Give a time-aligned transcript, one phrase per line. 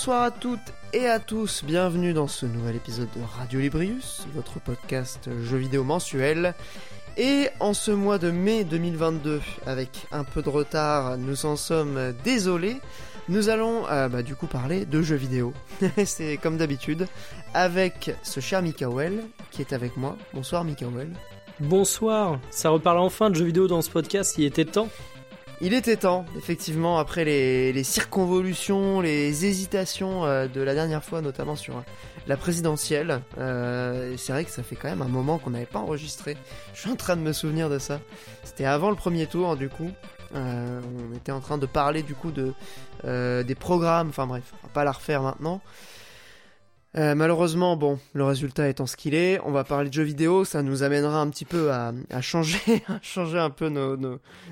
[0.00, 4.58] Bonsoir à toutes et à tous, bienvenue dans ce nouvel épisode de Radio Librius, votre
[4.58, 6.54] podcast jeux vidéo mensuel.
[7.18, 12.14] Et en ce mois de mai 2022, avec un peu de retard, nous en sommes
[12.24, 12.78] désolés.
[13.28, 15.52] Nous allons euh, bah, du coup parler de jeux vidéo.
[16.06, 17.06] C'est comme d'habitude,
[17.52, 20.16] avec ce cher Mikael qui est avec moi.
[20.32, 21.10] Bonsoir Mikael.
[21.60, 24.88] Bonsoir, ça reparle enfin de jeux vidéo dans ce podcast, il était temps.
[25.62, 31.54] Il était temps, effectivement, après les, circonvolutions, les hésitations euh, de la dernière fois, notamment
[31.54, 31.82] sur euh,
[32.26, 33.20] la présidentielle.
[33.36, 36.38] Euh, c'est vrai que ça fait quand même un moment qu'on n'avait pas enregistré.
[36.72, 38.00] Je suis en train de me souvenir de ça.
[38.42, 39.90] C'était avant le premier tour, du coup.
[40.34, 42.54] on était en train de parler du coup de
[43.42, 44.08] des programmes.
[44.08, 45.60] Enfin bref, on va pas la refaire maintenant.
[46.96, 50.44] Euh, malheureusement, bon, le résultat étant ce qu'il est, on va parler de jeux vidéo,
[50.44, 53.96] ça nous amènera un petit peu à, changer, à changer un peu nos,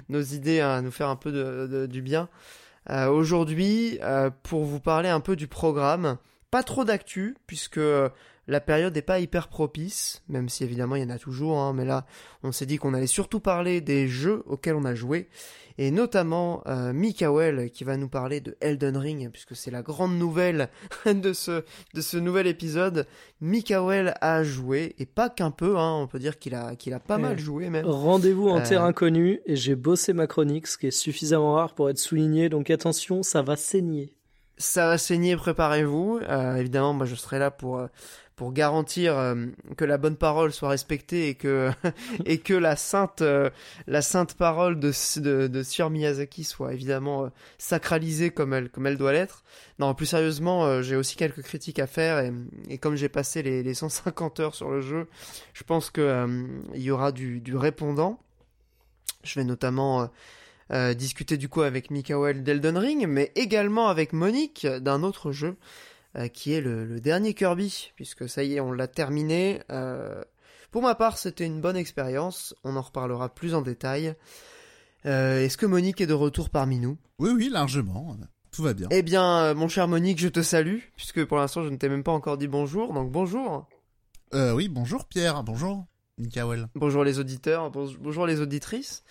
[0.08, 2.28] nos, idées, à nous faire un peu de, du bien.
[2.91, 6.16] Euh, aujourd'hui, euh, pour vous parler un peu du programme,
[6.50, 7.81] pas trop d'actu, puisque
[8.48, 11.75] la période n'est pas hyper propice, même si évidemment il y en a toujours, hein,
[11.75, 12.06] mais là
[12.42, 15.28] on s'est dit qu'on allait surtout parler des jeux auxquels on a joué,
[15.79, 20.19] et notamment euh, Mikael qui va nous parler de Elden Ring, puisque c'est la grande
[20.19, 20.69] nouvelle
[21.07, 23.07] de ce, de ce nouvel épisode.
[23.41, 27.01] Mikael a joué, et pas qu'un peu, hein, on peut dire qu'il a, qu'il a
[27.01, 27.87] pas mal joué même.
[27.87, 31.75] Rendez-vous en euh, terrain connu, et j'ai bossé ma chronique, ce qui est suffisamment rare
[31.75, 34.12] pour être souligné, donc attention, ça va saigner.
[34.56, 36.19] Ça va saigner, préparez-vous.
[36.29, 37.81] Euh, évidemment, moi je serai là pour
[38.39, 41.70] pour garantir euh, que la bonne parole soit respectée et que
[42.25, 43.50] et que la sainte euh,
[43.89, 47.28] la sainte parole de de, de Sir Miyazaki soit évidemment euh,
[47.59, 49.42] sacralisée comme elle comme elle doit l'être.
[49.81, 52.33] Non, plus sérieusement, j'ai aussi quelques critiques à faire
[52.69, 55.06] et, comme j'ai passé les, les 150 heures sur le jeu,
[55.53, 56.27] je pense que
[56.75, 58.19] il y aura du, du répondant.
[59.22, 60.10] Je vais notamment
[60.97, 65.56] discuter du coup avec Mikael d'Elden Ring, mais également avec Monique d'un autre jeu
[66.16, 69.60] euh, qui est le, dernier Kirby, puisque ça y est, on l'a terminé.
[69.70, 70.24] Euh,
[70.70, 74.14] pour ma part, c'était une bonne expérience, on en reparlera plus en détail.
[75.04, 76.96] Euh, est-ce que Monique est de retour parmi nous?
[77.19, 78.16] Oui, oui, largement.
[78.50, 78.88] Tout va bien.
[78.91, 82.02] Eh bien, mon cher Monique, je te salue, puisque pour l'instant, je ne t'ai même
[82.02, 83.69] pas encore dit bonjour, donc bonjour.
[84.32, 85.84] Euh, oui, bonjour Pierre, bonjour
[86.16, 86.69] Mikael.
[86.75, 89.04] Bonjour les auditeurs, bonjour les auditrices.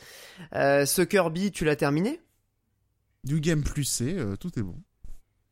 [0.52, 2.20] ce Kirby, tu l'as terminé?
[3.24, 4.82] Du game plus C, tout est bon.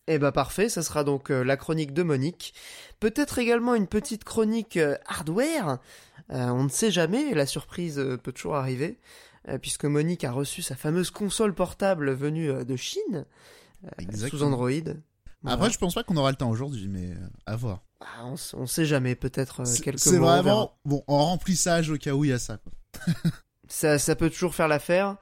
[0.08, 2.54] Eh bah parfait, ça sera donc euh, la chronique de Monique.
[3.00, 5.80] Peut-être également une petite chronique euh, hardware.
[6.32, 8.98] Euh, on ne sait jamais, la surprise peut toujours arriver,
[9.62, 13.26] puisque Monique a reçu sa fameuse console portable venue de Chine,
[14.30, 14.72] sous Android.
[15.46, 17.12] Après, je pense pas qu'on aura le temps aujourd'hui, mais
[17.46, 17.84] à voir.
[18.02, 22.26] Ah, on, ne sait jamais, peut-être quelques C'est vraiment, bon, en remplissage au cas où
[22.26, 22.58] il y a ça.
[23.68, 25.18] ça, ça peut toujours faire l'affaire.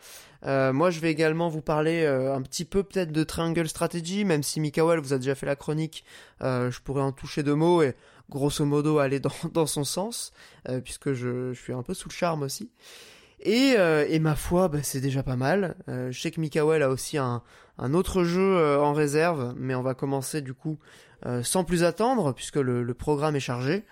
[0.46, 4.26] Euh, moi, je vais également vous parler euh, un petit peu peut-être de Triangle Strategy,
[4.26, 6.04] même si Mikael vous a déjà fait la chronique,
[6.42, 7.96] euh, je pourrais en toucher deux mots et
[8.30, 10.34] grosso modo aller dans, dans son sens,
[10.84, 12.72] puisque je, suis un peu sous le charme aussi.
[13.46, 13.76] Et,
[14.08, 15.76] et ma foi, bah, c'est déjà pas mal.
[15.88, 17.44] je sais que Mikael a aussi un,
[17.78, 20.80] un autre jeu en réserve, mais on va commencer du coup
[21.42, 23.84] sans plus attendre, puisque le, le programme est chargé.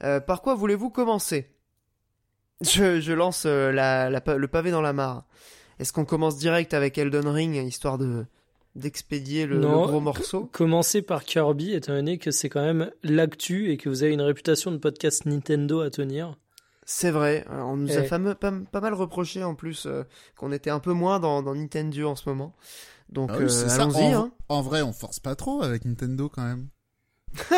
[0.00, 1.52] par quoi voulez-vous commencer?
[2.62, 5.24] Je, je, lance la, la, le pavé dans la mare.
[5.78, 8.24] Est-ce qu'on commence direct avec Elden Ring, histoire de
[8.76, 13.78] d'expédier le, gros morceau Commencer par Kirby, étant donné que c'est quand même l'actu et
[13.78, 16.36] que vous avez une réputation de podcast Nintendo à tenir.
[16.84, 20.04] C'est vrai, on nous a pas, mal reproché en plus euh,
[20.36, 22.54] qu'on était un peu moins dans, Nintendo en ce moment.
[23.08, 24.14] Donc ah euh, allons-y.
[24.14, 24.32] En, hein.
[24.48, 26.68] en, vrai, on force pas trop avec Nintendo quand même.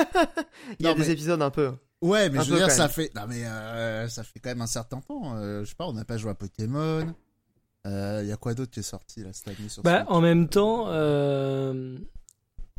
[0.81, 1.73] Il y a des épisodes un peu.
[2.01, 4.67] Ouais, mais je veux dire, ça fait, non mais euh, ça fait quand même un
[4.67, 5.37] certain temps.
[5.37, 7.13] je sais pas, on n'a pas joué à Pokémon.
[7.85, 10.21] Il euh, y a quoi d'autre qui est sorti là, cette année sur bah, En
[10.21, 10.87] même temps.
[10.89, 11.97] Euh...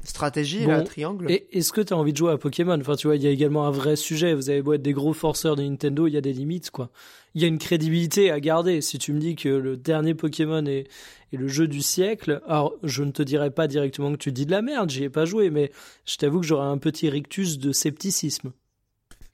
[0.03, 1.29] Stratégie, bon, triangle.
[1.29, 2.79] Est-ce que tu as envie de jouer à Pokémon?
[2.79, 4.33] Enfin, tu vois, il y a également un vrai sujet.
[4.33, 6.89] Vous avez beau être des gros forceurs de Nintendo, il y a des limites, quoi.
[7.35, 8.79] Il y a une crédibilité à garder.
[8.79, 10.87] Si tu me dis que le dernier Pokémon est,
[11.33, 14.45] est le jeu du siècle, alors je ne te dirai pas directement que tu dis
[14.45, 15.69] de la merde, j'y ai pas joué, mais
[16.05, 18.53] je t'avoue que j'aurais un petit rictus de scepticisme.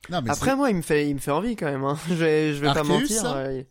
[0.09, 1.83] Non, mais Après, moi, il me fait, il me fait envie quand même.
[1.83, 1.97] Hein.
[2.09, 3.23] Je vais, je vais pas mentir.
[3.23, 3.67] Ouais,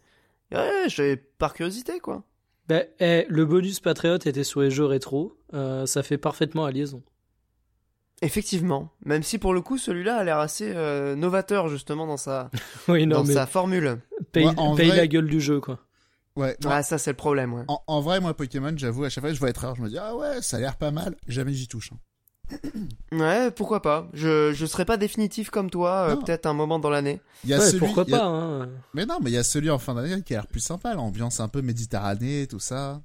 [0.88, 2.22] j'ai par curiosité quoi.
[2.68, 6.70] Ben, eh, le bonus Patriote était sur les jeux rétro, euh, ça fait parfaitement à
[6.70, 7.02] liaison.
[8.22, 12.50] Effectivement, même si pour le coup celui-là a l'air assez euh, novateur justement dans sa,
[12.88, 13.98] dans sa formule.
[14.32, 14.48] Paye,
[14.88, 15.80] la gueule du jeu quoi.
[16.36, 16.56] Ouais.
[16.64, 17.62] Ah ça c'est le problème ouais.
[17.86, 19.98] En, vrai moi Pokémon j'avoue à chaque fois je vois être rare je me dis
[19.98, 21.92] ah ouais ça a l'air pas mal jamais j'y touche.
[21.92, 21.98] Hein.
[23.12, 24.08] Ouais, pourquoi pas.
[24.12, 27.20] Je je serai pas définitif comme toi, euh, peut-être un moment dans l'année.
[27.44, 28.24] Il y a celui, pourquoi pas.
[28.24, 28.68] Hein.
[28.92, 30.94] Mais non, mais il y a celui en fin d'année qui a l'air plus sympa,
[30.94, 33.00] l'ambiance un peu méditerranée, tout ça.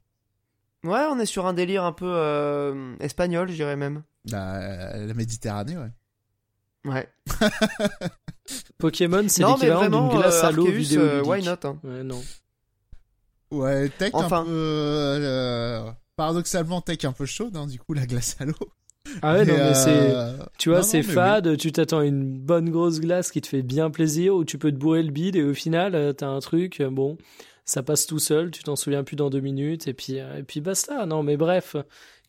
[0.83, 4.03] Ouais, on est sur un délire un peu euh, espagnol, je dirais même.
[4.25, 5.91] La, la Méditerranée, ouais.
[6.85, 7.09] Ouais.
[8.77, 11.01] Pokémon, c'est Non, mais l'équivalent vraiment, d'une glace euh, à l'eau vidéo.
[11.01, 11.77] euh, why not hein.
[11.83, 12.21] Ouais, non.
[13.51, 14.41] Ouais, tech Enfin.
[14.41, 14.49] un peu...
[14.51, 18.55] euh, paradoxalement, tech un peu chaude, hein, du coup, la glace à l'eau.
[19.21, 19.89] Ah ouais, non, mais c'est.
[20.15, 23.61] euh, Tu vois, c'est fade, tu t'attends à une bonne grosse glace qui te fait
[23.61, 26.39] bien plaisir, ou tu peux te bourrer le bide et au final, euh, t'as un
[26.39, 27.17] truc, euh, bon,
[27.65, 30.61] ça passe tout seul, tu t'en souviens plus dans deux minutes, et puis, et puis
[30.61, 31.05] basta.
[31.05, 31.75] Non, mais bref,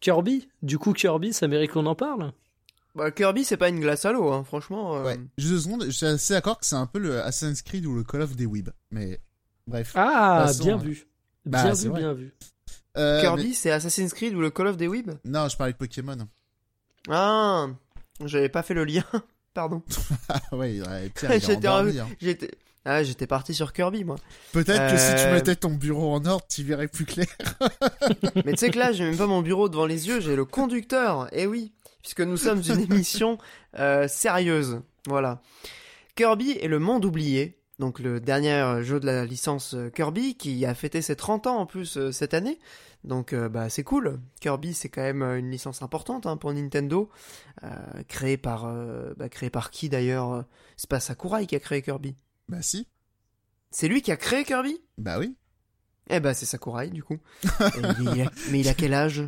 [0.01, 2.33] Kirby, du coup, Kirby, ça mérite qu'on en parle?
[2.95, 4.97] Bah, Kirby, c'est pas une glace à l'eau, hein, franchement.
[4.97, 7.63] euh, Ouais, juste deux secondes, je suis assez d'accord que c'est un peu le Assassin's
[7.63, 8.69] Creed ou le Call of des Weeb.
[8.91, 9.21] Mais
[9.67, 9.93] bref.
[9.95, 11.07] Ah, toute façon, bien vu.
[11.47, 12.35] bah, bien vu, bien vu.
[12.97, 15.13] Euh, Kirby, mais- c'est Assassin's Creed ou le Call of the Weeb?
[15.25, 16.17] Non, je parlais de Pokémon.
[17.09, 17.69] Ah,
[18.25, 19.05] j'avais pas fait le lien.
[19.55, 19.83] Pardon.
[20.29, 22.09] Ah ouais, il est J'étais endormi, hein.
[22.21, 22.51] J'étais.
[22.85, 24.17] Ah, j'étais parti sur Kirby, moi.
[24.53, 27.27] Peut-être que si tu Euh, mettais ton bureau en ordre, tu verrais plus clair.
[28.47, 30.47] Mais tu sais que là, j'ai même pas mon bureau devant les yeux, j'ai le
[30.47, 31.29] conducteur.
[31.33, 33.37] Eh oui, puisque nous sommes une émission
[33.79, 34.81] euh, sérieuse.
[35.07, 35.43] Voilà.
[36.17, 37.59] Kirby et le monde oublié.
[37.79, 41.57] Donc le dernier jeu de la licence euh, Kirby qui a fêté ses 30 ans
[41.59, 42.59] en plus euh, cette année.
[43.05, 44.21] Donc euh, bah c'est cool.
[44.41, 47.09] Kirby c'est quand même euh, une licence importante hein, pour Nintendo.
[47.63, 47.69] Euh,
[48.09, 50.45] créée par euh, bah, créée par qui d'ailleurs
[50.77, 52.15] C'est pas Sakurai qui a créé Kirby.
[52.49, 52.87] Bah si.
[53.71, 54.83] C'est lui qui a créé Kirby?
[54.99, 55.35] Bah oui.
[56.11, 57.19] Eh bah c'est Sakurai du coup.
[57.45, 57.49] Et
[58.01, 59.23] il- il a- mais il a quel âge?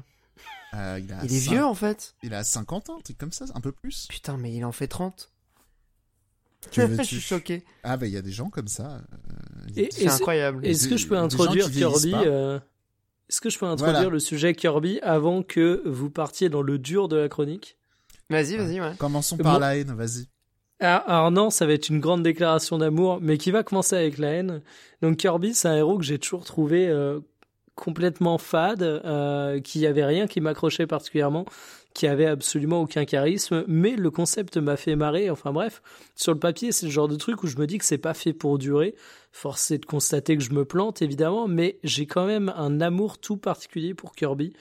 [0.74, 2.14] Euh, il, a Il est vieux en fait.
[2.22, 4.06] Il a 50 ans, un truc comme ça, un peu plus.
[4.08, 5.30] Putain, mais il en fait 30.
[6.72, 7.64] Que Je veux-tu suis choqué.
[7.84, 8.96] Ah bah il y a des gens comme ça.
[8.96, 10.66] euh, Et- C'est et incroyable.
[10.66, 12.58] Est-ce que je peux introduire Kirby euh,
[13.32, 14.10] Est-ce que je peux introduire Voilà.
[14.10, 17.78] le sujet Kirby avant que vous partiez dans le dur de la chronique?
[18.28, 18.92] Vas-y, vas-y, ouais.
[18.98, 19.44] Commençons Bon.
[19.44, 20.26] par la haine, vas-y.
[20.80, 24.18] Ah, Alors non, ça va être une grande déclaration d'amour, mais qui va commencer avec
[24.18, 24.60] la haine.
[25.00, 27.20] Donc Kirby, c'est un héros que j'ai toujours trouvé euh,
[27.74, 31.46] complètement fade, euh, qui avait rien qui m'accrochait particulièrement,
[31.94, 35.30] qui avait absolument aucun charisme, mais le concept m'a fait marrer.
[35.30, 35.80] Enfin bref,
[36.16, 38.12] sur le papier, c'est le genre de truc où je me dis que c'est pas
[38.12, 38.94] fait pour durer.
[39.32, 43.18] Force est de constater que je me plante évidemment, mais j'ai quand même un amour
[43.18, 44.52] tout particulier pour Kirby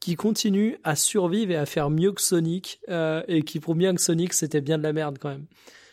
[0.00, 3.94] qui continue à survivre et à faire mieux que Sonic, euh, et qui prouve bien
[3.94, 5.46] que Sonic c'était bien de la merde quand même.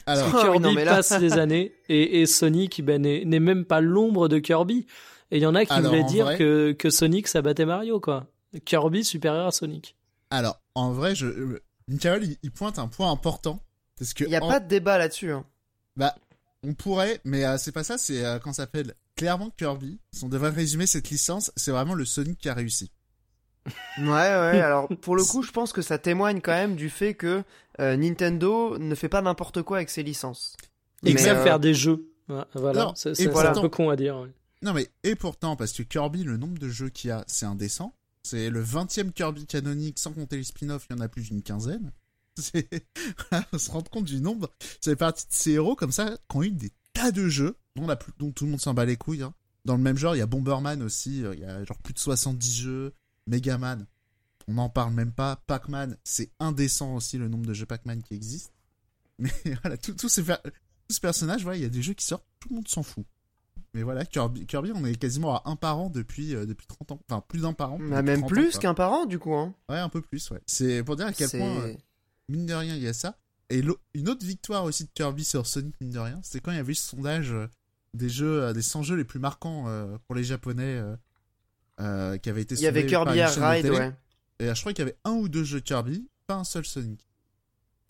[0.05, 2.83] Alors, Parce que Ah oui, Kirby non, mais là- passe les années et, et Sonic
[2.83, 4.85] ben, n'est même pas l'ombre de Kirby.
[5.29, 7.41] Et il y en a qui Alors, voulaient en dire vrai- que, que Sonic ça
[7.41, 8.25] battait Mario quoi.
[8.65, 9.95] Kirby supérieur à Sonic.
[10.29, 13.61] alors, en vrai, je, euh, Michael, il, il pointe un point important.
[13.97, 15.31] Parce que Il n'y a en- pas de débat là-dessus.
[15.31, 15.45] hein.
[15.95, 16.15] Bah,
[16.63, 19.99] on pourrait, mais euh, c'est pas ça, c'est euh, quand ça s'appelle clairement Kirby.
[20.13, 22.91] Si on devrait résumer cette licence, c'est vraiment le Sonic qui a réussi.
[23.99, 24.09] Ouais, ouais,
[24.61, 27.43] alors pour le coup, je pense que ça témoigne quand même du fait que
[27.79, 30.55] euh, Nintendo ne fait pas n'importe quoi avec ses licences.
[31.03, 32.07] Et que Mais, ça euh, faire des jeux.
[32.53, 33.51] Voilà, non, c'est voilà.
[33.51, 34.17] un peu con à dire.
[34.17, 34.29] ouais.
[34.61, 37.47] Non mais, et pourtant, parce que Kirby, le nombre de jeux qu'il y a, c'est
[37.47, 37.95] indécent.
[38.23, 41.41] C'est le 20e Kirby canonique, sans compter les spin-offs, il y en a plus d'une
[41.41, 41.91] quinzaine.
[42.41, 42.69] C'est...
[43.53, 44.49] On se rend compte du nombre.
[44.81, 47.55] Ça fait partie de ces héros comme ça, qui ont eu des tas de jeux,
[47.75, 48.11] dont, la plus...
[48.19, 49.23] dont tout le monde s'en bat les couilles.
[49.23, 49.33] hein.
[49.65, 51.93] Dans le même genre, il y a Bomberman aussi, euh, il y a genre plus
[51.93, 52.93] de 70 jeux.
[53.27, 53.85] Megaman,
[54.47, 55.35] on n'en parle même pas.
[55.47, 58.51] Pac-Man, c'est indécent aussi le nombre de jeux Pac-Man qui existent.
[59.19, 62.05] Mais voilà, tous ces, per- tous ces personnages, voilà, il y a des jeux qui
[62.05, 63.05] sortent, tout le monde s'en fout.
[63.73, 66.91] Mais voilà, Kirby, Kirby, on est quasiment à un par an depuis, euh, depuis 30
[66.93, 66.99] ans.
[67.09, 67.77] Enfin, plus d'un par an.
[67.79, 69.33] Bah, même 30 ans, plus qu'un parent, du coup.
[69.35, 69.53] Hein.
[69.69, 70.41] Ouais, un peu plus, ouais.
[70.47, 71.73] C'est pour dire à quel C'est- point, euh,
[72.29, 73.17] mine de rien, il y a ça.
[73.49, 73.61] Et
[73.93, 76.59] une autre victoire aussi de Kirby sur Sonic, mine de rien, c'était quand il y
[76.59, 77.47] avait eu ce sondage euh,
[77.93, 80.81] des jeux, euh, des 100 jeux les plus marquants euh, pour les Japonais
[81.79, 83.91] euh, qui avait été Il y avait Kirby Air Ride, ouais.
[84.39, 87.07] Et je crois qu'il y avait un ou deux jeux Kirby, pas un seul Sonic.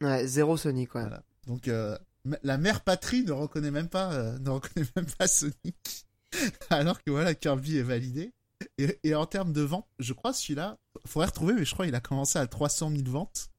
[0.02, 1.02] Ouais, zéro Sonic, ouais.
[1.02, 1.24] Voilà.
[1.48, 1.98] Donc euh,
[2.44, 6.08] la mère patrie ne reconnaît même pas, euh, ne reconnaît même pas Sonic,
[6.70, 8.34] alors que voilà Kirby est validé.
[8.78, 11.96] Et, et en termes de vente, je crois celui-là, faudrait retrouver, mais je crois qu'il
[11.96, 13.50] a commencé à 300 000 ventes.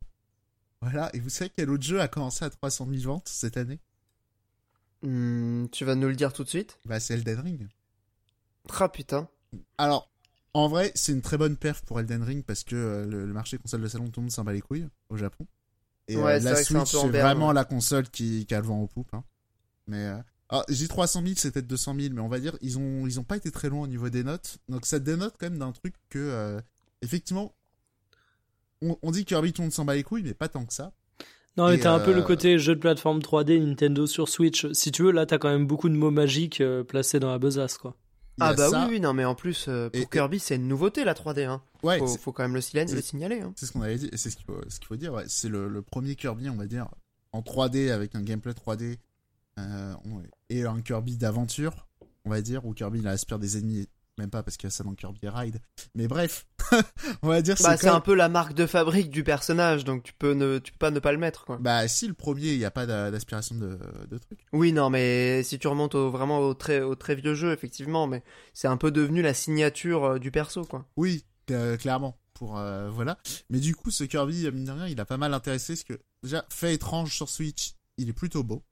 [0.83, 1.09] Voilà.
[1.15, 3.81] Et vous savez quel autre jeu a commencé à 300 000 ventes cette année?
[5.03, 6.79] Hmm, tu vas nous le dire tout de suite?
[6.85, 7.69] Bah c'est Elden Ring.
[8.79, 9.29] Ah putain.
[9.79, 10.09] Alors.
[10.55, 13.33] En vrai, c'est une très bonne perf pour Elden Ring parce que euh, le, le
[13.33, 15.47] marché console de salon, tout le monde s'en bat les couilles au Japon.
[16.09, 17.55] Et Ouais, euh, la vrai Switch, c'est vraiment ouais.
[17.55, 19.15] la console qui, qui a le vent en poupe.
[19.15, 19.25] hein.
[19.87, 20.19] Mais euh,
[20.51, 23.19] alors, j'ai 300 000, c'est peut-être 200 000, mais on va dire ils ont ils
[23.19, 24.59] ont pas été très loin au niveau des notes.
[24.69, 26.61] Donc ça dénote quand même d'un truc que euh,
[27.01, 27.55] effectivement
[28.83, 30.65] on, on dit que Kirby tout le monde s'en bat les couilles, mais pas tant
[30.65, 30.93] que ça.
[31.57, 34.67] Non, mais t'as un peu euh, le côté jeu de plateforme 3D Nintendo sur Switch.
[34.73, 37.39] Si tu veux, là, t'as quand même beaucoup de mots magiques euh, placés dans la
[37.39, 37.95] besace, quoi.
[38.41, 38.85] Ah bah ça.
[38.87, 41.45] oui, oui, non mais en plus, euh, pour Et- Kirby, c'est une nouveauté la 3D.
[41.45, 41.63] Hein.
[41.83, 43.41] Ouais, Faut, faut quand même le, c'est- le signaler.
[43.43, 43.53] Hein.
[43.57, 45.13] C'est ce qu'on avait dit, et c'est ce qu'il faut, ce qu'il faut dire.
[45.13, 45.25] ouais.
[45.29, 46.89] C'est le, le premier Kirby, on va dire,
[47.33, 48.97] en 3D avec un gameplay 3D
[49.59, 51.87] euh, on- et un Kirby d'aventure,
[52.25, 53.87] on va dire, où Kirby il aspire des ennemis
[54.19, 55.61] même pas parce qu'il y a ça dans Kirby Ride.
[55.95, 56.47] Mais bref,
[57.23, 60.13] on va dire Bah, c'est un peu la marque de fabrique du personnage, donc tu
[60.13, 61.59] peux ne, tu peux pas ne pas le mettre, quoi.
[61.59, 63.79] Bah si le premier, il n'y a pas d'a- d'aspiration de,
[64.11, 64.45] de truc.
[64.53, 68.07] Oui, non, mais si tu remontes au, vraiment au très, au très vieux jeu, effectivement,
[68.07, 70.85] mais c'est un peu devenu la signature euh, du perso, quoi.
[70.97, 72.19] Oui, euh, clairement.
[72.35, 73.19] Pour euh, voilà.
[73.51, 75.85] Mais du coup, ce Kirby, euh, mine de rien, il a pas mal intéressé parce
[75.85, 78.65] que déjà fait étrange sur Switch, il est plutôt beau.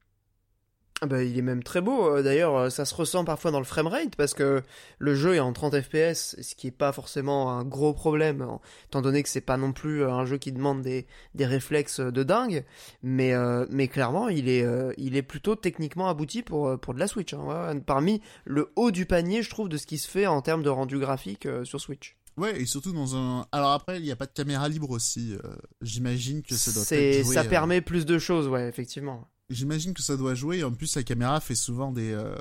[1.03, 2.15] Ah bah, il est même très beau.
[2.15, 4.63] euh, D'ailleurs, euh, ça se ressent parfois dans le framerate parce que
[4.99, 8.47] le jeu est en 30 FPS, ce qui est pas forcément un gros problème,
[8.89, 12.01] étant donné que c'est pas non plus euh, un jeu qui demande des, des réflexes
[12.01, 12.67] de dingue.
[13.03, 16.99] Mais, euh, mais clairement, il est, euh, il est plutôt techniquement abouti pour, pour de
[16.99, 17.33] la Switch.
[17.33, 17.81] hein, ouais.
[17.81, 20.69] Parmi le haut du panier, je trouve, de ce qui se fait en termes de
[20.69, 22.19] rendu graphique euh, sur Switch.
[22.37, 23.47] Ouais, et surtout dans un.
[23.53, 25.35] Alors après, il n'y a pas de caméra libre aussi.
[25.83, 27.35] J'imagine que ça doit peut-être jouer.
[27.35, 29.29] ça permet plus de choses, ouais, effectivement.
[29.51, 30.63] J'imagine que ça doit jouer.
[30.65, 32.13] En plus, la caméra fait souvent des.
[32.13, 32.35] euh,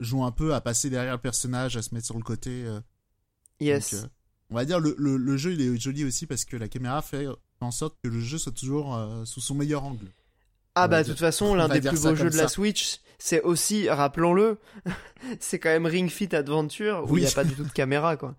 [0.00, 2.64] joue un peu à passer derrière le personnage, à se mettre sur le côté.
[2.64, 2.80] euh,
[3.60, 3.92] Yes.
[3.94, 4.08] donc, euh,
[4.50, 7.02] on va dire le, le, le jeu il est joli aussi parce que la caméra
[7.02, 7.26] fait
[7.60, 10.06] en sorte que le jeu soit toujours sous son meilleur angle.
[10.76, 12.48] Ah bah de toute façon on l'un des plus beaux jeux de la.
[12.48, 14.58] Switch, c'est aussi, rappelons-le,
[15.40, 17.20] c'est quand même Ring Fit Adventure où il Oui.
[17.22, 18.34] n'y a pas du tout de caméra quoi.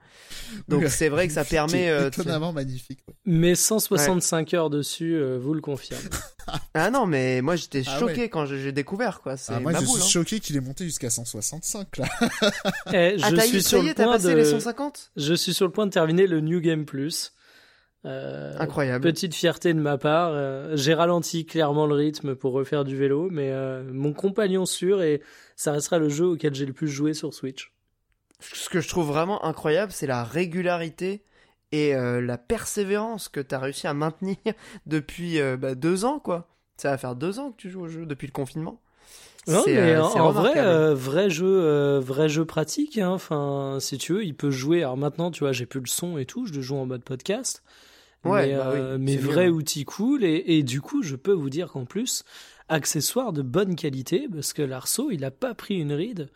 [0.67, 1.85] Donc Oui, c'est vrai que ça permet...
[1.85, 2.99] est euh, étonnamment magnifique.
[3.07, 3.15] ouais.
[3.25, 5.99] Mais 165 heures dessus, euh, vous le confirme.
[6.73, 9.35] Ah non mais moi j'étais Ah choqué quand j'ai découvert quoi.
[9.49, 10.21] Ah, moi, ma je boule, suis hein.
[10.23, 12.05] choqué qu'il ait monté jusqu'à 165 là.
[12.93, 14.35] Eh, Ah je t'as suis sur le est, t'as point passé de...
[14.37, 17.33] les 150 Je suis sur le point de terminer le New Game Plus.
[18.07, 19.03] Euh, Incroyable.
[19.03, 20.31] Petite fierté de ma part.
[20.33, 25.01] euh, J'ai ralenti clairement le rythme pour refaire du vélo, mais euh, mon compagnon sûr
[25.01, 25.21] et
[25.55, 27.71] ça restera le jeu auquel j'ai le plus joué sur Switch.
[28.39, 31.23] Ce que je trouve vraiment incroyable c'est la régularité
[31.71, 34.37] et la persévérance que t'as réussi à maintenir
[34.85, 36.47] depuis bah, deux ans quoi.
[36.77, 38.79] Ça va faire deux ans que tu joues au jeu depuis le confinement.
[39.47, 42.97] Non, C'est, mais euh, en, vrai, euh, vrai jeu, euh, vrai jeu pratique.
[42.97, 43.11] hein.
[43.11, 44.79] Enfin, si tu veux, il peut jouer.
[44.83, 46.45] Alors maintenant, tu vois, j'ai plus le son et tout.
[46.45, 47.63] Je le joue en mode podcast.
[48.25, 50.23] Ouais, mais bah oui, euh, mais vrai outil cool.
[50.23, 52.23] Et, et du coup, je peux vous dire qu'en plus,
[52.69, 56.29] accessoire de bonne qualité, parce que l'arceau, il a pas pris une ride.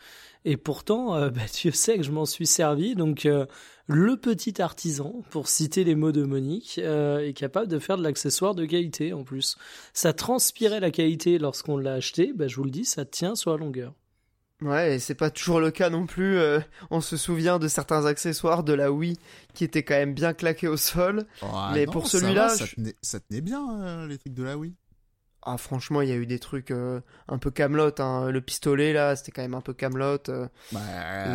[0.46, 2.96] Et pourtant, euh, bah, Dieu sait que je m'en suis servi.
[2.96, 3.46] Donc, euh,
[3.88, 8.04] le petit artisan, pour citer les mots de Monique, euh, est capable de faire de
[8.04, 9.58] l'accessoire de qualité en plus.
[9.94, 12.32] Ça transpirait la qualité lorsqu'on l'a acheté.
[12.34, 13.94] Bah, je vous le dis, ça tient sur la longueur.
[14.62, 16.38] Ouais, et c'est pas toujours le cas non plus.
[16.38, 16.60] euh,
[16.92, 19.18] on se souvient de certains accessoires de la Wii
[19.56, 21.26] qui étaient quand même bien claqués au sol.
[21.74, 24.58] Mais non, pour celui-là, ça, je- tenait, ça tenait bien euh, les trucs de la
[24.58, 24.76] Wii.
[25.44, 28.00] Ah, franchement, il y a eu des trucs euh, un peu camelot.
[28.00, 28.30] Hein.
[28.30, 30.20] Le pistolet là, c'était quand même un peu camelot.
[30.72, 30.80] Bah,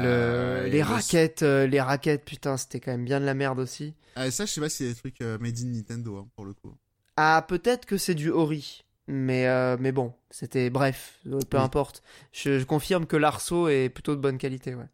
[0.04, 0.66] le...
[0.68, 3.94] les le- raquettes, les raquettes, putain, c'était quand même bien de la merde aussi.
[4.14, 6.54] Ah, ça, je sais pas si c'est des trucs made in Nintendo hein, pour le
[6.54, 6.72] coup.
[7.16, 8.84] Ah, peut-être que c'est du Ori.
[9.08, 11.62] Mais, euh, mais bon, c'était bref, euh, peu Oui.
[11.62, 12.02] importe.
[12.32, 14.88] Je, je confirme que l'arceau est plutôt de bonne qualité, ouais.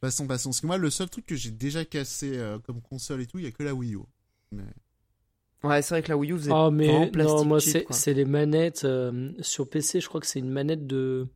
[0.00, 0.50] Passons, passons.
[0.50, 3.38] Parce que moi, le seul truc que j'ai déjà cassé euh, comme console et tout,
[3.38, 4.00] il y a que la Wii U.
[4.52, 4.62] Mais...
[5.64, 8.14] Ouais, c'est vrai que la Wii U faisait Ah, vraiment mais plastique non, moi, c'est
[8.14, 10.00] les manettes euh, sur PC.
[10.00, 11.26] Je crois que c'est une manette de.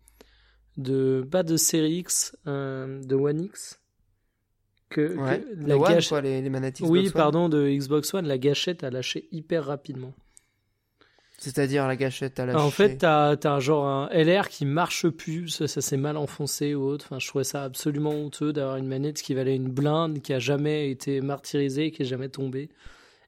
[0.76, 3.80] de pas de Série X, euh, de One X.
[4.90, 7.12] Que, Ouais, que la la One, gâche- quoi, les, les manettes Xbox Oui, One.
[7.12, 10.12] pardon, de Xbox One, la gâchette a lâché hyper rapidement.
[11.42, 15.48] C'est-à-dire la gâchette à la En fait, t'as as genre un LR qui marche plus,
[15.48, 17.06] ça, ça s'est mal enfoncé ou autre.
[17.06, 20.38] Enfin, je trouvais ça absolument honteux d'avoir une manette qui valait une blinde, qui a
[20.38, 22.68] jamais été martyrisée, qui est jamais tombée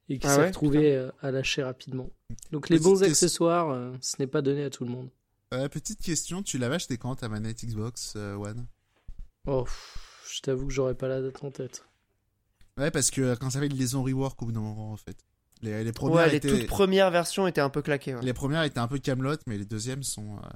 [0.08, 2.08] et qui Ah s'est ouais, retrouvée euh, à lâcher rapidement.
[2.52, 5.08] Donc les Petite bons accessoires, euh, ce n'est pas donné à tout le monde.
[5.52, 8.66] Euh, petite question, tu l'avais acheté quand ta manette Xbox euh, One?
[9.46, 11.84] Oh, pff, je t'avoue que j'aurais pas la date en tête.
[12.78, 15.16] Ouais, parce que quand ça fait une liaison rework au bout d'un moment, en fait.
[15.62, 16.48] Les, les premières Ouais, les étaient...
[16.48, 18.14] toutes premières versions étaient un peu claquées.
[18.14, 18.20] ouais.
[18.22, 20.36] Les premières étaient un peu camelotes, mais les deuxièmes sont.
[20.36, 20.48] euh,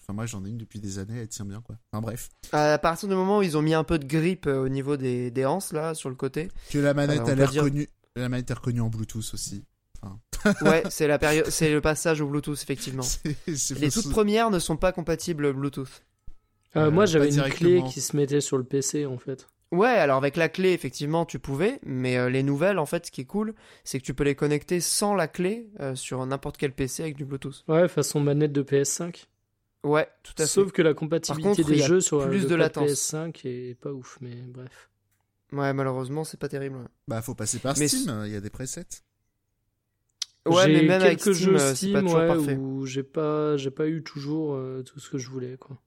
[0.00, 1.76] Enfin, moi j'en ai une depuis des années, elle tient bien quoi.
[1.92, 2.28] Enfin bref.
[2.52, 4.96] À partir du moment où ils ont mis un peu de grip euh, au niveau
[4.96, 6.48] des, des hanches, là, sur le côté.
[6.70, 7.88] Que la manette Euh, on a l'air dire- reconnue.
[8.16, 9.64] La manette est reconnue en Bluetooth aussi.
[10.62, 13.04] Ouais, c'est la période, c'est le passage au Bluetooth, effectivement.
[13.46, 16.02] Les toutes premières ne sont pas compatibles Bluetooth.
[16.76, 19.46] Euh, Euh, moi, j'avais une clé qui se mettait sur le PC en fait.
[19.74, 23.10] Ouais, alors avec la clé, effectivement, tu pouvais, mais euh, les nouvelles, en fait, ce
[23.10, 26.56] qui est cool, c'est que tu peux les connecter sans la clé euh, sur n'importe
[26.56, 27.64] quel PC avec du Bluetooth.
[27.66, 29.26] Ouais, façon manette de PS5.
[29.82, 30.48] Ouais, tout à fait.
[30.48, 32.90] Sauf que la compatibilité contre, des jeux sur plus le de code latence.
[32.90, 34.90] PS5 est pas ouf, mais bref.
[35.52, 36.76] Ouais, malheureusement, c'est pas terrible.
[36.76, 36.88] ouais.
[37.08, 38.86] Bah, faut passer par Mais Steam, il y a des presets.
[40.46, 42.56] Ouais, mais même avec Steam, jeux euh, c'est Steam pas toujours ouais, parfait.
[42.56, 45.78] où j'ai pas, j'ai pas eu toujours euh, tout ce que je voulais quoi.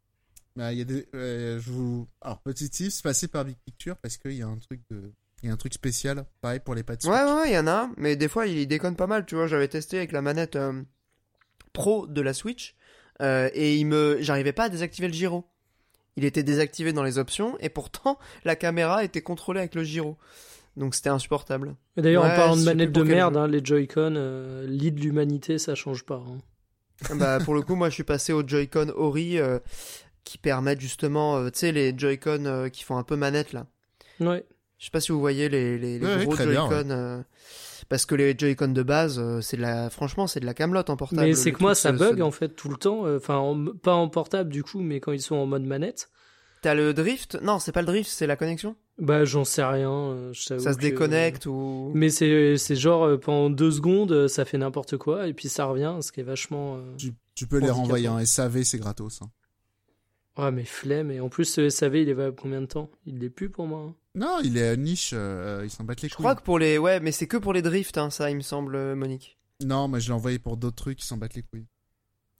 [0.57, 1.07] Bah, il y a des.
[1.13, 2.07] euh, je vous...
[2.21, 5.13] Alors, petit tips, passez par Big Picture parce qu'il y a un truc de.
[5.43, 7.67] Il y a un truc spécial, pareil pour les pads Ouais, ouais, il y en
[7.67, 9.45] a un, mais des fois, il déconne pas mal, tu vois.
[9.45, 10.81] J'avais testé avec la manette euh,
[11.73, 12.75] pro de la Switch,
[13.21, 15.45] euh, et il me, j'arrivais pas à désactiver le gyro.
[16.15, 20.17] il était désactivé dans les options, et pourtant la caméra était contrôlée avec le gyro.
[20.75, 21.75] Donc c'était insupportable.
[21.97, 25.59] Et d'ailleurs, en Ouais, parlant de manette de merde, hein, les Joy-Con, euh, lead l'humanité,
[25.59, 26.23] ça change pas.
[27.11, 27.15] hein.
[27.15, 29.59] bah, pour le coup, moi je suis passé au Joy-Con Ori euh,
[30.27, 33.65] qui permettent justement, euh, tu sais, les Joy-Con euh, qui font un peu manette là.
[34.19, 34.45] Ouais.
[34.77, 36.89] Je sais pas si vous voyez les, les, les Ouais, ouais, gros bien, Joy-Con.
[36.91, 37.21] euh,
[37.89, 40.89] parce que les Joy-Con de base, euh, c'est de la, franchement, c'est de la camelote
[40.89, 41.21] en portable.
[41.23, 43.05] Mais c'est que moi, ça se- bug se- en fait tout le temps.
[43.05, 46.09] euh, Enfin, en- pas en portable du coup, mais quand ils sont en mode manette.
[46.63, 47.37] T'as le drift?
[47.43, 48.75] Non, c'est pas le drift, c'est la connexion?
[48.97, 50.31] Bah, j'en sais rien.
[50.33, 51.91] je t'avoue Ça se que- déconnecte ou.
[51.93, 55.65] Mais c'est c'est genre euh, pendant deux secondes, ça fait n'importe quoi et puis ça
[55.65, 56.77] revient, ce qui est vachement.
[56.77, 59.21] euh, Tu, tu peux les renvoyer en SAV, c'est gratos.
[59.21, 59.29] hein.
[60.37, 61.09] Ouais, mais flemme.
[61.11, 62.89] Et en plus, ce SAV, il est valable combien de temps?
[63.05, 63.79] Il l'est plus pour moi.
[63.81, 63.95] hein.
[64.15, 66.23] Non, il est à niche, euh, ils s'en battent les Je couilles.
[66.23, 66.77] crois que pour les.
[66.77, 69.37] Ouais, mais c'est que pour les drifts, hein, ça, il me semble, euh, Monique.
[69.63, 71.65] Non, mais je l'ai envoyé pour d'autres trucs, ils s'en battent les couilles.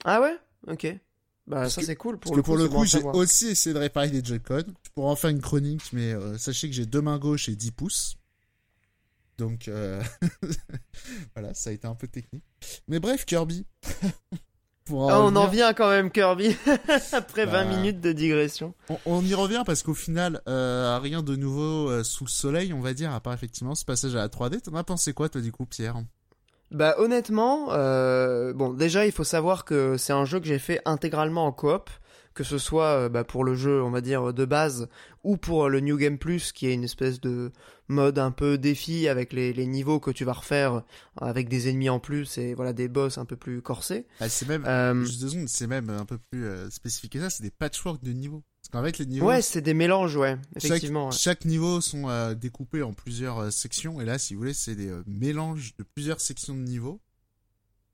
[0.04, 0.36] Ah ouais?
[0.68, 0.86] Ok.
[1.46, 2.18] Bah, Parce ça, que- c'est cool.
[2.18, 3.14] Pour Parce le que pour coup, le c'est bon coup, à j'ai savoir.
[3.16, 4.64] aussi essayé de réparer des Joy-Con.
[4.84, 7.56] Je pourrais en faire une chronique, mais euh, sachez que j'ai deux mains gauches et
[7.56, 8.16] 10 pouces.
[9.38, 10.02] Donc, euh,
[11.34, 12.44] voilà, ça a été un peu technique.
[12.88, 13.64] Mais bref, Kirby.
[14.88, 16.56] Pour Ah, on en vient quand même, Kirby.
[17.12, 17.64] Après Bah.
[17.64, 18.74] 20 minutes de digression.
[18.88, 22.72] on, on y revient parce qu'au final, euh, rien de nouveau euh, sous le soleil,
[22.72, 24.60] on va dire, à part effectivement ce passage à la 3D.
[24.62, 25.96] T'en as pensé quoi, toi, du coup, Pierre?
[26.70, 30.82] Bah honnêtement, euh, bon déjà il faut savoir que c'est un jeu que j'ai fait
[30.84, 31.88] intégralement en coop,
[32.38, 34.88] que ce soit euh, bah, pour le jeu on va dire de base
[35.24, 37.50] ou pour le New Game Plus qui est une espèce de
[37.88, 40.84] mode un peu défi avec les, les niveaux que tu vas refaire
[41.20, 44.06] avec des ennemis en plus et voilà des boss un peu plus corsés.
[44.20, 47.18] Ah, C'est même, Euh, juste deux secondes, c'est même un peu plus euh, spécifique que
[47.20, 48.44] ça, c'est des patchwork de niveaux.
[48.62, 51.06] Parce qu'en fait, les niveaux, ouais c'est des mélanges ouais Chaque, effectivement.
[51.06, 51.12] ouais.
[51.16, 54.74] chaque niveau sont euh, découpés en plusieurs euh, sections et là si vous voulez c'est
[54.76, 57.00] des euh, mélanges de plusieurs sections de niveaux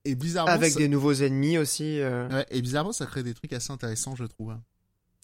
[0.05, 0.79] et bizarrement Avec ça...
[0.79, 2.01] des nouveaux ennemis aussi.
[2.01, 2.29] euh.
[2.29, 4.51] ouais, et bizarrement ça crée des trucs assez intéressants je trouve.
[4.51, 4.61] hein.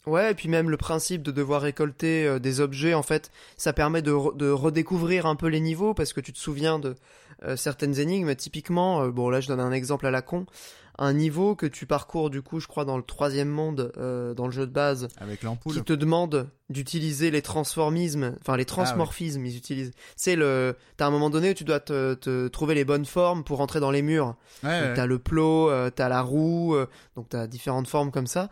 [0.06, 3.74] Ouais, et puis même le principe de devoir récolter euh, des objets, en fait, ça
[3.74, 6.94] permet de, re- de redécouvrir un peu les niveaux parce que tu te souviens de
[7.44, 8.34] euh, certaines énigmes.
[8.34, 10.46] Typiquement, bon là je donne un exemple à la con,
[10.98, 13.92] un niveau que tu parcours du coup, je crois dans le troisième monde
[14.36, 15.74] dans le jeu de base, avec l'ampoule.
[15.74, 19.90] qui te demande d'utiliser les transformismes, enfin les transmorphismes, ils utilisent.
[20.16, 23.44] C'est le, t'as un moment donné où tu dois te, te trouver les bonnes formes
[23.44, 24.36] pour entrer dans les murs.
[24.62, 24.94] Ouais, Donc, ouais.
[24.94, 28.48] T'as le plot, euh, t'as la roue, euh, donc t'as différentes formes comme ça.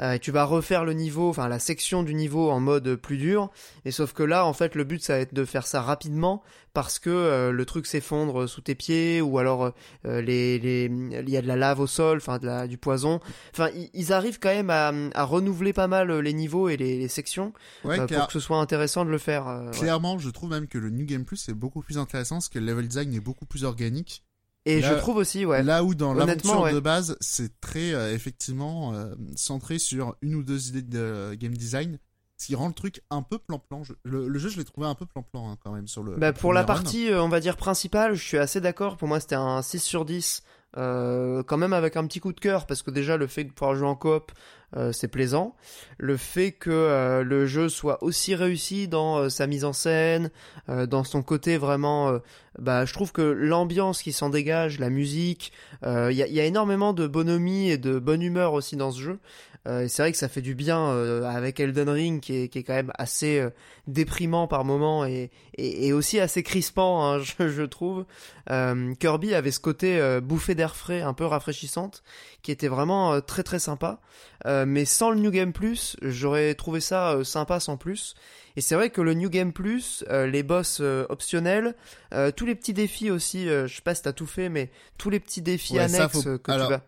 [0.00, 3.18] Euh, et tu vas refaire le niveau, enfin la section du niveau en mode plus
[3.18, 3.50] dur.
[3.84, 6.42] Et sauf que là, en fait, le but ça va être de faire ça rapidement
[6.72, 9.72] parce que euh, le truc s'effondre sous tes pieds ou alors
[10.06, 12.78] euh, les les il y a de la lave au sol, enfin de la du
[12.78, 13.20] poison.
[13.52, 16.98] Enfin, ils, ils arrivent quand même à, à renouveler pas mal les niveaux et les,
[16.98, 17.52] les sections
[17.84, 19.46] Ouais, euh, clair- pour que ce soit intéressant de le faire.
[19.48, 19.70] euh, ouais.
[19.72, 22.58] clairement je trouve même que le New Game Plus est beaucoup plus intéressant parce que
[22.58, 24.24] le level design est beaucoup plus organique.
[24.64, 25.62] Et Là- je trouve aussi, ouais.
[25.64, 26.72] Là où dans l'aventure ouais.
[26.72, 31.56] de base c'est très euh, effectivement euh, centré sur une ou deux idées de game
[31.56, 31.98] design.
[32.38, 33.82] Ce qui rend le truc un peu plan-plan.
[34.02, 36.16] Le, le jeu, je l'ai trouvé un peu plan-plan hein, quand même sur le.
[36.16, 38.96] Bah, pour la partie, on va dire, principale, je suis assez d'accord.
[38.96, 40.42] Pour moi, c'était un 6 sur 10.
[40.76, 43.52] Euh, quand même avec un petit coup de cœur, parce que déjà, le fait de
[43.52, 44.32] pouvoir jouer en coop,
[44.74, 45.54] euh, c'est plaisant.
[45.98, 50.30] Le fait que euh, le jeu soit aussi réussi dans euh, sa mise en scène,
[50.68, 52.08] euh, dans son côté vraiment...
[52.08, 52.18] euh,
[52.58, 56.44] bah, je trouve que l'ambiance qui s'en dégage, la musique, il y, a, y a
[56.44, 59.18] énormément de bonhomie et de bonne humeur aussi dans ce jeu.
[59.68, 62.58] Euh, c'est vrai que ça fait du bien euh, avec Elden Ring qui est, qui
[62.58, 63.50] est quand même assez euh,
[63.86, 68.04] déprimant par moment et, et, et aussi assez crispant, hein, je, je trouve.
[68.50, 72.02] Euh, Kirby avait ce côté euh, bouffée d'air frais, un peu rafraîchissante,
[72.42, 74.00] qui était vraiment euh, très très sympa.
[74.46, 78.14] Euh, mais sans le New Game Plus, j'aurais trouvé ça euh, sympa sans plus.
[78.56, 81.76] Et c'est vrai que le New Game Plus, euh, les boss euh, optionnels,
[82.12, 84.70] euh, tous les petits défis aussi, euh, je sais pas si t'as tout fait, mais
[84.98, 86.82] tous les petits défis Ouais, annexes faut- que alors, tu vas...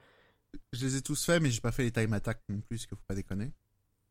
[0.75, 2.89] Je les ai tous faits, mais j'ai pas fait les time attack non plus, qu'il
[2.89, 3.53] faut pas déconner.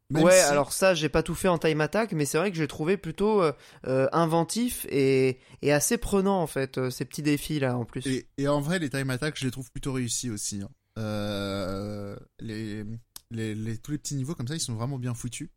[0.10, 2.52] Même ouais, si- alors ça, j'ai pas tout fait en time attack, mais c'est vrai
[2.52, 3.54] que j'ai trouvé plutôt euh,
[3.88, 8.06] euh, inventif et, et assez prenant en fait euh, ces petits défis là en plus.
[8.06, 10.62] Et, et en vrai, les time attack, je les trouve plutôt réussis aussi.
[10.62, 10.70] hein.
[11.00, 12.84] Euh, les,
[13.32, 15.50] les, les- tous les petits niveaux comme ça, ils sont vraiment bien foutus.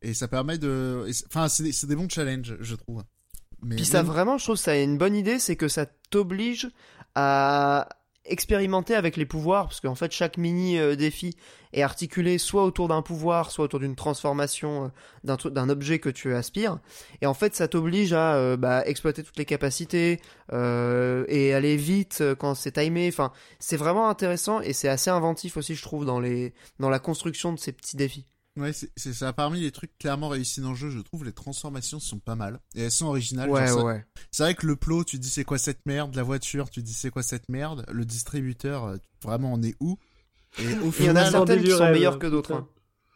[0.00, 1.06] Et ça permet de.
[1.28, 3.04] Enfin, c'est des, bons challenges, je trouve.
[3.62, 6.68] Mais Puis ça vraiment, je trouve ça une bonne idée, c'est que ça t'oblige
[7.14, 7.88] à
[8.24, 11.36] expérimenter avec les pouvoirs, parce qu'en fait chaque mini euh, défi
[11.72, 14.92] est articulé soit autour d'un pouvoir, soit autour d'une transformation
[15.26, 16.78] euh, d'un objet que tu aspires,
[17.20, 20.20] et en fait ça t'oblige à euh, bah, exploiter toutes les capacités
[20.52, 23.08] euh, et aller vite quand c'est timé.
[23.08, 26.98] Enfin, c'est vraiment intéressant et c'est assez inventif aussi, je trouve, dans les dans la
[26.98, 28.26] construction de ces petits défis.
[28.56, 29.32] Ouais, c'est ça.
[29.32, 32.60] Parmi les trucs clairement réussis dans le jeu, je trouve les transformations sont pas mal.
[32.74, 33.48] Et elles sont originales.
[33.48, 34.04] Ouais, genre ouais.
[34.30, 36.14] C'est vrai que le plot, tu dis c'est quoi cette merde.
[36.14, 37.86] La voiture, tu dis c'est quoi cette merde.
[37.90, 39.98] Le distributeur, euh, vraiment on est où?
[40.58, 42.52] Et au Il y en a final, certaines qui sont meilleures rêve, que d'autres.
[42.52, 42.68] hein.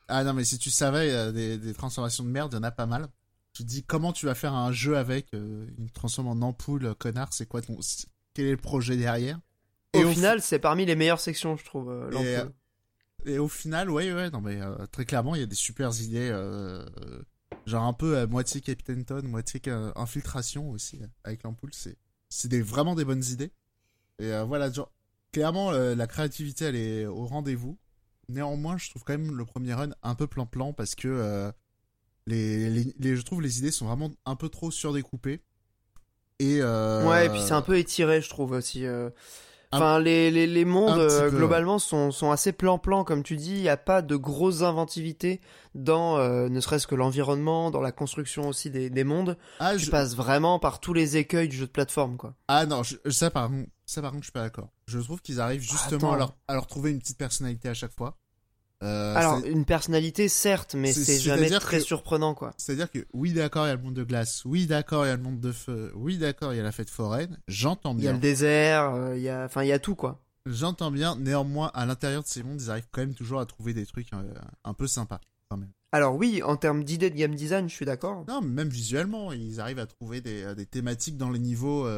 [0.09, 2.62] Ah non, mais si tu savais, euh, des, des transformations de merde, il y en
[2.62, 3.09] a pas mal.
[3.53, 6.94] Tu te dis comment tu vas faire un jeu avec euh, une transforme en ampoule,
[6.94, 7.79] connard, c'est quoi ton.
[8.33, 9.38] Quel est le projet derrière?
[9.94, 12.53] Au, Et au final, c'est parmi les meilleures sections, je trouve, euh, Et, l'ampoule.
[13.27, 15.55] Euh, Et au final, ouais, ouais, non, mais euh, très clairement, il y a des
[15.57, 16.29] super idées.
[16.31, 17.23] euh, euh,
[17.67, 21.71] genre un peu à moitié Captain moitié euh, infiltration aussi, euh, avec l'ampoule.
[21.73, 21.97] C'est,
[22.29, 23.53] c'est des, vraiment des bonnes idées.
[24.19, 24.71] Et euh, voilà,
[25.33, 27.79] clairement, euh, la créativité, elle est au rendez-vous.
[28.29, 31.53] Néanmoins, je trouve quand même le premier run un peu plan-plan parce que euh,
[32.27, 35.41] les, les, je trouve les idées sont vraiment un peu trop surdécoupées.
[36.39, 38.85] Et euh, Ouais, et puis c'est un peu étiré, je trouve aussi.
[39.77, 43.55] Enfin, les, les, les mondes, euh, globalement, sont, sont assez plan-plan, comme tu dis.
[43.57, 45.41] Il n'y a pas de grosse inventivité
[45.75, 49.37] dans euh, ne serait-ce que l'environnement, dans la construction aussi des, des mondes.
[49.61, 52.35] ah, Tu je- passes vraiment par tous les écueils du jeu de plateforme, quoi.
[52.49, 54.69] Ah non, je- ça par contre, ça par contre, je suis pas d'accord.
[54.87, 56.12] Je trouve qu'ils arrivent justement Attends.
[56.12, 58.17] à leur, à leur trouver une petite personnalité à chaque fois.
[58.83, 62.53] Euh, Alors, une personnalité, certes, mais c'est- jamais très que- surprenant, quoi.
[62.59, 64.43] c'est-à-dire que oui, d'accord, il y a le monde de glace.
[64.45, 65.93] Oui, d'accord, il y a le monde de feu.
[65.95, 67.39] Oui, d'accord, il y a la fête foraine.
[67.49, 68.12] J'entends Il y a bien.
[68.15, 69.45] le désert, euh, il y a...
[69.47, 70.21] Enfin, il y a tout, quoi.
[70.45, 71.17] J'entends bien.
[71.17, 74.12] Néanmoins, à l'intérieur de ces mondes, ils arrivent quand même toujours à trouver des trucs
[74.12, 74.23] euh,
[74.65, 75.21] un peu sympas.
[75.49, 75.71] Quand même.
[75.93, 78.25] Alors oui, en termes d'idées de game design, je suis d'accord.
[78.29, 81.89] Non, mais même visuellement, ils arrivent à trouver des, des thématiques dans les niveaux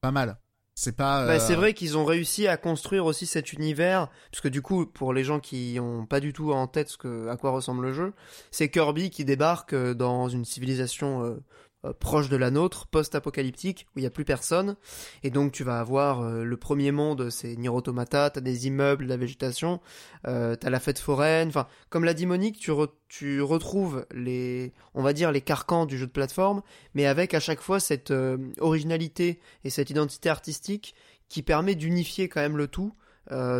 [0.00, 0.38] pas mal.
[0.82, 1.26] C'est pas.
[1.26, 4.62] Bah, euh, c'est vrai qu'ils ont réussi à construire aussi cet univers, parce que du
[4.62, 7.52] coup, pour les gens qui ont pas du tout en tête ce que, à quoi
[7.52, 8.14] ressemble le jeu,
[8.50, 11.40] c'est Kirby qui débarque euh, dans une civilisation euh,
[11.84, 14.76] euh, proche de la nôtre, post-apocalyptique, où il y a plus personne,
[15.22, 17.70] et donc tu vas avoir euh, le premier monde, c'est Nier
[18.04, 19.80] t'as des immeubles, de la végétation,
[20.26, 24.72] euh, t'as la fête foraine, enfin, comme l'a dit Monique, tu, re- tu retrouves les,
[24.94, 26.62] on va dire les carcans du jeu de plateforme,
[26.94, 28.12] mais avec à chaque fois cette
[28.58, 30.94] originalité et cette identité artistique
[31.28, 32.94] qui permet d'unifier quand même le tout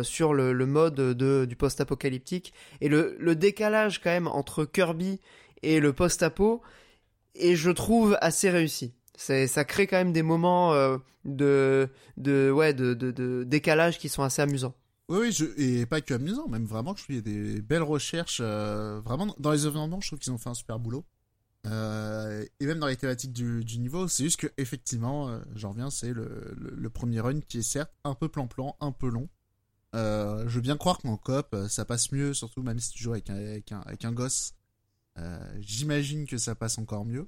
[0.03, 2.53] sur le, le mode de, du post-apocalyptique.
[2.81, 5.19] Et le, le décalage quand même entre Kirby
[5.63, 6.61] et le post-apo
[7.35, 8.93] et je trouve assez réussi.
[9.17, 11.89] Ça crée quand même des moments euh, de,
[12.51, 14.75] ouais, de, décalage qui sont assez amusants.
[15.09, 18.39] Oui, et pas que amusant, même vraiment, je trouve qu'il y a des belles recherches.
[18.41, 21.05] euh, vraiment, dans les environnements, je trouve qu'ils ont fait un super boulot.
[21.67, 26.13] Euh, et même dans les thématiques du, niveau, c'est juste que effectivement, j'en reviens, c'est
[26.13, 29.29] le, premier run qui est certes un peu plan-plan, un peu long.
[29.93, 31.19] Je veux bien croire qu'en
[31.53, 34.53] euh, ça passe mieux, surtout même si tu joues avec un gosse.
[35.19, 37.27] Euh, J'imagine que ça passe encore mieux.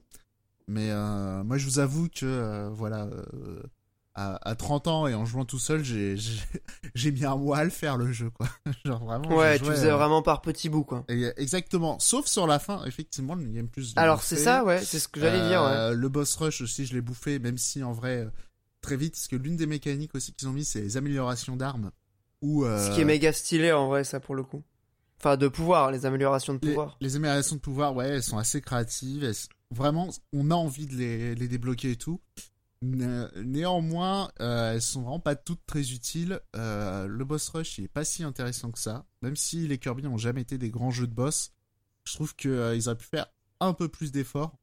[0.68, 3.62] Mais euh, moi, je vous avoue que, euh, voilà, euh,
[4.16, 5.84] à, à 30 ans et en jouant tout seul,
[6.96, 8.48] j'ai mis un mois à le faire le jeu, quoi.
[8.86, 9.36] Genre vraiment.
[9.36, 11.04] Ouais, tu faisais euh, vraiment par petits bouts, quoi.
[11.10, 12.00] et- Exactement.
[12.00, 13.94] Sauf sur la fin, effectivement, le game plus.
[13.98, 15.96] Alors c'est ça, ouais, c'est ce que j'allais dire, ouais.
[15.96, 18.28] Le boss rush aussi, je l'ai bouffé, même si en vrai,
[18.82, 21.92] très vite, parce que l'une des mécaniques aussi qu'ils ont mis, c'est les améliorations d'armes.
[22.42, 24.64] Ou, euh, Ce qui est méga stylé en vrai, ça pour le coup.
[25.26, 26.98] Enfin, de pouvoir, les améliorations de pouvoir.
[27.02, 29.24] les améliorations de pouvoir, ouais, elles sont assez créatives.
[29.24, 29.34] elles-
[29.72, 32.22] vraiment, on a envie de les, les débloquer et tout.
[32.84, 36.40] Né- Néanmoins, euh, elles sont vraiment pas toutes très utiles.
[36.56, 39.06] Euh, le boss rush, il est pas si intéressant que ça.
[39.24, 41.52] Même si les Kirby n'ont jamais été des grands jeux de boss,
[42.04, 42.52] je trouve qu'ils
[42.88, 43.26] auraient pu faire
[43.60, 44.56] un peu plus d'efforts.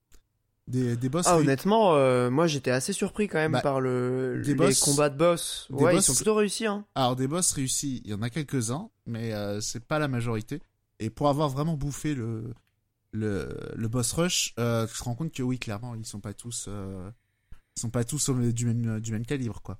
[0.68, 4.40] Des, des boss Ah, honnêtement, euh, moi j'étais assez surpris quand même Bah, par le,
[4.44, 5.66] des les boss- combats de boss.
[5.70, 6.86] des Ouais, ils sont plutôt réussis, hein.
[6.94, 10.60] Alors des boss réussis, il y en a quelques-uns, mais euh, c'est pas la majorité.
[11.00, 12.54] Et pour avoir vraiment bouffé le
[13.14, 16.32] le, le boss rush, euh, tu te rends compte que oui, clairement, ils sont pas
[16.32, 17.10] tous euh,
[17.76, 19.78] ils sont pas tous au- du même du même calibre quoi.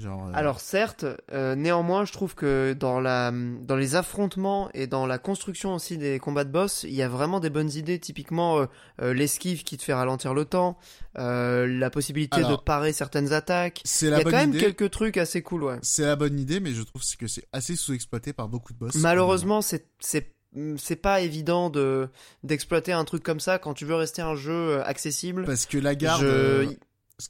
[0.00, 4.86] Genre euh, Alors certes, euh, néanmoins, je trouve que dans la dans les affrontements et
[4.86, 7.98] dans la construction aussi des combats de boss, il y a vraiment des bonnes idées.
[7.98, 8.66] Typiquement, euh,
[9.02, 10.78] euh, l'esquive qui te fait ralentir le temps,
[11.18, 13.82] euh, la possibilité Alors, de parer certaines attaques.
[13.84, 14.58] c'est Il y a quand même idée.
[14.60, 15.78] quelques trucs assez cool, ouais.
[15.82, 18.94] C'est la bonne idée, mais je trouve que c'est assez sous-exploité par beaucoup de boss.
[18.96, 20.34] Malheureusement, c'est c'est
[20.78, 22.08] c'est pas évident de
[22.42, 25.44] d'exploiter un truc comme ça quand tu veux rester un jeu accessible.
[25.44, 26.22] parce que la garde.
[26.22, 26.74] Je-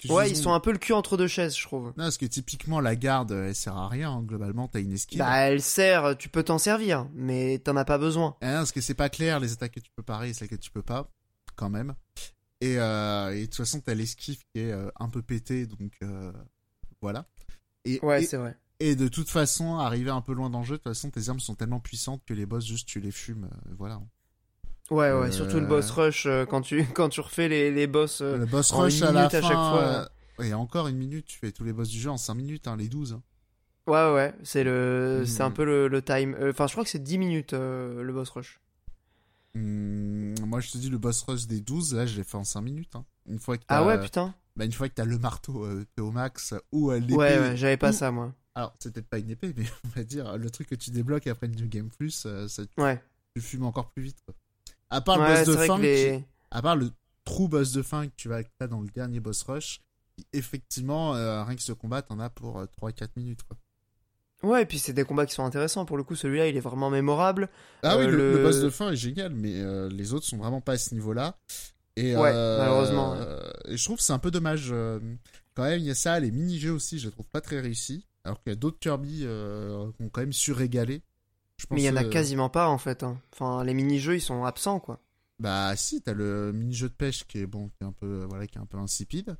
[0.08, 1.86] Ouais, ils sont un peu le cul entre deux chaises, je trouve.
[1.88, 4.10] Non, parce que typiquement la garde, elle sert à rien.
[4.12, 4.22] hein.
[4.22, 5.18] Globalement, t'as une esquive.
[5.18, 8.36] Bah, elle sert, tu peux t'en servir, mais t'en as pas besoin.
[8.40, 10.48] Ah non, parce que c'est pas clair les attaques que tu peux parer et celles
[10.48, 11.08] que tu peux pas,
[11.56, 11.94] quand même.
[12.60, 15.92] Et, euh, et de toute façon, t'as l'esquive qui est euh, un peu pété, donc
[16.02, 16.30] euh,
[17.00, 17.26] voilà.
[17.86, 18.56] Et, Ouais, c'est vrai.
[18.80, 21.30] et de toute façon, arriver un peu loin dans le jeu, de toute façon, tes
[21.30, 24.02] armes sont tellement puissantes que les boss, juste tu les fumes, euh, voilà.
[24.90, 27.86] Ouais, ouais, Euh, surtout le boss rush euh, quand tu quand tu refais les, les
[27.86, 28.20] boss.
[28.20, 29.38] euh, le boss en rush une à la fin.
[29.38, 30.08] à chaque fois.
[30.40, 32.66] euh, et encore une minute, tu fais tous les boss du jeu en 5 minutes,
[32.66, 33.12] hein, les 12.
[33.12, 33.22] hein.
[33.86, 35.26] Ouais, ouais, c'est le, Mm.
[35.26, 36.34] c'est un peu le, le time.
[36.40, 38.60] euh, Enfin, je crois que c'est 10 minutes euh, le boss rush.
[39.56, 42.44] Hum, moi, je te dis, le boss rush des 12, là, je l'ai fait en
[42.44, 42.94] 5 minutes.
[42.94, 43.04] hein.
[43.28, 44.34] Une fois que Ah ouais, putain.
[44.56, 47.14] bah, une fois que t'as le marteau euh, au max ou euh, l'épée.
[47.14, 48.32] Ouais, ouais, j'avais pas ou- ça moi.
[48.54, 51.26] Alors, c'est peut-être pas une épée, mais on va dire le truc que tu débloques
[51.26, 53.00] après New Game Plus, euh, ça, Ouais.
[53.34, 54.18] tu fumes encore plus vite.
[54.24, 54.34] Quoi.
[54.90, 55.80] À part le Ouais, boss de fin,
[56.50, 56.90] à part le
[57.24, 59.80] true boss de fin que tu vas as dans le dernier boss rush,
[60.32, 63.40] effectivement, euh, rien que ce combat, t'en as pour euh, 3-4 minutes.
[63.44, 63.56] Quoi.
[64.42, 65.84] Ouais, et puis c'est des combats qui sont intéressants.
[65.84, 67.48] Pour le coup, celui-là, il est vraiment mémorable.
[67.82, 70.26] Ah oui, Euh, le, le- le boss de fin est génial, mais euh, les autres
[70.26, 71.36] sont vraiment pas à ce niveau-là.
[71.96, 74.68] Et, Ouais, euh, malheureusement, euh, et je trouve que c'est un peu dommage.
[74.72, 74.98] euh,
[75.54, 78.06] quand même, il y a ça, les mini-jeux aussi, je les trouve pas très réussis.
[78.24, 81.02] Alors qu'il y a d'autres Kirby euh, qui ont quand même surrégalé.
[81.60, 83.02] Je pense, Mais il y en a euh, quasiment pas, en fait.
[83.02, 83.20] hein.
[83.34, 84.98] Enfin, les mini-jeux, ils sont absents, quoi.
[85.38, 88.46] Bah si, t'as le mini-jeu de pêche qui est bon, qui est un peu, voilà,
[88.46, 89.36] qui est un peu insipide.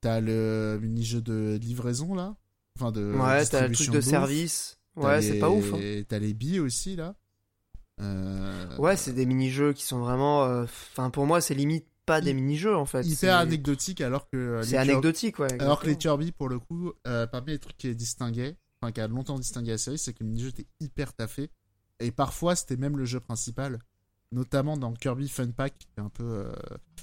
[0.00, 2.36] T'as le mini-jeu de livraison là,
[2.78, 4.78] enfin de ouais, t'as le truc de service.
[4.96, 5.72] Ouais, c'est les- pas ouf.
[5.74, 6.02] hein.
[6.08, 7.16] T'as les billes aussi là.
[8.00, 10.44] Euh, Ouais, c'est des mini-jeux qui sont vraiment.
[10.44, 13.02] euh, Enfin, pour moi, c'est limite pas des mini-jeux, en fait.
[13.06, 15.60] hyper anecdotique alors que euh, les C'est Kirby- anecdotique, ouais.
[15.62, 15.96] Alors que les.
[15.96, 19.38] Kirby, pour le coup, euh, parmi les trucs qui les distinguaient, enfin qui a longtemps
[19.38, 21.50] distingué la série, c'est que le mini-jeu était hyper taffé.
[22.00, 23.78] Et parfois, c'était même le jeu principal.
[24.32, 26.52] Notamment dans Kirby Fun Pack, qui est un peu euh,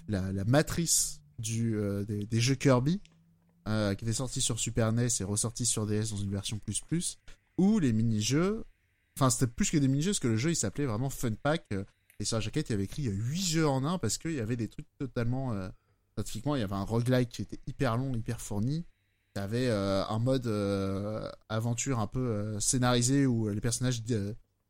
[0.10, 3.00] la, matrice du, euh, des, jeux Kirby,
[3.68, 6.82] euh, qui était sorti sur Super NES et ressorti sur DS dans une version plus
[6.82, 7.20] plus,
[7.58, 8.66] où les mini-jeux,
[9.18, 11.74] enfin c'était plus que des mini-jeux, parce que le jeu il s'appelait vraiment Fun Pack,
[12.20, 14.40] et sur la jaquette il y avait écrit 8 jeux en un, parce qu'il y
[14.40, 15.56] avait des trucs totalement...
[16.24, 18.86] Typiquement, il y avait un roguelike qui était hyper long, hyper fourni.
[19.34, 20.48] T'avais euh, un mode
[21.50, 24.04] aventure un peu scénarisé où les personnages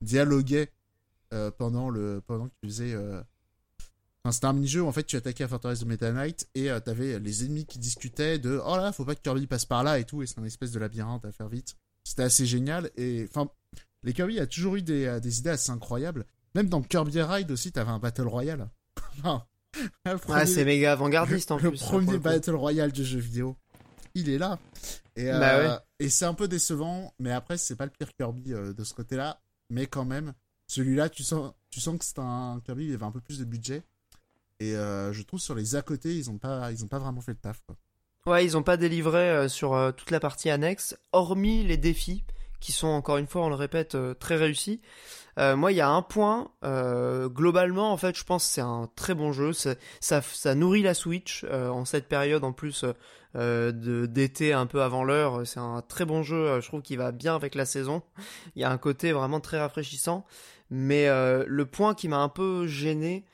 [0.02, 0.70] di- dialoguaient
[1.34, 2.94] euh, pendant le pendant que tu faisais.
[2.94, 3.22] euh,
[4.24, 6.70] Enfin, c'était un mini-jeu où en fait tu attaquais la forteresse de Meta Knight et
[6.70, 9.84] euh, t'avais les ennemis qui discutaient de oh là faut pas que Kirby passe par
[9.84, 11.76] là et tout et c'est un espèce de labyrinthe à faire vite.
[12.04, 13.50] C'était assez génial et enfin
[14.04, 16.26] les Kirby a toujours eu des, euh, des idées assez incroyables.
[16.54, 18.70] Même dans Kirby Ride aussi t'avais un battle royale.
[20.22, 21.80] Premier- c'est méga avant-gardiste, en le plus.
[21.82, 22.24] premier le coup.
[22.24, 23.56] Battle Royale du jeu vidéo.
[24.14, 24.60] Il est là.
[25.16, 25.78] Et, euh, Bah ouais.
[26.06, 28.94] et c'est un peu décevant, mais après, c'est pas le pire Kirby euh, de ce
[28.94, 29.40] côté-là.
[29.72, 30.34] Mais quand même,
[30.68, 33.84] celui-là, tu sens, que c'est un Kirby, il avait un peu plus de budget.
[34.60, 37.62] Et euh, je trouve sur les à côté, ils ont pas, vraiment fait le taf.
[37.66, 37.78] Quoi.
[38.26, 42.26] Ouais, ils ont pas délivré euh, sur euh, toute la partie annexe, hormis les défis,
[42.62, 44.80] qui sont encore une fois, on le répète, euh, très réussis.
[45.40, 48.62] Euh, moi, il y a un point, euh, globalement, en fait, je pense que c'est
[48.62, 49.52] un très bon jeu.
[49.54, 52.86] Ça, nourrit la Switch en cette période, en plus
[53.34, 55.42] d'été un peu avant l'heure.
[55.46, 58.04] C'est un très bon jeu, je trouve qu'il va bien avec la saison.
[58.56, 60.26] Il y a un côté vraiment très rafraîchissant.
[60.70, 63.26] Mais le point qui m'a un peu gêné,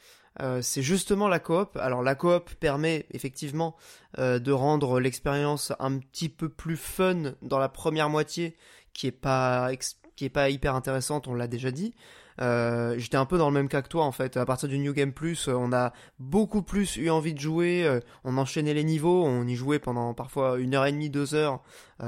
[0.62, 1.78] c'est justement la coop.
[1.78, 3.76] Alors la coop permet effectivement
[4.20, 8.56] de rendre l'expérience un petit peu plus fun dans la première moitié,
[8.98, 9.70] qui est pas
[10.16, 11.94] qui est pas hyper intéressante, on l'a déjà dit.
[12.42, 14.36] Euh, J'étais un peu dans le même cas que toi en fait.
[14.36, 17.84] À partir du New Game Plus, euh, on a beaucoup plus eu envie de jouer.
[17.86, 21.36] euh, on enchaînait les niveaux, on y jouait pendant parfois une heure et demie, deux
[21.36, 21.62] heures,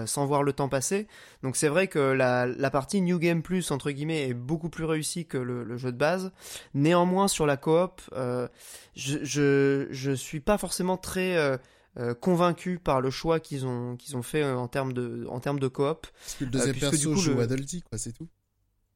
[0.06, 1.08] sans voir le temps passer.
[1.44, 4.86] Donc c'est vrai que la, la partie New Game Plus entre guillemets est beaucoup plus
[4.86, 6.32] réussie que le, jeu de base.
[6.74, 8.02] Néanmoins sur la coop,
[8.96, 11.60] je, je je suis pas forcément très
[11.98, 15.26] euh, euh, convaincu par le choix qu'ils ont qu'ils ont fait euh, en termes de
[15.30, 16.08] en termes de coop.
[16.08, 18.28] Parce que le deuxième puisque perso joue le- Waddle Dee, quoi, c'est tout.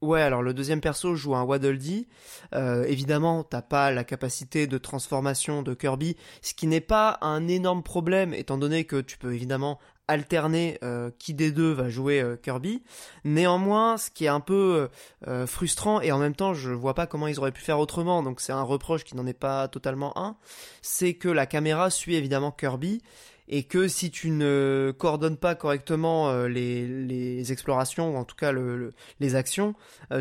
[0.01, 2.09] Ouais, alors le deuxième perso joue un Waddle Dee.
[2.53, 7.47] Euh, évidemment, t'as pas la capacité de transformation de Kirby, ce qui n'est pas un
[7.47, 12.21] énorme problème, étant donné que tu peux évidemment alterner euh, qui des deux va jouer
[12.21, 12.83] euh, Kirby.
[13.23, 14.89] Néanmoins, ce qui est un peu
[15.27, 18.23] euh, frustrant, et en même temps, je vois pas comment ils auraient pu faire autrement,
[18.23, 20.35] donc c'est un reproche qui n'en est pas totalement un,
[20.81, 23.01] c'est que la caméra suit évidemment Kirby,
[23.49, 28.77] et que si tu ne coordonnes pas correctement les, explorations, ou en tout cas le-
[28.77, 29.75] le, les actions,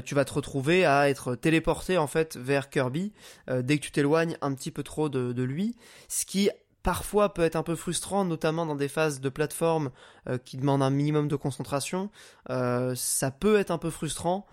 [0.05, 3.13] tu vas te retrouver à être téléporté en fait vers Kirby
[3.49, 5.77] dès que tu t'éloignes un petit peu trop de, de lui,
[6.09, 6.51] ce qui
[6.83, 9.91] parfois peut être un peu frustrant, notamment dans des phases de plateforme
[10.29, 12.11] euh, qui demandent un minimum de concentration.
[12.51, 14.47] Euh, ça peut être un peu frustrant.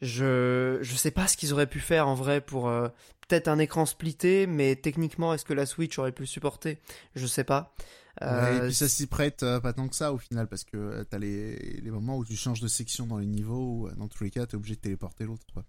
[0.00, 2.88] Je je sais pas ce qu'ils auraient pu faire en vrai pour euh,
[3.28, 6.78] peut-être un écran splitté, mais techniquement est-ce que la Switch aurait pu le supporter?
[7.14, 7.74] Je sais pas.
[8.20, 10.64] Ouais, Euh, et puis ça s'y prête euh, pas tant que ça au final, parce
[10.64, 13.88] que euh, t'as les, les moments où tu changes de section dans les niveaux, où
[13.88, 15.46] euh, dans tous les cas, t'es obligé de téléporter l'autre.
[15.54, 15.64] quoi.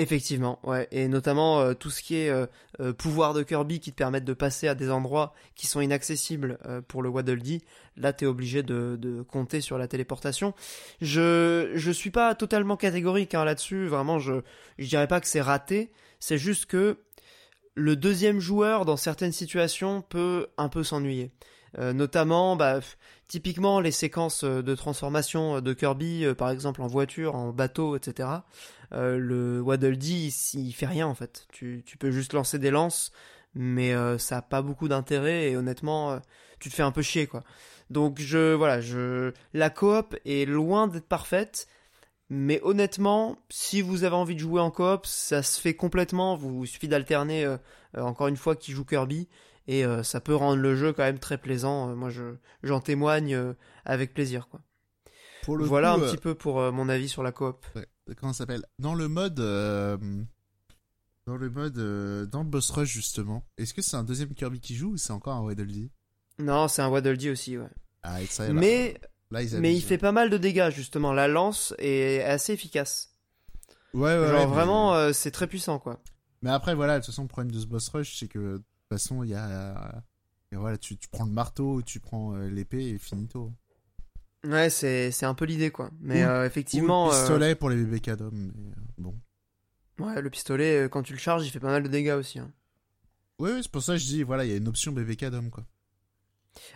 [0.00, 2.46] Effectivement, ouais, et notamment euh, tout ce qui est euh,
[2.80, 6.58] euh, pouvoir de Kirby qui te permettent de passer à des endroits qui sont inaccessibles
[6.88, 7.62] pour le Waddle Dee.
[7.98, 10.54] Là, t'es obligé de, compter sur la téléportation.
[11.02, 13.88] Je je suis pas totalement catégorique hein, là-dessus.
[13.88, 14.40] Vraiment, je
[14.78, 15.92] je dirais pas que c'est raté.
[16.18, 16.96] C'est juste que
[17.74, 21.30] le deuxième joueur dans certaines situations peut un peu s'ennuyer.
[21.78, 22.80] Notamment, bah,
[23.28, 28.28] typiquement les séquences de transformation de Kirby, par exemple en voiture, en bateau, etc.
[28.92, 31.46] Euh, le Waddle Dee, il, il fait rien en fait.
[31.52, 33.12] Tu, tu peux juste lancer des lances,
[33.54, 36.18] mais euh, ça a pas beaucoup d'intérêt et honnêtement, euh,
[36.60, 37.42] tu te fais un peu chier quoi.
[37.90, 41.66] Donc je voilà, je la coop est loin d'être parfaite,
[42.30, 46.36] Mais honnêtement, si vous avez envie de jouer en coop, ça se fait complètement.
[46.36, 47.56] Vous il suffit d'alterner euh,
[47.96, 49.28] euh, encore une fois qui joue Kirby
[49.66, 51.90] et euh, ça peut rendre le jeu quand même très plaisant.
[51.90, 54.48] Euh, moi, je j'en témoigne euh, avec plaisir.
[54.48, 54.60] Quoi.
[55.42, 57.66] Pour le Voilà coup, un petit peu pour mon avis sur la coop.
[57.74, 58.64] ouais, comment ça s'appelle?
[58.78, 59.96] Dans le mode, euh,
[61.26, 63.44] dans le mode, euh, dans le boss rush justement.
[63.56, 65.90] Est-ce que c'est un deuxième Kirby qui joue ou c'est encore un Waddle Dee
[66.38, 67.68] Non, c'est un Waddle Dee aussi, ouais.
[68.02, 68.98] Ah, et ça, Mais
[69.30, 71.12] là, ils mais il fait pas mal de dégâts justement.
[71.12, 73.14] La lance est assez efficace.
[73.92, 76.00] Ouais, ouais, Genre ouais, mais- vraiment, euh, c'est très puissant quoi.
[76.42, 78.56] Mais après, voilà, de toute façon, le problème de ce boss rush, c'est que de
[78.56, 80.02] toute façon, il y a.
[80.52, 83.52] et voilà, tu, tu prends le marteau, tu prends l'épée et finito.
[84.44, 85.90] Ouais, c'est c'est un peu l'idée quoi.
[86.00, 89.14] Mais Ou- euh, Ou effectivement, le euh, pistolet pour les bébés cadom, mais euh, bon.
[89.98, 92.38] ouais, le pistolet quand tu le charges, il fait pas mal de dégâts aussi.
[92.38, 92.50] hein.
[93.38, 95.16] Oui, oui, c'est pour ça que je dis, voilà, il y a une option bébé
[95.16, 95.64] cadom, quoi.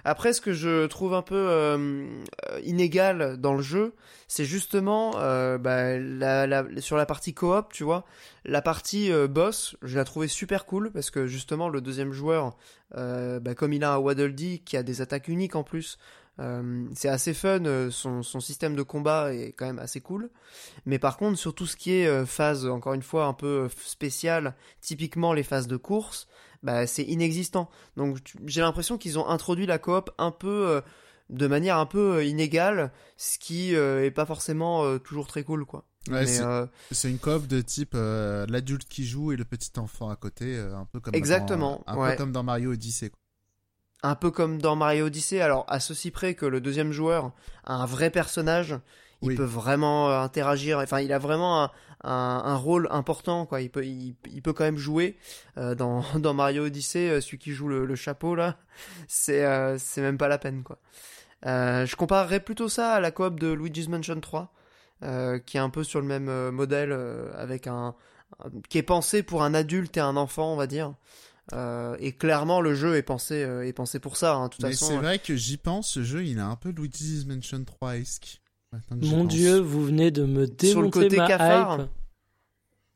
[0.04, 2.22] Après, ce que je trouve un peu euh,
[2.62, 3.94] inégal dans le jeu,
[4.28, 8.04] c'est justement euh, bah, la, la- sur la partie coop, tu vois,
[8.44, 12.56] la partie euh, boss, je l'ai trouvé super cool parce que justement le deuxième joueur,
[12.94, 15.98] bah, comme il a un Waddle Dee qui a des attaques uniques en plus,
[16.40, 17.64] euh, c'est assez fun.
[17.64, 20.30] euh, Son, son système de combat est quand même assez cool.
[20.86, 23.68] Mais par contre, sur tout ce qui est euh, phase, encore une fois, un peu
[23.84, 26.26] spéciale, typiquement les phases de course,
[26.62, 27.70] bah, c'est inexistant.
[27.96, 30.80] Donc j'ai l'impression qu'ils ont introduit la coop un peu euh,
[31.30, 35.84] de manière un peu inégale, ce qui euh, est pas forcément toujours très cool quoi.
[36.10, 36.66] Ouais, c'est euh,
[37.04, 40.76] une coop de type euh, l'adulte qui joue et le petit enfant à côté, euh,
[40.76, 42.10] un peu comme Exactement, dans, un ouais.
[42.10, 43.08] peu comme dans Mario Odyssey.
[43.08, 43.18] Quoi.
[44.04, 47.32] Un peu comme dans Mario Odyssey, alors à ceci près que le deuxième joueur
[47.64, 48.76] a un vrai personnage,
[49.22, 49.36] il Oui.
[49.36, 51.70] peut vraiment euh, interagir, enfin il a vraiment un,
[52.04, 55.16] un, un rôle important quoi, il peut, il, il peut quand même jouer
[55.56, 58.56] Euh, dans, dans Mario Odyssey, euh, celui qui joue le, le chapeau là,
[59.08, 60.78] c'est euh, c'est même pas la peine quoi.
[61.44, 64.52] Je comparerais plutôt ça à la coop de Luigi's Mansion 3,
[65.02, 66.92] euh, qui est un peu sur le même modèle,
[67.36, 67.94] avec un-
[68.68, 70.94] qui est pensé pour un adulte et un enfant on va dire.
[71.52, 74.34] Euh, et clairement, le jeu est pensé, euh, est pensé pour ça.
[74.34, 74.46] hein.
[74.46, 76.70] De toute Mais façon, c'est vrai que j'y pense, ce jeu, il a un peu
[76.70, 78.40] Luigi's Mansion 3-esque.
[78.72, 79.34] Maintenant que j'y Mon pense.
[79.34, 81.80] dieu, vous venez de me démonter Sur le côté ma cafard.
[81.80, 81.88] hype.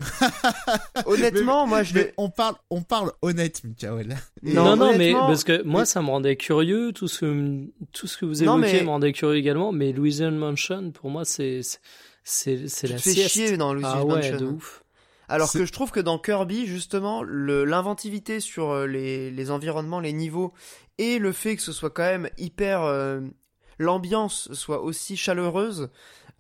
[1.06, 2.14] honnêtement, moi, je Mais l'ai.
[2.16, 4.16] on parle, on parle honnête, Mikael.
[4.42, 6.92] Non, Non, non, mais parce que moi, mais- ça me rendait curieux.
[6.92, 9.72] Tout ce que, tout ce que vous Non, évoquez mais- me rendait curieux également.
[9.72, 11.60] Mais Louisiana Mansion, pour moi, c'est,
[12.24, 13.28] c'est, c'est, la sieste.
[13.28, 14.36] chier dans Luigi's ah ouais, Mansion.
[14.36, 14.84] de ouf.
[15.28, 20.00] Alors que je trouve que dans Kirby, justement, le- l'inventivité sur euh, les, les environnements,
[20.00, 20.52] les niveaux,
[20.98, 22.82] et le fait que ce soit quand même hyper.
[22.82, 23.20] euh,
[23.80, 25.88] L'ambiance soit aussi chaleureuse,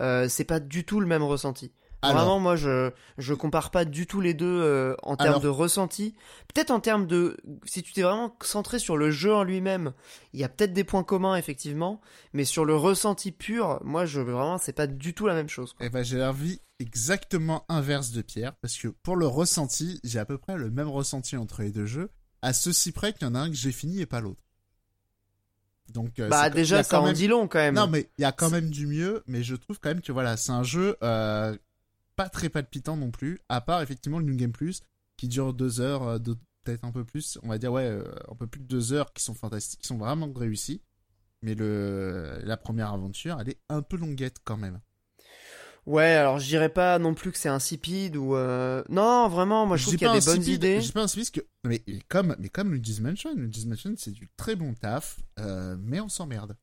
[0.02, 1.72] euh, c'est pas du tout le même ressenti.
[2.02, 5.40] Alors, Vraiment, moi, je je compare pas du tout les deux euh, en termes Alors-
[5.40, 6.14] de ressenti.
[6.52, 9.92] Peut-être en termes de, si tu t'es vraiment centré sur le jeu en lui-même,
[10.32, 12.00] il y a peut-être des points communs effectivement,
[12.32, 15.72] mais sur le ressenti pur, moi, je vraiment, c'est pas du tout la même chose.
[15.74, 15.86] quoi.
[15.86, 20.24] eh ben, j'ai l'avis exactement inverse de Pierre, parce que pour le ressenti, j'ai à
[20.24, 22.10] peu près le même ressenti entre les deux jeux,
[22.42, 24.42] à ceci près qu'il y en a un que j'ai fini et pas l'autre.
[25.92, 27.74] Donc, euh, Bah déjà, ça quand en même- dit long quand même.
[27.74, 30.12] Non, mais il y a quand même du mieux, mais je trouve quand même que
[30.12, 31.56] voilà, c'est un jeu euh,
[32.14, 34.82] pas très palpitant non plus, à part effectivement le New Game Plus,
[35.16, 38.04] qui dure deux heures, euh, deux- peut-être un peu plus, on va dire ouais, euh,
[38.30, 40.82] un peu plus de deux heures, qui sont fantastiques, qui sont vraiment réussis.
[41.40, 44.80] Mais le la première aventure, elle est un peu longuette quand même.
[45.88, 48.84] Ouais, alors je dirais pas non plus que c'est insipide ou euh...
[48.90, 50.80] non, vraiment, moi je, trouve qu'il y a pas des bonnes idées.
[50.82, 54.28] Je dis pas insipide que mais comme mais comme Luigi's Mansion, Luigi's Mansion c'est du
[54.36, 56.58] très bon taf, euh, mais on s'emmerde.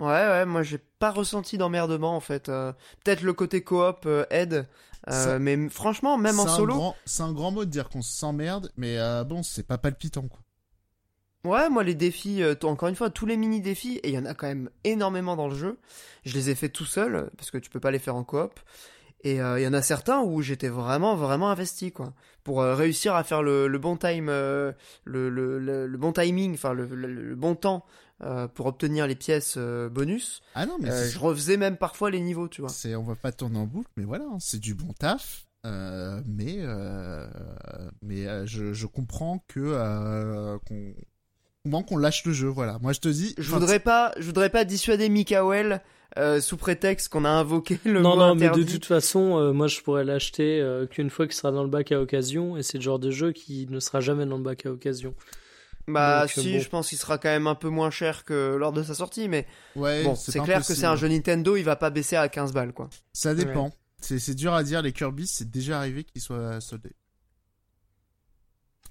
[0.00, 2.48] Ouais, ouais, moi j'ai pas ressenti d'emmerdement en fait.
[2.48, 2.72] Euh,
[3.04, 4.66] Peut-être le côté coop euh, aide,
[5.38, 9.42] mais franchement, même en solo, C'est un grand mot de dire qu'on s'emmerde, mais bon,
[9.42, 10.40] c'est pas palpitant quoi.
[11.44, 14.18] Ouais, moi les défis, euh, encore une fois, tous les mini défis, et il y
[14.18, 15.78] en a quand même énormément dans le jeu.
[16.24, 18.58] Je les ai fait tout seul parce que tu peux pas les faire en coop.
[19.22, 22.14] Et euh, il y en a certains où j'étais vraiment, vraiment investi, quoi.
[22.42, 26.54] Pour euh, réussir à faire le, le bon time, le, le, le, le bon timing,
[26.54, 27.84] enfin le, bon temps
[28.54, 30.42] pour obtenir les pièces bonus.
[30.54, 32.70] Ah non, mais je refaisais même parfois les niveaux, tu vois.
[32.70, 35.46] C'est, on va pas tourner en boucle, mais voilà, hein, c'est du bon taf.
[35.66, 37.26] euh, mais euh,
[38.02, 40.94] mais euh, je, je comprends que qu'on
[41.62, 42.78] comment qu'on lâche le jeu, voilà.
[42.80, 45.82] Moi je te dis, Je voudrais pas, je voudrais pas dissuader Mikael
[46.18, 48.72] euh, sous prétexte qu'on a invoqué le non, mot non, mais de interdit.
[48.72, 51.92] toute façon, euh, moi, je pourrais l'acheter euh, qu'une fois qu'il sera dans le bac
[51.92, 52.56] à occasion.
[52.56, 55.14] Et c'est le genre de jeu qui ne sera jamais dans le bac à occasion.
[55.86, 56.58] Bah Donc, si, bon.
[56.60, 59.28] je pense qu'il sera quand même un peu moins cher que lors de sa sortie,
[59.28, 59.46] mais
[59.76, 62.52] ouais, bon, c'est clair que c'est un jeu Nintendo, il va pas baisser à 15
[62.52, 62.90] balles, quoi.
[63.12, 63.70] Ça dépend.
[64.00, 64.82] C'est, c'est dur à dire.
[64.82, 66.92] Les Kirby, c'est déjà arrivé qu'ils soient soldés.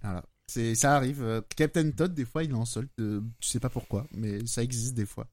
[0.02, 0.24] Voilà.
[0.50, 1.22] C'est, ça arrive.
[1.24, 2.90] Euh, Captain Todd, des fois, il est en solde.
[3.00, 5.28] euh, tu sais pas pourquoi, mais ça existe des fois.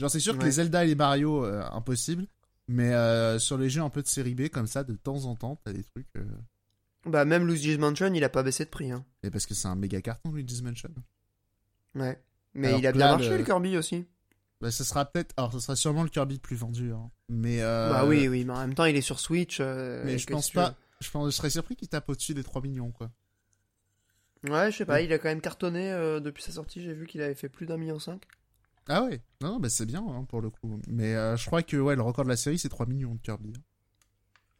[0.00, 2.26] Genre, c'est sûr que les Zelda et les Mario, euh, impossible.
[2.68, 5.34] Mais euh, sur les jeux un peu de série B, comme ça, de temps en
[5.34, 6.06] temps, t'as des trucs.
[7.06, 8.90] Bah, même Luigi's Mansion, il a pas baissé de prix.
[8.92, 9.04] Hein.
[9.22, 10.90] Et parce que c'est un méga carton, Luigi's Mansion.
[11.94, 12.22] Ouais.
[12.54, 14.06] Mais Alors il a bien là, marché, le- le Kirby aussi.
[14.60, 15.32] Bah, ce sera peut-être.
[15.36, 16.92] Alors, ce sera sûrement le Kirby le plus vendu.
[16.92, 17.10] hein.
[17.28, 17.60] Mais.
[17.62, 19.60] Bah oui, oui, mais en même temps, il est sur Switch.
[19.60, 20.74] Mais je pense pas.
[21.00, 23.10] Je, pense, je serais surpris qu'il tape au-dessus des 3 millions, quoi.
[24.44, 26.82] Ouais, je sais pas, il a quand même cartonné euh, depuis sa sortie.
[26.82, 28.22] J'ai vu qu'il avait fait plus d'un million cinq.
[28.88, 30.80] Ah ouais Non, non, bah c'est bien, hein, pour le coup.
[30.88, 33.20] Mais euh, je crois que ouais, le record de la série, c'est 3 millions de
[33.20, 33.52] Kirby.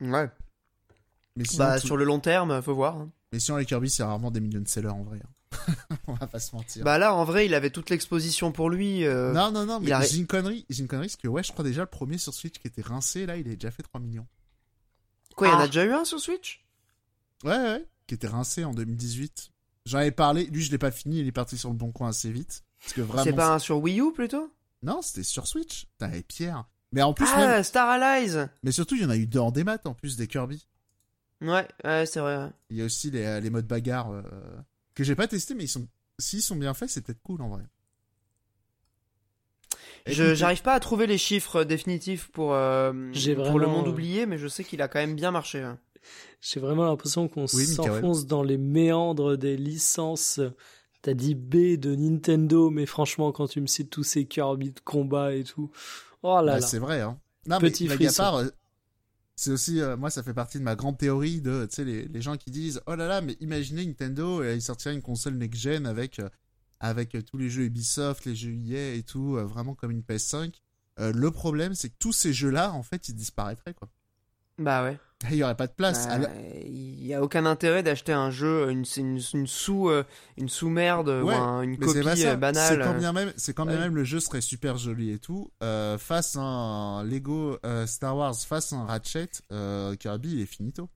[0.00, 0.10] hein.
[0.12, 0.30] Ouais.
[1.36, 2.96] Mais sinon, Bah, tout- sur le long terme, faut voir.
[2.98, 3.10] hein.
[3.32, 5.20] Mais sinon, les Kirby, c'est rarement des millions de sellers en vrai.
[6.08, 6.84] On va pas se mentir.
[6.84, 9.04] Bah là, en vrai, il avait toute l'exposition pour lui.
[9.06, 10.66] euh, non, non, non, il mais a- j'ai une connerie.
[10.68, 12.82] J'ai une connerie, parce que ouais, je crois déjà le premier sur Switch qui était
[12.82, 14.26] rincé, là, il a déjà fait 3 millions.
[15.36, 15.62] Quoi, il y en Ah.
[15.62, 16.64] a déjà eu un sur Switch?
[17.44, 19.50] Ouais, ouais, qui était rincé en 2018.
[19.88, 22.08] J'en avais parlé, lui, je l'ai pas fini, il est parti sur le bon coin
[22.10, 22.62] assez vite.
[22.80, 23.24] Parce que vraiment.
[23.24, 24.52] C'est pas un sur Wii U plutôt?
[24.82, 25.86] Non, c'était sur Switch.
[25.98, 26.66] T'avais Pierre.
[26.92, 27.62] Mais en plus, Ah, même...
[27.62, 30.26] Star Allies Mais surtout, il y en a eu deux en démat, en plus, des
[30.26, 30.66] Kirby.
[31.40, 32.50] Ouais, ouais, c'est vrai.
[32.70, 34.22] Il y a aussi les, les modes bagarre euh,
[34.94, 35.86] que j'ai pas testé, mais ils sont,
[36.18, 37.62] s'ils sont bien faits, c'est peut-être cool en vrai.
[40.06, 43.86] Je J'arrive pas à trouver les chiffres définitifs pour, euh, J'ai pour vraiment, le monde
[43.86, 45.60] euh, oublié, mais je sais qu'il a quand même bien marché.
[45.60, 45.78] hein.
[46.40, 50.40] J'ai vraiment l'impression qu'on Oui, s'enfonce dans les méandres des licences.
[51.02, 54.80] T'as dit B de Nintendo, mais franchement, quand tu me cites tous ces Kirby de
[54.80, 55.70] combat et tout,
[56.22, 56.66] oh là bah, là.
[56.66, 57.00] c'est vrai.
[57.00, 57.18] Hein.
[57.46, 58.22] Non, Petit mais frisson.
[58.22, 58.48] part, euh,
[59.36, 62.06] c'est aussi, euh, moi, ça fait partie de ma grande théorie de, tu sais, les,
[62.08, 65.34] les gens qui disent, oh là là, mais imaginez Nintendo, euh, il sortirait une console
[65.34, 66.28] next-gen avec, euh,
[66.80, 70.52] avec euh, tous les jeux Ubisoft, les jeux EA et tout, vraiment comme une PS5.
[70.98, 73.88] Euh, le problème, c'est que tous ces jeux-là, en fait, ils disparaîtraient, quoi.
[74.58, 74.98] Bah ouais.
[75.30, 76.06] Il y aurait pas de place.
[76.06, 76.30] Bah, Alors-
[76.64, 80.04] Il y a aucun intérêt d'acheter un jeu, une, une, une sous, euh,
[80.36, 82.28] une sous merde ou un- une copie pas ça.
[82.32, 82.68] euh, banale.
[82.68, 83.80] C'est quand bien même, c'est quand bien Ouais.
[83.82, 85.50] même le jeu serait super joli et tout.
[85.62, 90.40] Euh, face à un Lego euh, Star Wars, face à un Ratchet, euh, Kirby il
[90.40, 90.88] est finito.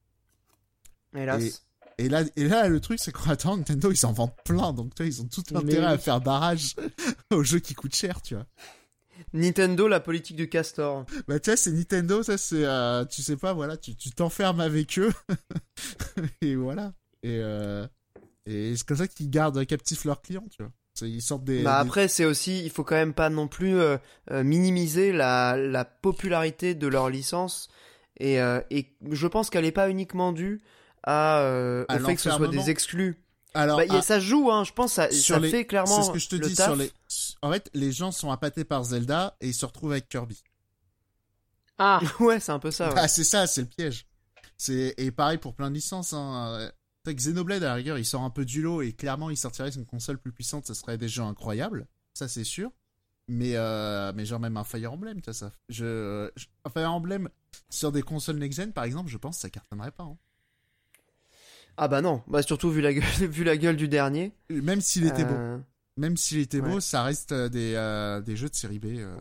[1.17, 1.65] Hélas.
[1.99, 4.95] Et là, et là le truc c'est qu'en attendant Nintendo ils en vendent plein, donc
[4.95, 6.75] tu vois, ils ont tout Mais intérêt à faire barrage
[7.33, 8.47] aux jeux qui coûtent cher, tu vois.
[9.33, 11.05] Nintendo, la politique du castor.
[11.29, 14.61] Bah tu vois, c'est Nintendo, ça c'est, euh, tu sais pas, voilà, tu tu t'enfermes
[14.61, 15.12] avec eux
[16.41, 16.93] et voilà.
[17.23, 17.87] Et euh,
[18.47, 20.73] et c'est comme ça qu'ils gardent captifs leurs clients, tu vois.
[21.09, 21.62] Ils sortent des.
[21.62, 23.97] Bah des- après, c'est aussi, il faut quand même pas non plus euh,
[24.31, 27.68] minimiser la, la popularité de leur licence.
[28.20, 28.37] Et,
[28.70, 30.61] et je pense qu'elle est pas uniquement due
[31.03, 33.18] à, euh, À au fait que ce soit des exclus.
[33.55, 35.97] Alors, Bah, ah, ça se joue, hein, je pense, ça, Sur ça les- fait clairement
[36.01, 36.67] C'est ce que je te le dis taf.
[36.69, 36.91] sur les.
[37.43, 40.43] En fait, les gens sont appâtés par Zelda et ils se retrouvent avec Kirby.
[41.79, 42.89] Ah, ouais, c'est un peu ça.
[42.89, 42.95] ouais.
[42.97, 44.07] Ah, c'est ça, c'est le piège.
[44.57, 46.13] C'est et pareil pour plein de licences.
[46.13, 46.71] Hein.
[47.07, 49.73] Euh, Xenoblade à la rigueur, il sort un peu du lot et clairement, il sortirait
[49.73, 51.87] sur une console plus puissante, ça serait des jeux incroyables.
[52.15, 52.71] Ça, c'est sûr.
[53.29, 55.53] Mais euh, mais genre même un Fire Emblem, tu vois ça.
[55.69, 57.29] Je, je- un Fire Emblem
[57.71, 60.05] sur des consoles next-gen, par exemple, je pense que ça cartonnerait pas.
[60.05, 60.17] hein.
[61.77, 64.33] Ah bah non, bah surtout vu la gueule, vu la gueule du dernier.
[64.51, 65.35] Même s'il était beau.
[65.35, 65.59] Euh,
[65.97, 69.14] Même s'il était beau, ça reste euh, des, euh, des jeux de série B euh,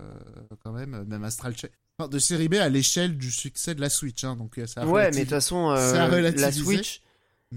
[0.63, 1.67] quand même, même Astral Chain.
[1.99, 5.05] Enfin, de série B à l'échelle du succès de la Switch, hein, donc ça Ouais,
[5.11, 7.01] mais de toute façon, euh, la Switch.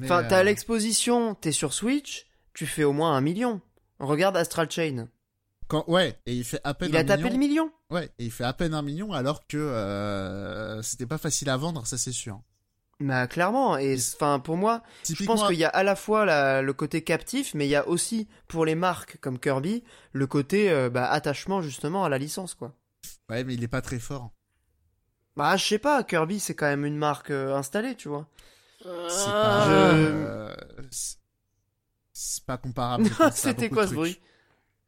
[0.02, 3.60] Enfin, t'as l'exposition, t'es sur Switch, tu fais au moins un million.
[4.00, 5.06] Regarde Astral Chain.
[5.68, 7.32] quand- ouais, et il fait à peine Il a un tapé million.
[7.32, 7.70] le million.
[7.90, 11.86] Ouais, et il fait à peine un million alors que c'était pas facile à vendre,
[11.86, 12.40] ça c'est sûr.
[13.00, 16.62] Bah clairement, et enfin pour moi, je pense qu'il y a à la fois la-
[16.62, 19.82] le côté captif, mais il y a aussi pour les marques comme Kirby
[20.12, 22.72] le côté euh, bah, attachement justement à la licence quoi.
[23.28, 24.30] ouais, mais il est pas très fort.
[25.36, 28.28] Bah je sais pas, Kirby c'est quand même une marque euh, installée, tu vois.
[29.08, 30.82] C'est pas, Je- euh,
[32.46, 33.04] pas comparable.
[33.34, 34.18] C'était quoi ce bruit?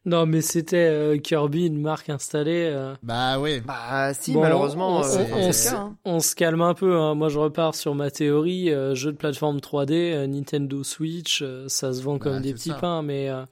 [0.07, 2.71] Non, mais c'était euh, Kirby, une marque installée.
[2.73, 2.95] euh.
[3.03, 3.61] Bah ouais.
[3.61, 5.49] Bah si, Bon, malheureusement, on, euh, c'est- on- c'est on le cas.
[5.51, 5.97] s- hein.
[6.07, 6.97] on se calme un peu.
[6.97, 7.15] hein.
[7.15, 8.71] Moi, je repars sur ma théorie.
[8.71, 12.49] euh, jeu de plateforme 3D, euh, Nintendo Switch, euh, ça se vend comme Bah, des
[12.51, 12.77] c'est petits ça.
[12.77, 13.03] pains.
[13.03, 13.45] Mais euh,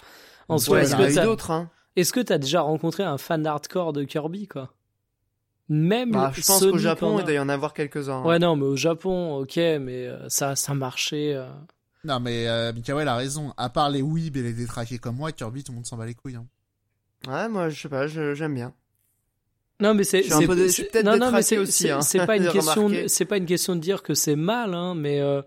[0.49, 1.71] en soi, Ouais, il est-ce y en a que t'as d'autres, hein.
[1.97, 4.71] est-ce que t'as déjà rencontré un fan hardcore de Kirby, quoi?
[5.69, 8.17] Même Bah, je pense qu'au Japon, il doit y en avoir quelques-uns.
[8.23, 8.27] hein.
[8.27, 11.33] Ouais, non, mais au Japon, ok, mais euh, ça, ça marchait.
[11.35, 11.47] euh.
[12.05, 13.53] Non mais euh, Mikael a raison.
[13.57, 16.07] À part les weeb et les détraqués comme moi, Kirby, tout le monde s'en bat
[16.07, 16.37] les couilles.
[16.37, 16.47] hein.
[17.27, 18.75] Ouais, moi je sais pas, j'aime bien.
[19.81, 20.23] Non, mais c'est.
[20.29, 22.01] Non, non, mais détraqué c'est aussi, c'est- hein.
[22.03, 22.83] c'est pas une question.
[22.89, 23.09] de- remarqué.
[23.09, 25.43] C'est pas une question de dire que c'est mal, hein, mais euh,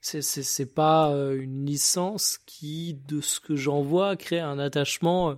[0.00, 4.58] c'est c'est c'est pas euh, une licence qui, de ce que j'en vois, crée un
[4.58, 5.30] attachement.
[5.30, 5.34] euh,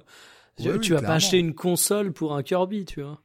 [0.60, 3.20] Oui, tu oui, vas pas acheter une console pour un Kirby, tu vois.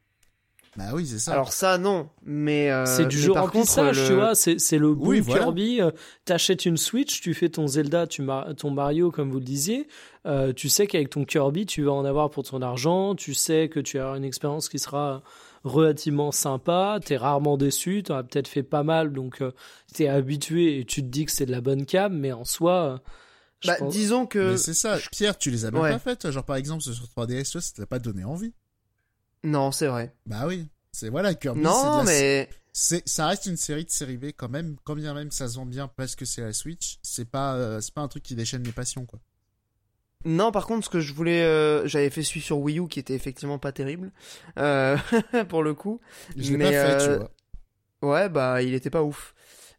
[0.76, 1.32] Bah oui, c'est ça.
[1.32, 4.34] Alors ça non, mais euh, c'est du jeu par remplissage, contre, tu vois.
[4.34, 5.44] C'est c'est le bon Oui, voilà.
[5.44, 5.80] Kirby.
[5.80, 5.90] euh,
[6.26, 9.88] T'achètes une Switch, tu fais ton Zelda, tu mar- ton Mario, comme vous le disiez.
[10.26, 13.14] euh, tu sais qu'avec ton Kirby, tu vas en avoir pour ton argent.
[13.14, 15.22] Tu sais que tu as une expérience qui sera
[15.64, 16.98] relativement sympa.
[17.04, 19.52] T'es rarement déçu, t'en as peut-être fait pas mal, donc euh,
[19.94, 23.00] t'es habitué et tu te dis que c'est de la bonne cam, mais en soi.
[23.66, 24.50] bah, disons que.
[24.52, 26.30] Mais c'est ça, Pierre, tu les as même pas faites.
[26.30, 28.52] Genre, par exemple, sur 3DS, ça t'a pas donné envie.
[29.46, 30.12] Non, c'est vrai.
[30.26, 30.66] Bah oui.
[30.92, 31.60] C'est voilà, Kirby.
[31.60, 32.48] Non, mais.
[32.72, 35.56] C'est, ça reste une série de série B quand même, quand bien même ça se
[35.56, 38.34] vend bien parce que c'est la Switch, c'est pas, euh, c'est pas un truc qui
[38.34, 39.18] déchaîne les passions, quoi.
[40.26, 42.98] Non, par contre, ce que je voulais, euh, j'avais fait celui sur Wii U qui
[42.98, 44.12] était effectivement pas terrible,
[44.58, 44.98] euh,
[45.48, 46.00] pour le coup.
[46.36, 48.12] Je l'ai pas fait, tu vois.
[48.12, 49.34] Ouais, bah, il était pas ouf.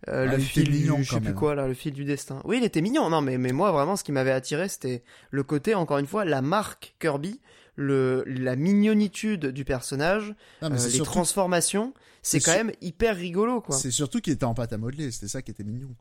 [0.07, 2.41] Ah, le fil mignon, du, je sais plus quoi là, le fil du destin.
[2.45, 3.09] Oui, il était mignon.
[3.09, 6.25] Non, mais mais moi vraiment, ce qui m'avait attiré, c'était le côté, encore une fois,
[6.25, 7.41] la marque Kirby,
[7.77, 11.93] le la mignonitude du personnage, les transformations.
[12.21, 13.75] C'est quand même hyper rigolo, quoi.
[13.75, 15.11] C'est surtout qu'il était en pâte à modeler.
[15.11, 15.95] C'était ça qui était mignon.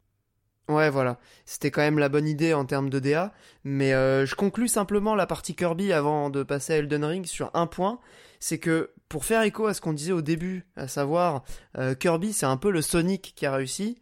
[0.69, 1.19] Ouais, voilà.
[1.45, 3.33] C'était quand même la bonne idée en termes de DA.
[3.63, 7.51] Mais euh, je conclus simplement la partie Kirby avant de passer à Elden Ring sur
[7.55, 8.01] un point.
[8.41, 11.45] C'est que pour faire écho à ce qu'on disait au début, à savoir
[11.79, 13.99] euh, Kirby, c'est un peu le Sonic qui a réussi.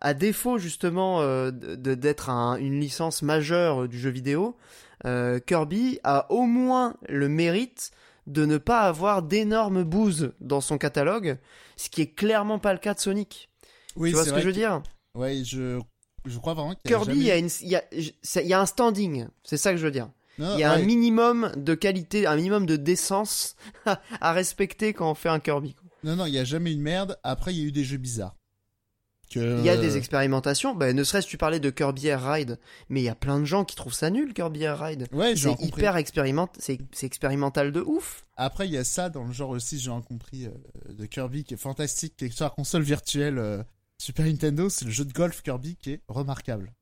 [0.00, 4.56] À défaut justement euh, d'être une licence majeure du jeu vidéo,
[5.04, 7.90] Kirby a au moins le mérite
[8.26, 11.38] de ne pas avoir d'énormes bouses dans son catalogue,
[11.76, 13.48] ce qui est clairement pas le cas de Sonic.
[13.96, 14.82] Oui, tu vois ce que je veux dire?
[15.14, 15.80] Ouais, je
[16.26, 18.60] je crois vraiment qu'il Kirby, il y, a une, il, y a, il y a
[18.60, 20.10] un standing, c'est ça que je veux dire.
[20.38, 23.56] il y a un minimum de qualité, un minimum de décence
[24.20, 25.74] à respecter quand on fait un Kirby.
[26.04, 27.18] Non, non, il n'y a jamais une merde.
[27.22, 28.36] Après, il y a eu des jeux bizarres.
[29.34, 32.58] Il y a des expérimentations, bah, ne serait-ce tu parlais de Kirby Air Ride,
[32.88, 35.06] mais il y a plein de gens qui trouvent ça nul Kirby Air Ride.
[35.12, 38.24] Ouais, c'est hyper expérimental, c'est expérimental de ouf.
[38.36, 41.54] Après il y a ça dans le genre aussi, j'ai compris euh, de Kirby qui
[41.54, 43.62] est fantastique, qui est sur la console virtuelle euh,
[44.00, 46.72] Super Nintendo, c'est le jeu de golf Kirby qui est remarquable.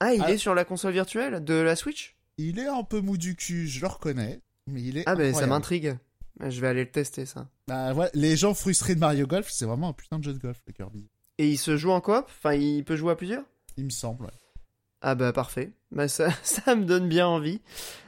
[0.00, 0.32] Ah, il ah.
[0.32, 2.16] est sur la console virtuelle de la Switch?
[2.38, 5.04] Il est un peu mou du cul, je le reconnais, mais il est.
[5.06, 5.96] Ah, ben ça m'intrigue.
[6.40, 7.48] Je vais aller le tester, ça.
[7.68, 10.38] Bah, ouais, les gens frustrés de Mario Golf, c'est vraiment un putain de jeu de
[10.38, 11.08] golf, le Kirby.
[11.42, 12.24] Et il se joue en coop?
[12.28, 13.42] Enfin, il peut jouer à plusieurs?
[13.76, 14.30] Il me semble, ouais.
[15.00, 15.72] Ah bah parfait.
[15.90, 17.60] Bah ça, ça me donne bien envie.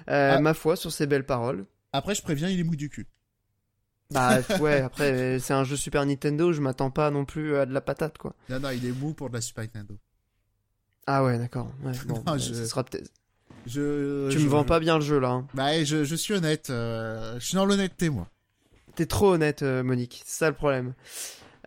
[0.09, 0.41] Euh, ah.
[0.41, 1.66] Ma foi sur ces belles paroles.
[1.93, 3.09] Après, je préviens, il est mou du cul.
[4.12, 7.72] Bah ouais, après c'est un jeu Super Nintendo, je m'attends pas non plus à de
[7.72, 8.37] la patate quoi.
[8.49, 9.99] Non non, il est mou pour de la Super Nintendo.
[11.09, 11.72] Ah ouais, d'accord.
[11.82, 13.11] Ouais, bon, bah, ce sera peut-être.
[13.66, 15.30] Je, tu me vends pas bien le jeu là.
[15.30, 15.49] Hein.
[15.55, 18.28] Bah je, je, suis honnête, euh, je suis dans l'honnêteté moi.
[18.95, 20.95] T'es trop honnête euh, Monique, c'est ça le problème.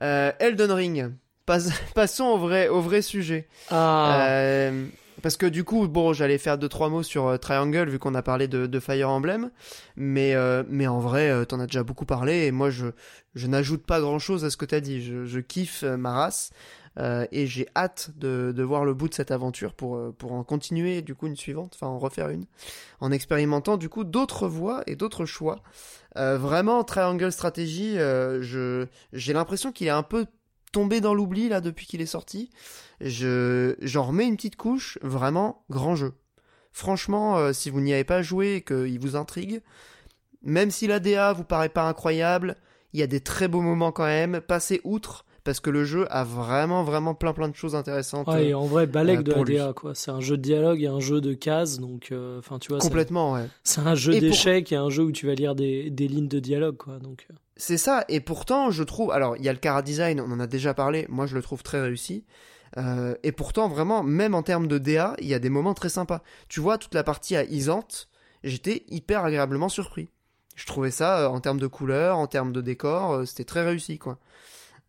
[0.02, 1.12] Euh, Elden Ring,
[1.96, 3.48] passons au vrai, au vrai sujet.
[3.72, 4.28] Ah.
[4.30, 4.88] Euh,
[5.22, 8.14] parce que du coup, bon, j'allais faire deux trois mots sur euh, Triangle vu qu'on
[8.16, 9.50] a parlé de, Fire Emblem,
[9.96, 12.88] mais euh, mais en vrai, euh, t'en as déjà beaucoup parlé et moi je
[13.34, 15.02] je n'ajoute pas grand chose à ce que t'as dit.
[15.02, 16.52] Je, je kiffe ma race
[17.32, 21.04] et j'ai hâte de, de voir le bout de cette aventure pour pour en continuer
[21.04, 22.46] du coup une suivante, enfin en refaire une,
[23.02, 25.62] en expérimentant du coup d'autres voies et d'autres choix.
[26.16, 30.26] vraiment Triangle Strategy, je j'ai l'impression qu'il est un peu
[30.72, 32.50] tombé dans l'oubli là depuis qu'il est sorti.
[33.02, 36.14] Je j'en remets une petite couche, vraiment grand jeu.
[36.72, 39.62] Franchement, euh, si vous n'y avez pas joué et qu'il vous intrigue,
[40.44, 42.58] même si la DA vous paraît pas incroyable,
[42.94, 44.42] il y a des très beaux moments quand même.
[44.42, 48.28] Passez outre parce que le jeu a vraiment vraiment plein plein de choses intéressantes.
[48.28, 49.96] Ouais, en vrai, balèque euh, de la DA quoi.
[49.96, 52.80] C'est un jeu de dialogue et un jeu de cases, donc euh, enfin tu vois.
[52.80, 53.48] Complètement, ouais.
[53.64, 56.40] C'est un jeu d'échecs et un jeu où tu vas lire des, des lignes de
[56.40, 57.30] dialogue quoi, donc.
[57.56, 59.12] C'est ça, et pourtant, je trouve.
[59.12, 61.42] Alors, il y a le Cara Design, on en a déjà parlé, moi je le
[61.42, 62.26] trouve très réussi.
[62.76, 65.88] Euh, et pourtant, vraiment, même en termes de DA, il y a des moments très
[65.88, 66.22] sympas.
[66.50, 68.10] Tu vois, toute la partie à Isante,
[68.44, 70.10] j'étais hyper agréablement surpris.
[70.56, 73.64] Je trouvais ça, euh, en termes de couleurs, en termes de décor, euh, c'était très
[73.64, 74.20] réussi, quoi.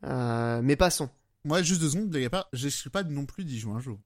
[0.03, 1.09] Mais passons.
[1.45, 2.17] Moi, juste deux secondes,
[2.53, 3.99] je ne sais pas non plus d'y jouer un jour.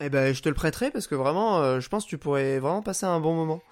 [0.00, 2.82] Eh ben, je te le prêterai parce que vraiment, je pense que tu pourrais vraiment
[2.82, 3.62] passer un bon moment.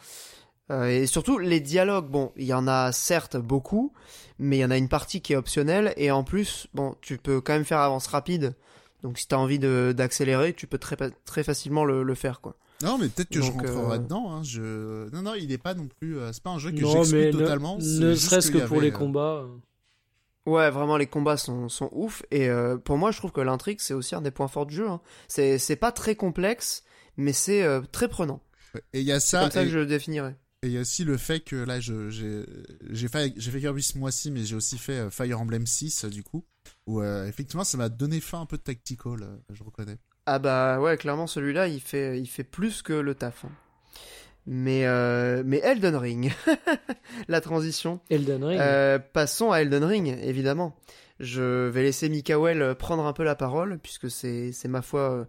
[0.70, 3.92] Euh, et surtout, les dialogues, bon, il y en a certes beaucoup,
[4.38, 7.18] mais il y en a une partie qui est optionnelle, et en plus, bon, tu
[7.18, 8.54] peux quand même faire avance rapide.
[9.02, 12.56] Donc si tu as envie d'accélérer, tu peux très, très facilement le, faire, quoi.
[12.82, 14.32] Non, mais peut-être que je rentrerai euh, dedans.
[14.32, 14.42] Hein.
[14.42, 15.08] Je...
[15.14, 16.18] Non, non, il n'est pas non plus.
[16.18, 17.78] Euh, c'est pas un jeu que j'exclus totalement.
[17.78, 19.44] Ne, serait-ce que, pour les combats.
[20.46, 22.22] Ouais, vraiment, les combats sont, sont ouf.
[22.30, 22.48] Et
[22.84, 24.88] pour moi, je trouve que l'intrigue, c'est aussi un des points forts du jeu.
[24.88, 25.00] Hein.
[25.28, 26.82] C'est pas très complexe,
[27.16, 28.40] mais c'est très prenant.
[28.92, 29.42] Et il y a ça.
[29.42, 30.36] Comme ça que je le définirais.
[30.64, 34.30] Et il y a aussi le fait que là, j'ai fait, fait Kirby ce mois-ci,
[34.30, 36.44] mais j'ai aussi fait euh, Fire Emblem 6, du coup,
[36.86, 39.98] où euh, effectivement, ça m'a donné fin un peu de tactical, euh, je reconnais.
[40.26, 43.44] Ah bah ouais, clairement, celui-là, il fait, il fait plus que le taf.
[43.44, 43.50] Hein.
[44.46, 44.84] Mais,
[45.44, 46.32] mais Elden Ring,
[47.28, 48.00] la transition.
[48.10, 48.60] Elden Ring.
[49.12, 50.76] passons à Elden Ring, évidemment.
[51.20, 55.28] Je vais laisser Mikael prendre un peu la parole, puisque c'est ma foi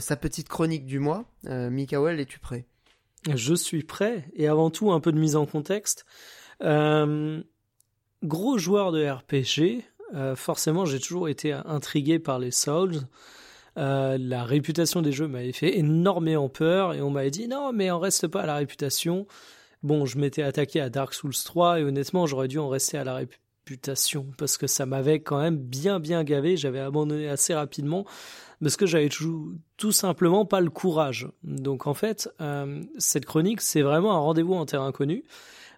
[0.00, 1.24] sa petite chronique du mois.
[1.48, 2.66] Mikael, es-tu prêt?
[3.28, 4.24] Je suis prêt.
[4.34, 6.04] Et avant tout, un peu de mise en contexte.
[6.62, 7.42] Euh,
[8.22, 9.84] gros joueur de RPG,
[10.14, 13.00] euh, forcément j'ai toujours été intrigué par les Souls.
[13.78, 17.90] Euh, la réputation des jeux m'avait fait énormément peur et on m'avait dit non mais
[17.90, 19.26] on reste pas à la réputation.
[19.82, 23.04] Bon, je m'étais attaqué à Dark Souls 3 et honnêtement j'aurais dû en rester à
[23.04, 26.56] la réputation parce que ça m'avait quand même bien bien gavé.
[26.56, 28.04] J'avais abandonné assez rapidement
[28.60, 31.28] parce que j'avais tout, tout, simplement pas le courage.
[31.42, 35.24] Donc en fait, euh, cette chronique c'est vraiment un rendez-vous en terrain inconnu.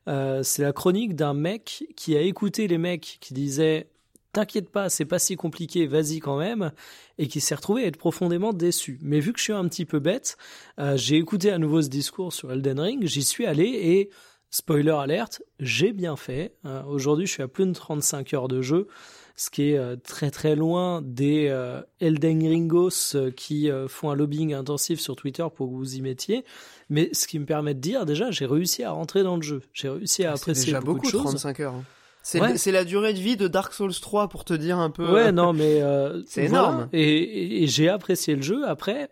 [0.06, 3.88] Euh, c'est la chronique d'un mec qui a écouté les mecs qui disaient
[4.34, 6.72] T'inquiète pas, c'est pas si compliqué, vas-y quand même,
[7.18, 8.98] et qui s'est retrouvé à être profondément déçu.
[9.00, 10.36] Mais vu que je suis un petit peu bête,
[10.80, 14.10] euh, j'ai écouté à nouveau ce discours sur Elden Ring, j'y suis allé et
[14.50, 16.56] spoiler alerte, j'ai bien fait.
[16.64, 18.88] Euh, aujourd'hui, je suis à plus de 35 heures de jeu
[19.36, 21.52] ce qui est euh, très très loin des
[22.00, 26.44] Elden Ringos qui font un lobbying intensif sur Twitter pour que vous y mettiez.
[26.90, 29.62] Mais ce qui me permet de dire, déjà, j'ai réussi à rentrer dans le jeu.
[29.72, 31.22] J'ai réussi à ah, apprécier déjà beaucoup, de choses.
[31.22, 31.74] 35 heures.
[31.74, 31.84] Hein.
[32.24, 35.12] C'est la durée de vie de Dark Souls 3 pour te dire un peu.
[35.12, 35.82] Ouais, non, mais
[36.26, 36.88] c'est énorme.
[36.92, 38.66] Et, j'ai apprécié le jeu.
[38.66, 39.08] Après,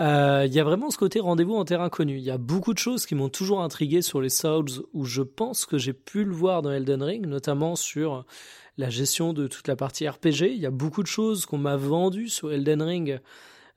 [0.00, 2.16] il y a vraiment ce côté rendez-vous en terrain connu.
[2.16, 5.22] Il y a beaucoup de choses qui m'ont toujours intrigué sur les Souls où je
[5.22, 8.24] pense que j'ai pu le voir dans Elden Ring, notamment sur
[8.76, 10.50] la gestion de toute la partie RPG.
[10.50, 13.20] Il y a beaucoup de choses qu'on m'a vendues sur Elden Ring.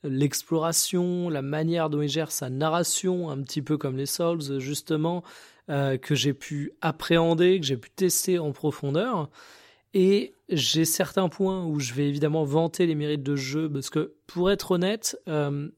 [0.03, 5.23] L'exploration, la manière dont il gère sa narration, un petit peu comme les Souls, justement,
[5.69, 9.29] euh, que j'ai pu appréhender, que j'ai pu tester en profondeur.
[9.93, 14.13] Et j'ai certains points où je vais évidemment vanter les mérites de jeu, parce que
[14.27, 15.69] pour être honnête, euh,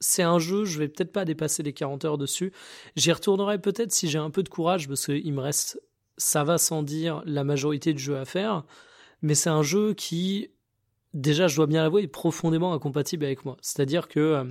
[0.00, 2.52] c'est un jeu, je vais peut-être pas dépasser les 40 heures dessus.
[2.96, 5.80] J'y retournerai peut-être si j'ai un peu de courage, parce qu'il me reste
[6.18, 8.64] ça va sans dire la majorité du jeu à faire,
[9.22, 10.50] mais c'est un jeu qui,
[11.14, 13.56] déjà, je dois bien l'avouer, est profondément incompatible avec moi.
[13.60, 14.44] C'est-à-dire que euh,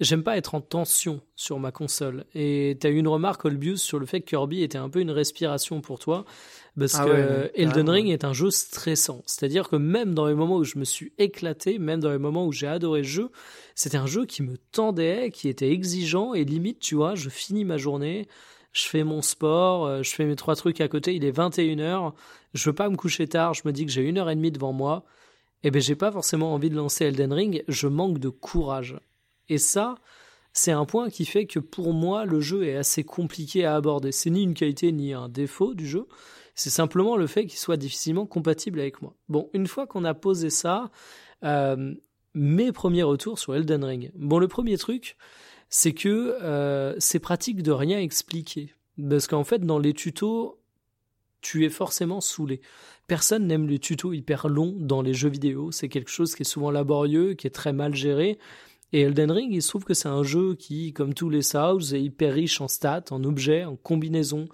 [0.00, 2.24] j'aime pas être en tension sur ma console.
[2.34, 5.00] Et tu as eu une remarque, Olbius, sur le fait que Kirby était un peu
[5.00, 6.24] une respiration pour toi,
[6.78, 9.22] parce ah que Elden Ring est un jeu stressant.
[9.26, 12.46] C'est-à-dire que même dans les moments où je me suis éclaté, même dans les moments
[12.46, 13.30] où j'ai adoré le jeu,
[13.74, 17.64] c'était un jeu qui me tendait, qui était exigeant, et limite, tu vois, je finis
[17.64, 18.28] ma journée
[18.72, 22.12] je fais mon sport, euh, je fais mes trois trucs à côté, il est 21h,
[22.54, 24.52] je veux pas me coucher tard, je me dis que j'ai une heure et demie
[24.52, 25.04] devant moi,
[25.64, 28.96] et eh ben j'ai pas forcément envie de lancer Elden Ring, je manque de courage.
[29.48, 29.96] Et ça,
[30.52, 34.12] c'est un point qui fait que pour moi, le jeu est assez compliqué à aborder.
[34.12, 36.06] C'est ni une qualité ni un défaut du jeu,
[36.58, 39.14] c'est simplement le fait qu'il soit difficilement compatible avec moi.
[39.28, 40.90] Bon, une fois qu'on a posé ça,
[41.44, 41.94] euh,
[42.34, 44.10] mes premiers retours sur Elden Ring.
[44.16, 45.16] Bon, le premier truc,
[45.70, 48.74] c'est que euh, c'est pratique de rien expliquer.
[49.08, 50.58] Parce qu'en fait, dans les tutos,
[51.40, 52.60] tu es forcément saoulé.
[53.06, 55.70] Personne n'aime les tutos hyper longs dans les jeux vidéo.
[55.70, 58.36] C'est quelque chose qui est souvent laborieux, qui est très mal géré.
[58.92, 61.94] Et Elden Ring, il se trouve que c'est un jeu qui, comme tous les Souls,
[61.94, 64.48] est hyper riche en stats, en objets, en combinaisons,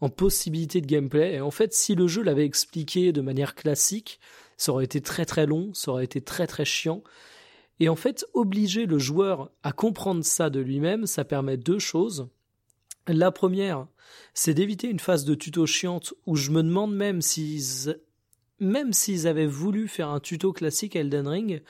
[0.00, 1.34] en possibilités de gameplay.
[1.34, 4.20] Et en fait, si le jeu l'avait expliqué de manière classique,
[4.56, 7.02] ça aurait été très très long, ça aurait été très très chiant.
[7.80, 12.28] Et en fait, obliger le joueur à comprendre ça de lui-même, ça permet deux choses.
[13.08, 13.86] La première,
[14.34, 17.98] c'est d'éviter une phase de tuto chiante où je me demande même s'ils,
[18.60, 21.62] même s'ils avaient voulu faire un tuto classique Elden Ring,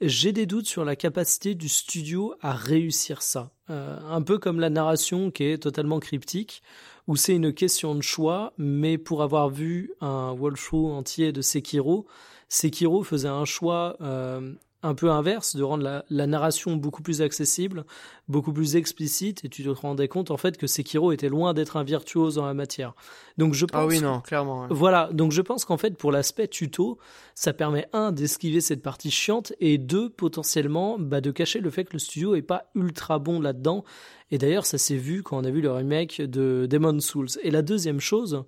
[0.00, 3.50] j'ai des doutes sur la capacité du studio à réussir ça.
[3.70, 6.62] Euh, un peu comme la narration qui est totalement cryptique,
[7.06, 12.06] où c'est une question de choix, mais pour avoir vu un walkthrough entier de Sekiro,
[12.48, 14.52] Sekiro faisait un choix euh,
[14.86, 17.84] un peu inverse, de rendre la, narration beaucoup plus accessible,
[18.28, 21.76] beaucoup plus explicite, et tu te rendais compte en fait que Sekiro était loin d'être
[21.76, 22.94] un virtuose en la matière.
[23.36, 23.80] Donc je pense.
[23.80, 24.66] Ah oui non, clairement.
[24.70, 26.98] Voilà, donc je pense qu'en fait pour l'aspect tuto,
[27.34, 31.84] ça permet un d'esquiver cette partie chiante et deux potentiellement bah, de cacher le fait
[31.84, 33.84] que le studio est pas ultra bon là-dedans.
[34.30, 37.28] Et d'ailleurs ça s'est vu quand on a vu le remake de Demon Souls.
[37.42, 38.44] Et la deuxième chose,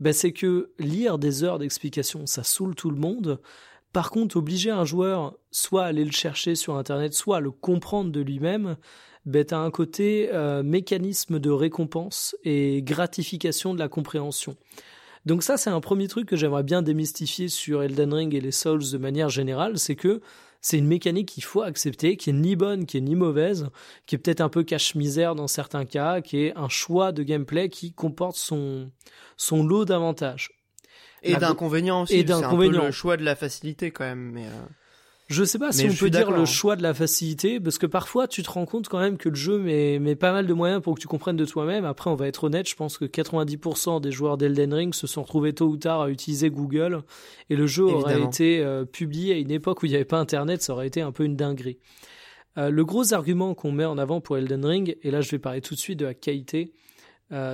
[0.00, 3.38] bah, c'est que lire des heures d'explication, ça saoule tout le monde.
[3.92, 7.50] Par contre, obliger un joueur soit à aller le chercher sur Internet, soit à le
[7.50, 8.76] comprendre de lui-même,
[9.26, 14.56] ben, tu un côté euh, mécanisme de récompense et gratification de la compréhension.
[15.26, 18.52] Donc ça, c'est un premier truc que j'aimerais bien démystifier sur Elden Ring et les
[18.52, 20.22] Souls de manière générale, c'est que
[20.62, 23.68] c'est une mécanique qu'il faut accepter, qui est ni bonne, qui est ni mauvaise,
[24.06, 27.68] qui est peut-être un peu cache-misère dans certains cas, qui est un choix de gameplay
[27.68, 28.90] qui comporte son,
[29.36, 30.59] son lot d'avantages.
[31.22, 32.16] Et d'inconvénients aussi.
[32.16, 32.84] Et d'inconvénients.
[32.84, 34.30] le choix de la facilité quand même.
[34.32, 34.66] Mais euh,
[35.28, 38.26] Je sais pas si on peut dire le choix de la facilité, parce que parfois
[38.26, 40.82] tu te rends compte quand même que le jeu met, met pas mal de moyens
[40.82, 41.84] pour que tu comprennes de toi-même.
[41.84, 45.22] Après, on va être honnête, je pense que 90% des joueurs d'Elden Ring se sont
[45.22, 47.02] retrouvés tôt ou tard à utiliser Google,
[47.48, 50.18] et le jeu aurait été euh, publié à une époque où il n'y avait pas
[50.18, 51.78] Internet, ça aurait été un peu une dinguerie.
[52.58, 55.38] Euh, le gros argument qu'on met en avant pour Elden Ring, et là je vais
[55.38, 56.72] parler tout de suite de la qualité,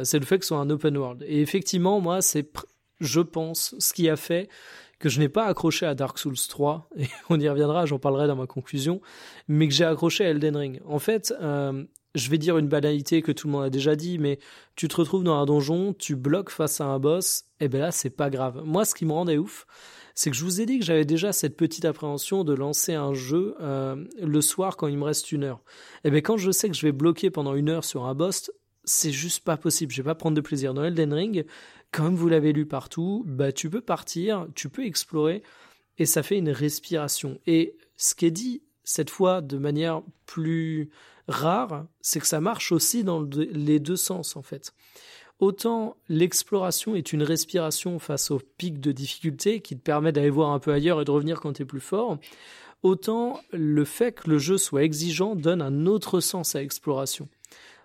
[0.05, 1.23] c'est le fait que ce soit un open world.
[1.29, 2.51] Et effectivement, moi, c'est
[3.01, 4.49] je pense, ce qui a fait
[4.99, 8.27] que je n'ai pas accroché à Dark Souls 3, et on y reviendra, j'en parlerai
[8.27, 9.01] dans ma conclusion,
[9.49, 10.81] mais que j'ai accroché à Elden Ring.
[10.87, 11.85] En fait, euh,
[12.15, 14.39] je vais dire une banalité que tout le monde a déjà dit, mais
[14.75, 17.93] tu te retrouves dans un donjon, tu bloques face à un boss, et ben là,
[17.93, 18.63] c'est pas grave.
[18.65, 19.67] Moi, ce qui me rendait ouf,
[20.15, 23.13] c'est que je vous ai dit que j'avais déjà cette petite appréhension de lancer un
[23.13, 25.61] jeu euh, le soir quand il me reste une heure.
[26.05, 28.51] Et bien quand je sais que je vais bloquer pendant une heure sur un boss,
[28.85, 29.93] c'est juste pas possible.
[29.93, 30.73] Je vais pas prendre de plaisir.
[30.73, 31.45] Dans Elden Ring,
[31.93, 35.43] comme vous l'avez lu partout, bah tu peux partir, tu peux explorer,
[35.99, 37.41] et ça fait une respiration.
[37.47, 40.91] Et ce qui est dit cette fois de manière plus
[41.29, 44.73] rare, c'est que ça marche aussi dans les deux sens en fait.
[45.39, 50.51] Autant l'exploration est une respiration face au pic de difficulté qui te permet d'aller voir
[50.51, 52.19] un peu ailleurs et de revenir quand tu es plus fort,
[52.83, 57.29] autant le fait que le jeu soit exigeant donne un autre sens à l'exploration.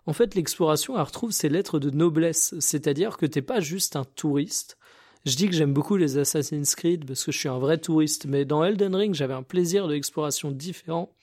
[0.05, 4.03] En fait, l'exploration, elle retrouve ses lettres de noblesse, c'est-à-dire que t'es pas juste un
[4.03, 4.77] touriste.
[5.25, 8.25] Je dis que j'aime beaucoup les Assassin's Creed parce que je suis un vrai touriste,
[8.25, 11.13] mais dans Elden Ring, j'avais un plaisir de l'exploration différent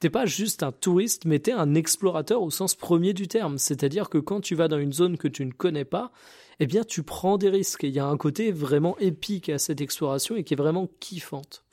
[0.00, 3.58] t'es pas juste un touriste, mais t'es un explorateur au sens premier du terme.
[3.58, 6.12] C'est-à-dire que quand tu vas dans une zone que tu ne connais pas,
[6.60, 7.82] eh bien, tu prends des risques.
[7.82, 11.64] il y a un côté vraiment épique à cette exploration et qui est vraiment kiffante.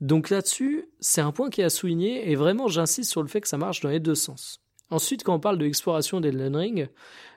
[0.00, 3.40] Donc là-dessus, c'est un point qui est à souligner et vraiment j'insiste sur le fait
[3.40, 4.60] que ça marche dans les deux sens.
[4.90, 6.88] Ensuite, quand on parle de l'exploration d'Elden Ring,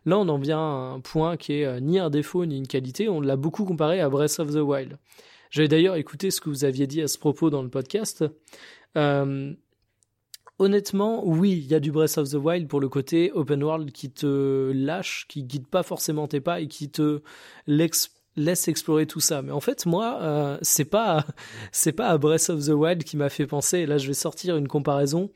[0.05, 2.67] là on en vient à un point qui est euh, ni un défaut ni une
[2.67, 4.97] qualité, on l'a beaucoup comparé à Breath of the Wild.
[5.49, 8.23] J'avais d'ailleurs écouté ce que vous aviez dit à ce propos dans le podcast.
[8.95, 9.53] Euh,
[10.61, 13.91] Honnêtement, oui, il y a du Breath of the Wild pour le côté open world
[13.91, 17.23] qui te lâche, qui guide pas forcément tes pas et qui te
[17.65, 19.41] laisse explorer tout ça.
[19.41, 21.25] Mais en fait, moi, euh, c'est pas
[21.71, 23.79] c'est pas à Breath of the Wild qui m'a fait penser.
[23.79, 25.31] Et là, je vais sortir une comparaison.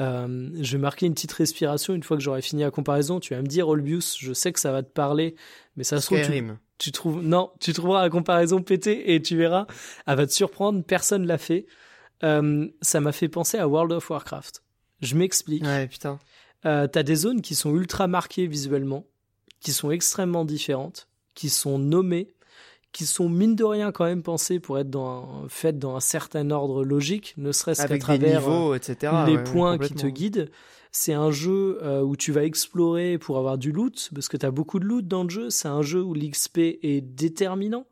[0.00, 3.20] Euh, je vais marquer une petite respiration une fois que j'aurai fini la comparaison.
[3.20, 5.34] Tu vas me dire, Olbius, je sais que ça va te parler,
[5.76, 6.44] mais ça se trouve, tu,
[6.78, 9.66] tu, trouves, non, tu trouveras la comparaison pétée et tu verras,
[10.06, 10.82] elle va te surprendre.
[10.82, 11.66] Personne l'a fait.
[12.24, 14.62] Euh, ça m'a fait penser à World of Warcraft.
[15.00, 15.64] Je m'explique.
[15.64, 16.18] Ouais, putain.
[16.64, 19.04] Euh, T'as des zones qui sont ultra marquées visuellement,
[19.60, 22.28] qui sont extrêmement différentes, qui sont nommées,
[22.92, 26.50] qui sont mine de rien quand même pensées pour être dans faites dans un certain
[26.50, 29.12] ordre logique, ne serait-ce qu'à travers niveaux, etc.
[29.26, 30.50] les points qui te guident.
[30.94, 34.44] C'est un jeu euh, où tu vas explorer pour avoir du loot, parce que tu
[34.44, 35.48] as beaucoup de loot dans le jeu.
[35.48, 37.86] C'est un jeu où l'XP est déterminant.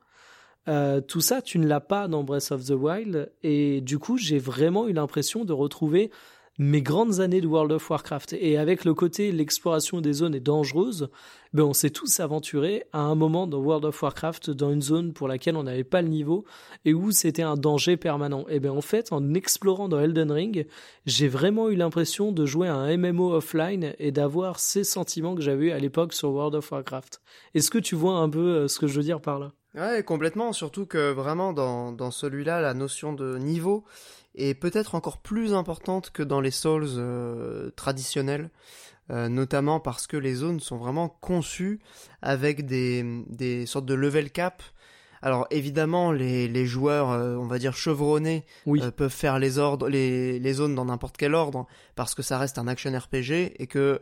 [0.68, 3.32] Euh, tout ça, tu ne l'as pas dans Breath of the Wild.
[3.42, 6.10] Et du coup, j'ai vraiment eu l'impression de retrouver
[6.58, 8.34] mes grandes années de World of Warcraft.
[8.34, 11.08] Et avec le côté l'exploration des zones est dangereuse,
[11.52, 15.12] ben on s'est tous aventurés à un moment dans World of Warcraft dans une zone
[15.12, 16.44] pour laquelle on n'avait pas le niveau
[16.84, 18.44] et où c'était un danger permanent.
[18.48, 20.66] Et ben en fait, en explorant dans Elden Ring,
[21.06, 25.42] j'ai vraiment eu l'impression de jouer à un MMO offline et d'avoir ces sentiments que
[25.42, 27.20] j'avais eu à l'époque sur World of Warcraft.
[27.54, 29.52] Est-ce que tu vois un peu euh, ce que je veux dire par là?
[29.74, 30.52] Ouais, complètement.
[30.52, 33.84] Surtout que vraiment dans, dans celui-là, la notion de niveau
[34.34, 38.50] est peut-être encore plus importante que dans les Souls euh, traditionnels.
[39.10, 41.80] Euh, notamment parce que les zones sont vraiment conçues
[42.22, 44.62] avec des, des sortes de level cap.
[45.20, 48.44] Alors évidemment, les, les joueurs, euh, on va dire chevronnés,
[48.96, 52.56] peuvent faire les ordres, les, les zones dans n'importe quel ordre, parce que ça reste
[52.58, 54.00] un action RPG et que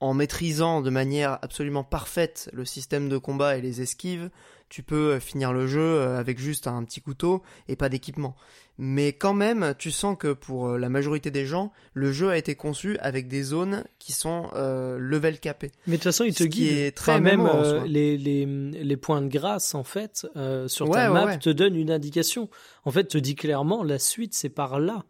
[0.00, 4.30] en maîtrisant de manière absolument parfaite le système de combat et les esquives,
[4.68, 8.36] tu peux finir le jeu avec juste un petit couteau et pas d'équipement
[8.80, 12.36] mais quand même, tu sens que pour euh, la majorité des gens, le jeu a
[12.38, 15.72] été conçu avec des zones qui sont euh, level capées.
[15.88, 16.78] Mais de toute façon, il te guide.
[16.78, 21.10] Est très même euh, les, les, les, points de grâce, en fait, euh, sur ta
[21.10, 22.48] map te donnent une indication.
[22.84, 25.04] En fait, te dit clairement, la suite, c'est par là.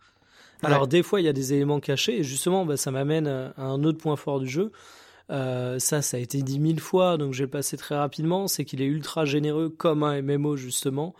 [0.63, 3.53] Alors, des fois, il y a des éléments cachés, et justement, bah, ça m'amène à
[3.63, 4.73] un autre point fort du jeu.
[5.31, 8.49] Euh, ça, ça a été dit mille fois, donc je vais le passer très rapidement.
[8.49, 11.15] C'est qu'il est ultra généreux comme un MMO justement.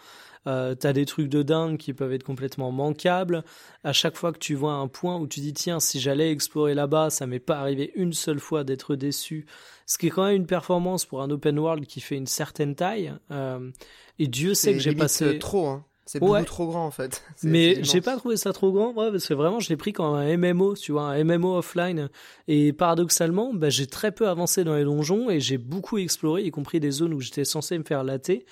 [0.47, 3.45] Euh, t'as des trucs de dingue qui peuvent être complètement manquables.
[3.85, 6.75] À chaque fois que tu vois un point où tu dis tiens si j'allais explorer
[6.75, 9.47] là-bas, ça m'est pas arrivé une seule fois d'être déçu.
[9.87, 12.75] Ce qui est quand même une performance pour un open world qui fait une certaine
[12.75, 13.13] taille.
[13.31, 13.71] Euh,
[14.19, 15.67] et Dieu sait que j'ai passé trop.
[15.67, 15.85] Hein.
[16.09, 17.23] C'est beaucoup trop grand en fait.
[17.43, 20.15] Mais j'ai pas trouvé ça trop grand, ouais, parce que vraiment je l'ai pris comme
[20.15, 22.09] un MMO, tu vois, un MMO offline.
[22.47, 26.51] Et paradoxalement, bah, j'ai très peu avancé dans les donjons et j'ai beaucoup exploré, y
[26.51, 28.47] compris des zones où j'étais censé me faire latter.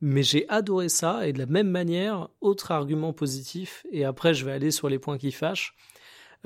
[0.00, 4.44] Mais j'ai adoré ça et de la même manière, autre argument positif, et après je
[4.44, 5.74] vais aller sur les points qui fâchent.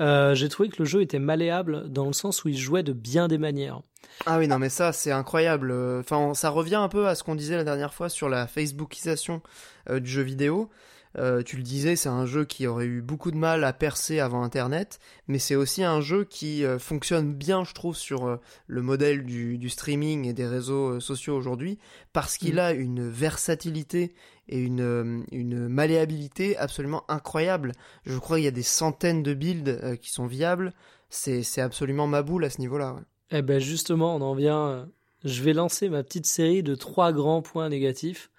[0.01, 2.93] Euh, j'ai trouvé que le jeu était malléable dans le sens où il jouait de
[2.93, 3.81] bien des manières.
[4.25, 5.71] Ah oui, non, mais ça, c'est incroyable.
[5.99, 9.41] Enfin, ça revient un peu à ce qu'on disait la dernière fois sur la Facebookisation
[9.89, 10.69] euh, du jeu vidéo.
[11.17, 14.19] Euh, tu le disais, c'est un jeu qui aurait eu beaucoup de mal à percer
[14.19, 18.37] avant Internet, mais c'est aussi un jeu qui euh, fonctionne bien, je trouve, sur euh,
[18.67, 21.79] le modèle du, streaming et des réseaux sociaux aujourd'hui,
[22.13, 22.59] parce qu'il mm.
[22.59, 24.13] a une versatilité
[24.47, 27.73] et une, une malléabilité absolument incroyable.
[28.05, 30.73] Je crois qu'il y a des centaines de builds qui sont viables.
[31.09, 32.97] C'est absolument ma boule à ce niveau-là.
[33.31, 34.89] Eh ben justement, on en vient.
[35.23, 38.29] Je vais lancer ma petite série de trois grands points négatifs.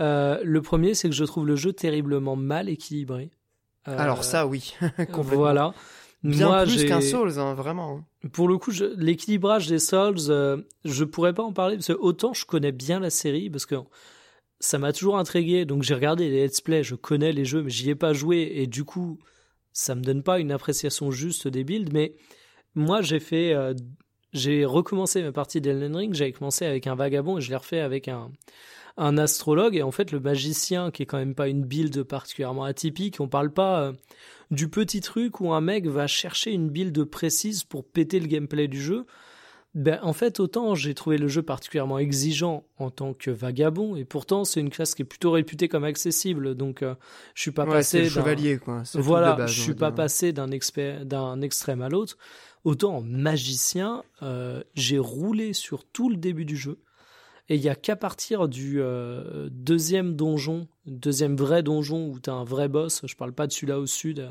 [0.00, 3.30] Euh, le premier, c'est que je trouve le jeu terriblement mal équilibré.
[3.88, 4.74] Euh, Alors ça, oui,
[5.12, 5.74] Voilà.
[6.24, 8.02] Bien Moi, plus qu'un Souls, hein, vraiment.
[8.32, 12.34] Pour le coup, l'équilibrage des Souls, euh, je pourrais pas en parler parce que autant
[12.34, 13.76] je connais bien la série parce que
[14.58, 15.64] ça m'a toujours intrigué.
[15.64, 18.50] Donc j'ai regardé les let's play, je connais les jeux, mais j'y ai pas joué
[18.56, 19.20] et du coup,
[19.72, 21.92] ça me donne pas une appréciation juste des builds.
[21.92, 22.16] Mais
[22.74, 23.54] moi, j'ai fait,
[24.32, 26.14] j'ai recommencé ma partie d'Elden Ring.
[26.14, 28.32] J'avais commencé avec un vagabond et je l'ai refait avec un
[28.98, 32.64] un astrologue et en fait le magicien qui est quand même pas une build particulièrement
[32.64, 33.20] atypique.
[33.20, 33.92] On parle pas euh,
[34.50, 38.68] du petit truc où un mec va chercher une build précise pour péter le gameplay
[38.68, 39.06] du jeu.
[39.74, 44.04] Ben, en fait, autant j'ai trouvé le jeu particulièrement exigeant en tant que vagabond, et
[44.04, 46.94] pourtant c'est une classe qui est plutôt réputée comme accessible, donc euh,
[47.34, 48.82] je suis pas passé d'un chevalier quoi.
[48.94, 52.16] Voilà, je suis pas passé d'un d'un extrême à l'autre.
[52.64, 56.78] Autant en magicien, euh, j'ai roulé sur tout le début du jeu.
[57.48, 62.28] Et il y a qu'à partir du euh, deuxième donjon, deuxième vrai donjon où tu
[62.28, 64.30] as un vrai boss, je parle pas de celui-là au sud.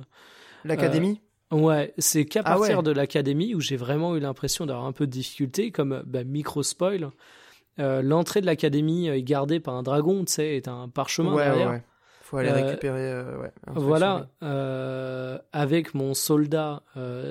[0.63, 1.19] L'académie
[1.51, 4.91] euh, Ouais, c'est qu'à ah partir de l'académie où j'ai vraiment eu l'impression d'avoir un
[4.91, 7.09] peu de difficulté, comme bah, micro spoil.
[7.79, 11.45] Euh, l'entrée de l'académie est gardée par un dragon, tu sais, est un parchemin ouais,
[11.45, 11.71] derrière.
[11.71, 11.83] Ouais.
[12.21, 13.23] Faut aller récupérer.
[13.37, 14.27] ouais, voilà,
[15.53, 16.83] avec mon soldat,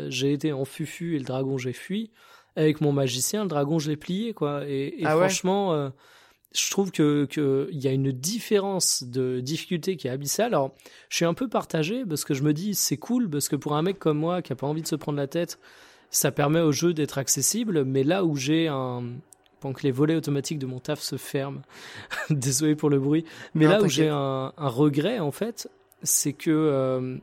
[0.09, 2.11] j'ai été en fufu et le dragon j'ai fui
[2.57, 4.62] avec mon magicien, le dragon, je l'ai plié, quoi.
[4.66, 5.90] Et, ah franchement, euh,
[6.54, 10.54] je trouve que qu'il y a une différence de difficulté qui est abyssale.
[10.54, 10.74] Alors,
[11.11, 13.76] je suis un peu partagé parce que je me dis c'est cool parce que pour
[13.76, 15.59] un mec comme moi qui a pas envie de se prendre la tête,
[16.11, 17.84] ça permet au jeu d'être accessible.
[17.84, 19.04] Mais là où j'ai un
[19.61, 21.62] pendant que les volets automatiques de mon taf se ferment,
[22.30, 25.68] désolé pour le bruit, mais là où j'ai un, regret en fait,
[26.02, 27.16] c'est que euh,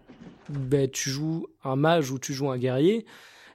[0.49, 3.05] ben, tu joues un mage ou tu joues un guerrier.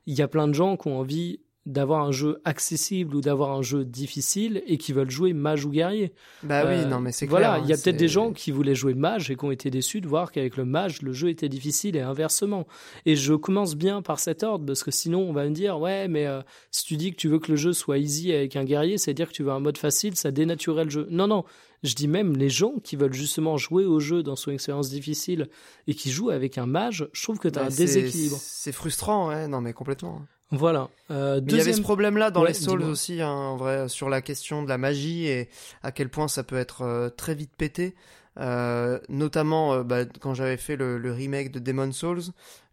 [0.07, 3.53] Il y a plein de gens qui ont envie d'avoir un jeu accessible ou d'avoir
[3.53, 6.15] un jeu difficile et qui veulent jouer mage ou guerrier.
[6.43, 7.39] Bah oui, euh, non mais c'est clair.
[7.39, 9.51] Voilà, il y a hein, peut-être des gens qui voulaient jouer mage et qui ont
[9.51, 12.67] été déçus de voir qu'avec le mage, le jeu était difficile et inversement.
[13.05, 16.09] Et je commence bien par cet ordre parce que sinon on va me dire ouais
[16.09, 16.41] mais euh,
[16.71, 19.29] si tu dis que tu veux que le jeu soit easy avec un guerrier, c'est-à-dire
[19.29, 21.07] que tu veux un mode facile, ça dénaturerait le jeu.
[21.11, 21.45] Non non,
[21.83, 25.49] je dis même les gens qui veulent justement jouer au jeu dans son expérience difficile
[25.87, 28.39] et qui jouent avec un mage, je trouve que tu as bah, un déséquilibre.
[28.41, 30.23] C'est frustrant, ouais, non mais complètement.
[30.51, 30.89] Voilà.
[31.11, 34.23] Euh, Il y avait ce problème-là dans les Souls aussi, hein, en vrai, sur la
[34.23, 35.49] question de la magie et
[35.83, 37.95] à quel point ça peut être euh, très vite pété.
[38.41, 42.23] Euh, notamment euh, bah, quand j'avais fait le, remake de Demon Souls,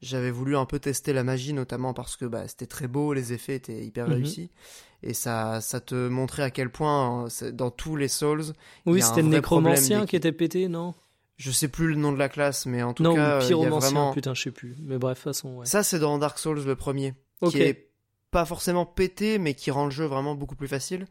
[0.02, 3.34] j'avais voulu un peu tester la magie, notamment parce que bah, c'était très beau, les
[3.34, 4.14] effets étaient hyper mhm.
[4.14, 4.52] réussis,
[5.02, 8.44] et ça, ça te montrait à quel point hein, dans tous les Souls.
[8.86, 10.94] Oui, c'était le nécromancien qui était pété, non?
[11.38, 13.66] Je sais plus le nom de la classe, mais en tout cas, non, il y
[13.66, 14.14] a vraiment...
[14.14, 14.76] putain, je sais plus.
[14.84, 15.66] Mais bref, façon, ouais.
[15.66, 17.86] Ça, c'est dans Dark Souls le premier qui est
[18.36, 21.06] pas forcément pété, mais qui rend le jeu vraiment beaucoup plus facile.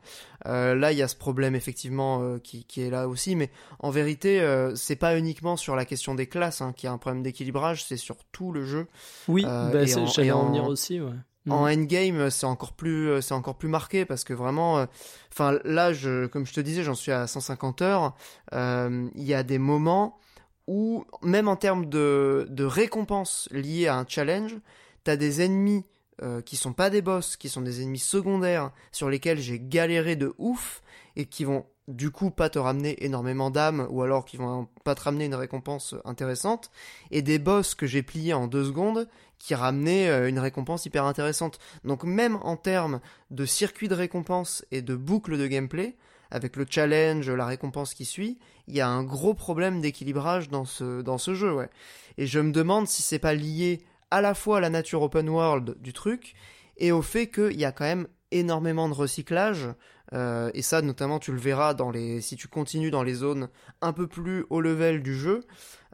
[0.44, 3.88] Euh, là, il y a ce problème effectivement euh, qui, est là aussi, mais en
[3.88, 7.22] vérité, euh, c'est pas uniquement sur la question des classes hein, qui a un problème
[7.22, 8.88] d'équilibrage, c'est sur tout le jeu.
[9.26, 11.00] Oui, bah, j'allais en, venir aussi.
[11.00, 11.14] Ouais.
[11.48, 11.78] En mm.
[11.78, 14.86] endgame, c'est encore plus, c'est encore plus marqué parce que vraiment,
[15.32, 18.14] enfin là, je, comme je te disais, j'en suis à 150 heures.
[18.52, 20.18] Il y a des moments
[20.66, 24.58] où, même en termes de, de récompenses liées à un challenge,
[25.04, 25.86] t'as des ennemis
[26.22, 30.16] euh, qui sont pas des boss, qui sont des ennemis secondaires sur lesquels j'ai galéré
[30.16, 30.82] de ouf
[31.16, 34.94] et qui vont du coup pas te ramener énormément d'âmes ou alors qui vont pas
[34.94, 36.70] te ramener une récompense intéressante
[37.10, 39.08] et des boss que j'ai pliés en deux secondes
[39.38, 41.58] qui ramenaient euh, une récompense hyper intéressante.
[41.84, 43.00] Donc même en termes
[43.30, 45.96] de circuit de récompense et de boucle de gameplay,
[46.30, 50.64] avec le challenge, la récompense qui suit, il y a un gros problème d'équilibrage dans
[50.64, 51.70] ce, dans ce jeu, ouais.
[52.18, 55.28] Et je me demande si c'est pas lié à la fois à la nature open
[55.28, 56.34] world du truc
[56.76, 59.68] et au fait qu'il y a quand même énormément de recyclage.
[60.12, 63.48] Euh, et ça, notamment, tu le verras dans les, si tu continues dans les zones
[63.80, 65.40] un peu plus haut level du jeu.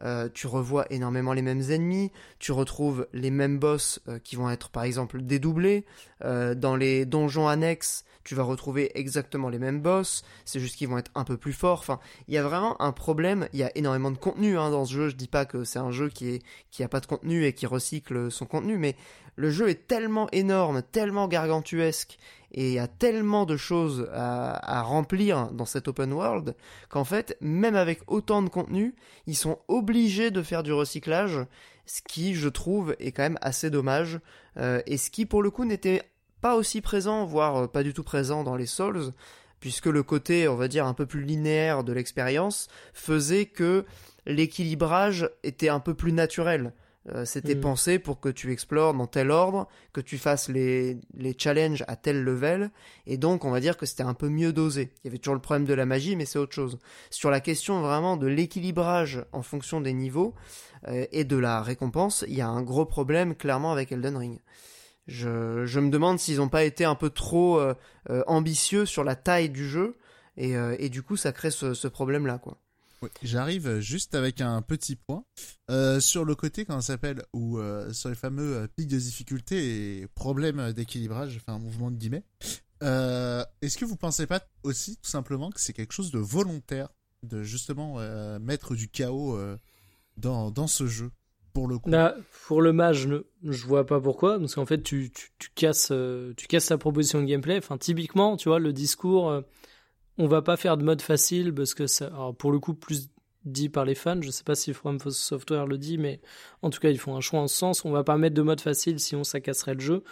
[0.03, 4.51] Euh, tu revois énormément les mêmes ennemis, tu retrouves les mêmes boss euh, qui vont
[4.51, 5.85] être par exemple dédoublés.
[6.21, 10.99] dans les donjons annexes, tu vas retrouver exactement les mêmes boss, c'est juste qu'ils vont
[10.99, 11.81] être un peu plus forts.
[11.81, 14.85] Enfin, il y a vraiment un problème, il y a énormément de contenu hein, dans
[14.85, 17.07] ce jeu, je dis pas que c'est un jeu qui, est, qui a pas de
[17.07, 18.97] contenu et qui recycle son contenu, mais
[19.37, 22.19] le jeu est tellement énorme, tellement gargantuesque,
[22.53, 26.55] et il y a tellement de choses à, remplir dans cet open world
[26.89, 28.95] qu'en fait, même avec autant de contenu,
[29.27, 31.39] ils sont obligés de faire du recyclage,
[31.87, 34.21] ce qui, je trouve, est quand même assez dommage,
[34.57, 36.03] euh, et ce qui, pour le coup, n'était
[36.41, 39.13] pas aussi présent, voire euh, pas du tout présent dans les Souls,
[39.61, 43.85] puisque le côté, on va dire, un peu plus linéaire de l'expérience faisait que
[44.27, 46.73] l'équilibrage était un peu plus naturel.
[47.09, 47.61] Euh, c'était mm.
[47.61, 51.97] pensé pour que tu explores dans tel ordre, que tu fasses les, les challenges à
[51.97, 52.71] tel level,
[53.07, 54.93] et donc on va dire que c'était un peu mieux dosé.
[55.03, 56.79] Il y avait toujours le problème de la magie, mais c'est autre chose.
[57.09, 60.35] Sur la question vraiment de l'équilibrage en fonction des niveaux
[60.89, 64.39] euh, et de la récompense, il y a un gros problème clairement avec Elden Ring.
[65.07, 67.75] Je, me demande s'ils n'ont pas été un peu trop euh,
[68.27, 69.97] ambitieux sur la taille du jeu,
[70.37, 72.59] et, et du coup ça crée ce, ce problème-là, quoi.
[73.23, 75.25] J'arrive juste avec un petit point
[75.71, 80.01] euh, sur le côté ça s'appelle ou euh, sur les fameux euh, pics de difficulté
[80.01, 82.25] et problèmes d'équilibrage, enfin un mouvement de guillemets.
[82.83, 86.89] Est-ce que vous pensez pas aussi tout simplement que c'est quelque chose de volontaire
[87.23, 87.99] de justement
[88.39, 89.39] mettre du chaos
[90.17, 91.11] dans, dans ce jeu?
[91.53, 93.09] Pour le coup Là, pour le mage,
[93.43, 95.93] je, vois pas pourquoi parce qu'en fait tu, tu, tu casses
[96.37, 97.59] tu casses sa proposition de gameplay.
[97.59, 99.43] Enfin typiquement, tu vois le discours
[100.21, 103.09] on va pas faire de mode facile parce que ça, alors pour le coup, plus
[103.47, 106.21] dit par les fans, je sais pas si From Software le dit, mais
[106.61, 107.87] en tout cas, ils font un choix en ce sens.
[107.87, 110.05] On va pas mettre de mode facile, sinon ça casserait le jeu.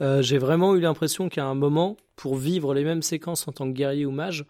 [0.00, 3.66] Euh, j'ai vraiment eu l'impression qu'à un moment, pour vivre les mêmes séquences en tant
[3.66, 4.46] que guerrier ou mage,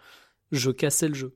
[0.53, 1.34] je cassais le jeu.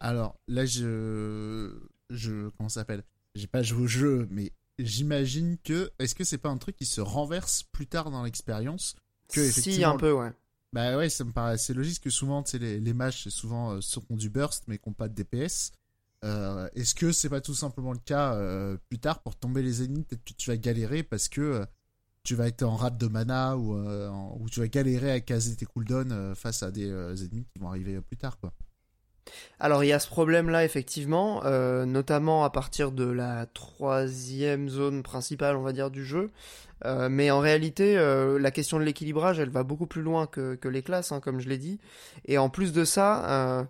[0.00, 1.72] Alors là, je,
[2.10, 3.04] je, comment ça s'appelle?
[3.34, 6.86] J'ai pas joué au jeu, mais j'imagine que, est-ce que c'est pas un truc qui
[6.86, 8.94] se renverse plus tard dans l'expérience
[9.28, 10.32] que effectivement, Si un peu, ouais.
[10.72, 13.30] Bah ouais, ça me paraît assez logique que souvent, tu sais, les, les matchs, c'est
[13.30, 15.72] souvent euh, ceux qui ont du burst mais qui n'ont pas de DPS.
[16.24, 19.82] Euh, Est-ce que c'est pas tout simplement le cas euh, plus tard pour tomber les
[19.82, 21.66] ennemis Peut-être que tu vas galérer parce que euh,
[22.22, 25.66] tu vas être en rate de mana ou, ou tu vas galérer à caser tes
[25.66, 28.52] cooldowns face à des ennemis qui vont arriver plus tard, quoi.
[29.60, 35.02] Alors il y a ce problème-là effectivement, euh, notamment à partir de la troisième zone
[35.02, 36.30] principale, on va dire, du jeu.
[36.84, 40.58] Euh, mais en réalité, euh, la question de l'équilibrage, elle va beaucoup plus loin que,
[40.64, 41.78] les classes, hein, comme je l'ai dit.
[42.26, 43.66] Et en plus de ça,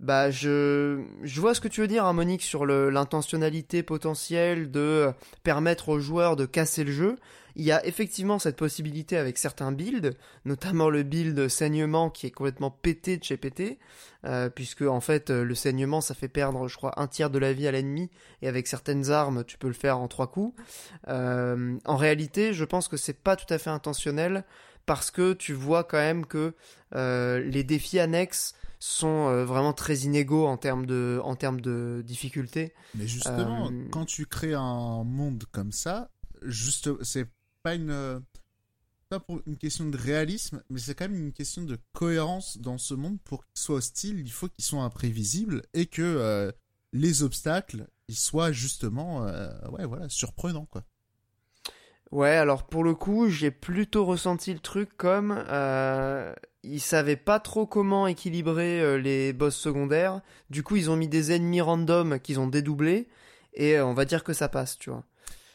[0.00, 5.12] bah je, je vois ce que tu veux dire, hein, Monique, sur l'intentionnalité potentielle de
[5.44, 7.16] permettre aux joueurs de casser le jeu.
[7.56, 12.30] Il y a effectivement cette possibilité avec certains builds, notamment le build saignement qui est
[12.30, 13.78] complètement pété de chez pété,
[14.24, 17.38] euh, puisque en fait euh, le saignement ça fait perdre je crois un tiers de
[17.38, 20.54] la vie à l'ennemi, et avec certaines armes tu peux le faire en trois coups.
[21.08, 24.44] Euh, en réalité je pense que c'est pas tout à fait intentionnel,
[24.86, 26.54] parce que tu vois quand même que
[26.92, 32.74] les défis annexes sont vraiment très inégaux en termes de, en termes de difficulté.
[32.96, 36.10] Mais justement, quand tu crées un monde comme ça,
[36.42, 37.28] juste, c'est
[37.62, 38.22] pas une
[39.08, 42.78] pas pour une question de réalisme, mais c'est quand même une question de cohérence dans
[42.78, 43.18] ce monde.
[43.24, 46.50] Pour qu'il soit hostile, il faut qu'il soit imprévisible et que euh,
[46.94, 50.84] les obstacles, ils soient justement, euh, ouais, voilà, surprenants, quoi.
[52.10, 57.40] Ouais, alors pour le coup, j'ai plutôt ressenti le truc comme euh, ils savaient pas
[57.40, 60.20] trop comment équilibrer euh, les boss secondaires.
[60.50, 63.08] Du coup, ils ont mis des ennemis random qu'ils ont dédoublés
[63.54, 65.04] et on va dire que ça passe, tu vois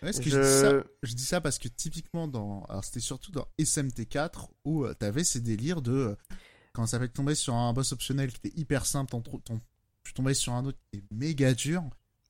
[0.02, 1.14] je...
[1.14, 5.24] dis ça, parce que typiquement dans, alors c'était surtout dans SMT4 où tu euh, t'avais
[5.24, 6.16] ces délires de euh,
[6.74, 9.16] quand ça fait tomber sur un boss optionnel qui était hyper simple,
[10.04, 11.84] tu tombais sur un autre qui était méga dur.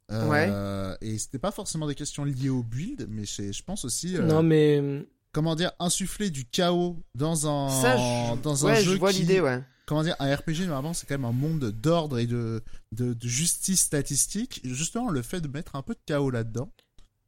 [0.10, 0.98] Euh, ouais.
[1.02, 4.14] Et c'était pas forcément des questions liées au build, mais je pense aussi.
[4.14, 9.40] non mais comment dire insuffler du chaos dans un dans un jeu je vois l'idée
[9.40, 13.14] ouais comment dire un RPG normalement c'est quand même un monde d'ordre et de, de,
[13.14, 16.72] de justice statistique justement le fait de mettre un peu de chaos là-dedans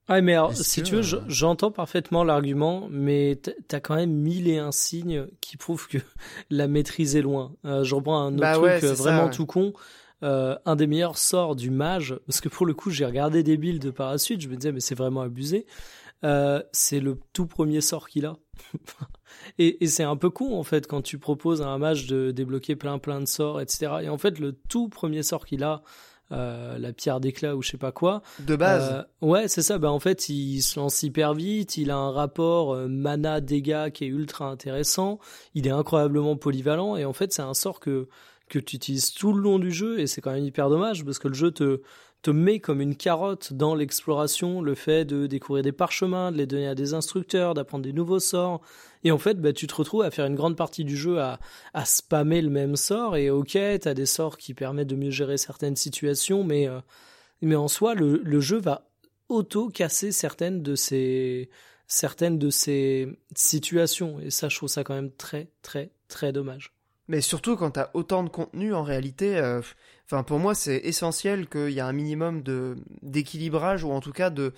[0.10, 4.48] Ouais, mais alors, si tu veux, euh, j'entends parfaitement l'argument, mais t'as quand même mille
[4.48, 6.00] et un signes qui prouvent que
[6.50, 7.54] la maîtrise est loin.
[7.66, 9.74] Euh, je reprends un autre bah truc euh, vraiment tout con.
[10.24, 13.92] un des meilleurs sorts du mage, parce que pour le coup, j'ai regardé des builds
[13.92, 15.68] par la suite, je me disais, mais c'est vraiment abusé.
[16.72, 18.36] c'est le tout premier sort qu'il a.
[19.60, 22.32] et, et c'est un peu con, en fait, quand tu proposes à un mage de
[22.32, 23.92] débloquer plein plein de sorts, etc.
[24.02, 25.84] Et en fait, le tout premier sort qu'il a,
[26.32, 28.22] euh, la pierre d'éclat ou je sais pas quoi.
[28.40, 29.06] De base.
[29.22, 29.80] Euh, ouais, c'est ça.
[29.80, 31.78] Ben en fait, il se lance hyper vite.
[31.78, 35.20] Il a un rapport euh, mana dégâts qui est ultra intéressant.
[35.56, 38.08] Il est incroyablement polyvalent et en fait, c'est un sort que
[38.48, 41.20] que tu utilises tout le long du jeu et c'est quand même hyper dommage parce
[41.20, 41.82] que le jeu te
[42.22, 46.46] te met comme une carotte dans l'exploration, le fait de découvrir des parchemins, de les
[46.46, 48.62] donner à des instructeurs, d'apprendre des nouveaux sorts.
[49.04, 51.40] Et en fait, bah, tu te retrouves à faire une grande partie du jeu à,
[51.86, 53.16] spammer le même sort.
[53.16, 56.80] Et ok, t'as des sorts qui permettent de mieux gérer certaines situations, mais, euh,
[57.42, 58.90] mais en soi, le, le jeu va
[59.30, 61.50] auto-casser certaines de ces,
[61.88, 64.20] certaines de ces situations.
[64.20, 66.74] Et ça, je trouve ça quand même très, très, très dommage.
[67.08, 69.62] Mais surtout quand t'as autant de contenu, en réalité, euh,
[70.10, 74.12] enfin pour moi c'est essentiel qu'il y a un minimum de d'équilibrage ou en tout
[74.12, 74.54] cas de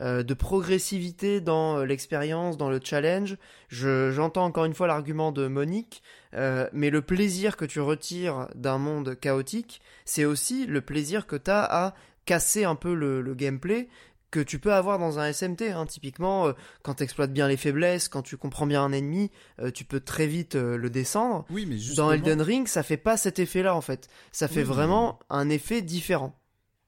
[0.00, 3.36] euh, progressivité dans l'expérience, dans le challenge.
[3.68, 6.02] Je j'entends encore une fois l'argument de Monique,
[6.34, 11.36] euh, mais le plaisir que tu retires d'un monde chaotique, c'est aussi le plaisir que
[11.36, 11.94] t'as à
[12.26, 13.88] casser un peu le gameplay
[14.30, 15.62] que tu peux avoir dans un SMT.
[15.74, 15.86] Hein.
[15.86, 16.52] Typiquement, euh,
[16.82, 20.00] quand tu exploites bien les faiblesses, quand tu comprends bien un ennemi, euh, tu peux
[20.00, 21.46] très vite euh, le descendre.
[21.50, 24.08] Oui, mais Dans Elden Ring, ça fait pas cet effet-là en fait.
[24.32, 26.38] Ça fait vraiment un effet différent.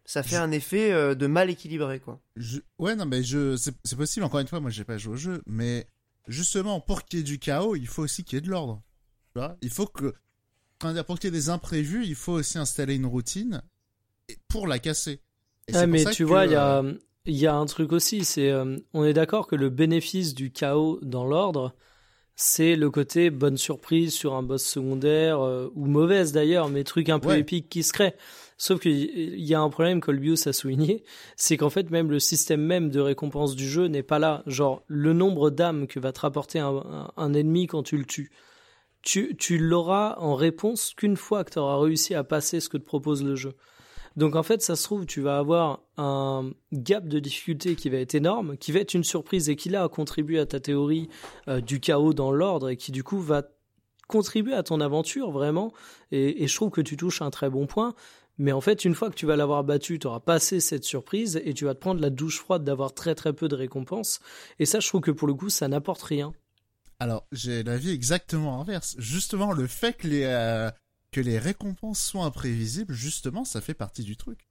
[0.05, 2.20] Ça fait un effet de mal équilibré, quoi.
[2.80, 3.57] Ouais, non, mais je...
[3.57, 5.86] c'est possible, encore une fois, moi j'ai pas joué au jeu, mais
[6.26, 8.82] justement, pour qu'il y ait du chaos, il faut aussi qu'il y ait de l'ordre.
[9.32, 10.12] Tu vois Il faut que.
[11.07, 13.62] pour qu'il y ait des imprévus, il faut aussi installer une routine
[14.49, 15.22] pour la casser.
[15.72, 16.82] ah, mais tu vois, il y a,
[17.30, 20.50] il y a un truc aussi, c'est euh, on est d'accord que le bénéfice du
[20.50, 21.74] chaos dans l'ordre,
[22.34, 27.08] c'est le côté bonne surprise sur un boss secondaire euh, ou mauvaise d'ailleurs, mais truc
[27.08, 28.14] un peu épique qui se crée.
[28.56, 31.04] Sauf qu'il y a un problème qu'Olbius a souligné,
[31.36, 34.42] c'est qu'en fait même le système même de récompense du jeu n'est pas là.
[34.46, 38.32] Genre le nombre d'âmes que va te rapporter un, un, ennemi quand tu le tues,
[39.02, 42.76] tu, tu l'auras en réponse qu'une fois que tu auras réussi à passer ce que
[42.76, 43.54] te propose le jeu.
[44.16, 47.98] Donc en fait, ça se trouve, tu vas avoir un gap de difficulté qui va
[47.98, 51.08] être énorme, qui va être une surprise et qui là contribué à ta théorie
[51.48, 53.42] euh, du chaos dans l'ordre et qui du coup va
[54.08, 55.72] contribuer à ton aventure vraiment.
[56.11, 57.94] Et, je trouve que tu touches un très bon point.
[58.38, 61.40] Mais en fait, une fois que tu vas l'avoir battu, tu auras passé cette surprise
[61.44, 64.20] et tu vas te prendre la douche froide d'avoir très très peu de récompenses.
[64.58, 66.32] Et ça, je trouve que pour le coup, ça n'apporte rien.
[66.98, 68.96] Alors, j'ai l'avis exactement inverse.
[68.98, 70.70] Justement, le fait que les, euh,
[71.12, 74.46] que les récompenses soient imprévisibles, justement, ça fait partie du truc.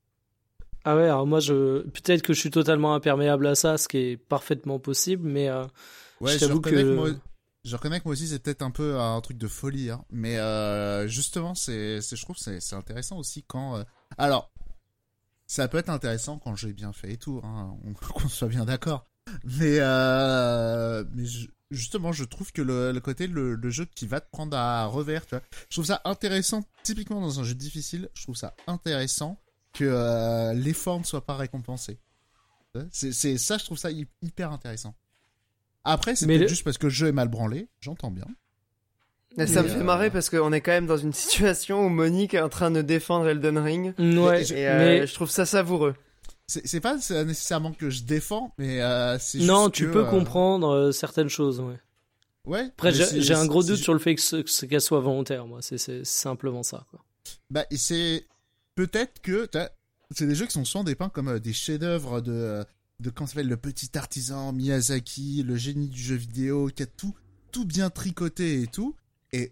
[0.86, 3.98] Ah ouais, alors moi, je peut-être que je suis totalement imperméable à ça, ce qui
[3.98, 5.66] est parfaitement possible, mais euh,
[6.22, 6.96] ouais, je t'avoue que...
[6.96, 7.10] moi...
[7.66, 10.06] Je reconnais que moi aussi c'est peut-être un peu un truc de folie, hein.
[10.10, 13.76] mais euh, justement c'est, je trouve c'est, c'est intéressant aussi quand.
[13.76, 13.84] Euh,
[14.18, 14.50] alors,
[15.46, 17.76] ça peut être intéressant quand est bien fait et tout, hein,
[18.14, 19.06] qu'on soit bien d'accord.
[19.44, 24.30] Mais euh, mais je, justement, je trouve que le, côté, le, jeu qui va te
[24.30, 28.24] prendre à revers, tu vois, je trouve ça intéressant, typiquement dans un jeu difficile, je
[28.24, 29.40] trouve ça intéressant
[29.74, 32.00] que euh, l'effort ne soit pas récompensé.
[32.92, 33.90] C'est ça, je trouve ça
[34.22, 34.96] hyper intéressant.
[35.84, 38.28] Après, c'est juste parce que le jeu est mal branlé, j'entends bien.
[39.46, 42.34] ça me fait marrer euh, parce qu'on est quand même dans une situation où Monique
[42.34, 43.94] est en train de défendre Elden Ring.
[43.98, 45.96] Ouais, et, euh, je trouve ça savoureux
[46.50, 50.92] c'est pas nécessairement que je défends, mais euh, c'est Non, tu peux euh, comprendre euh,
[50.92, 51.80] certaines choses, ouais.
[52.46, 52.66] Ouais.
[52.78, 55.60] Après, j'ai un gros doute sur le fait que qu'elle soit volontaire, moi.
[55.62, 57.06] C'est simplement ça, quoi.
[57.52, 58.26] Bah, c'est
[58.76, 59.48] peut-être que
[60.12, 62.66] c'est des jeux qui sont souvent dépeints comme des chefs-d'œuvre de
[63.00, 67.16] de comment s'appelle le petit artisan Miyazaki, le génie du jeu vidéo, qui a tout
[67.52, 68.96] tout bien tricoté et tout.
[69.32, 69.52] Et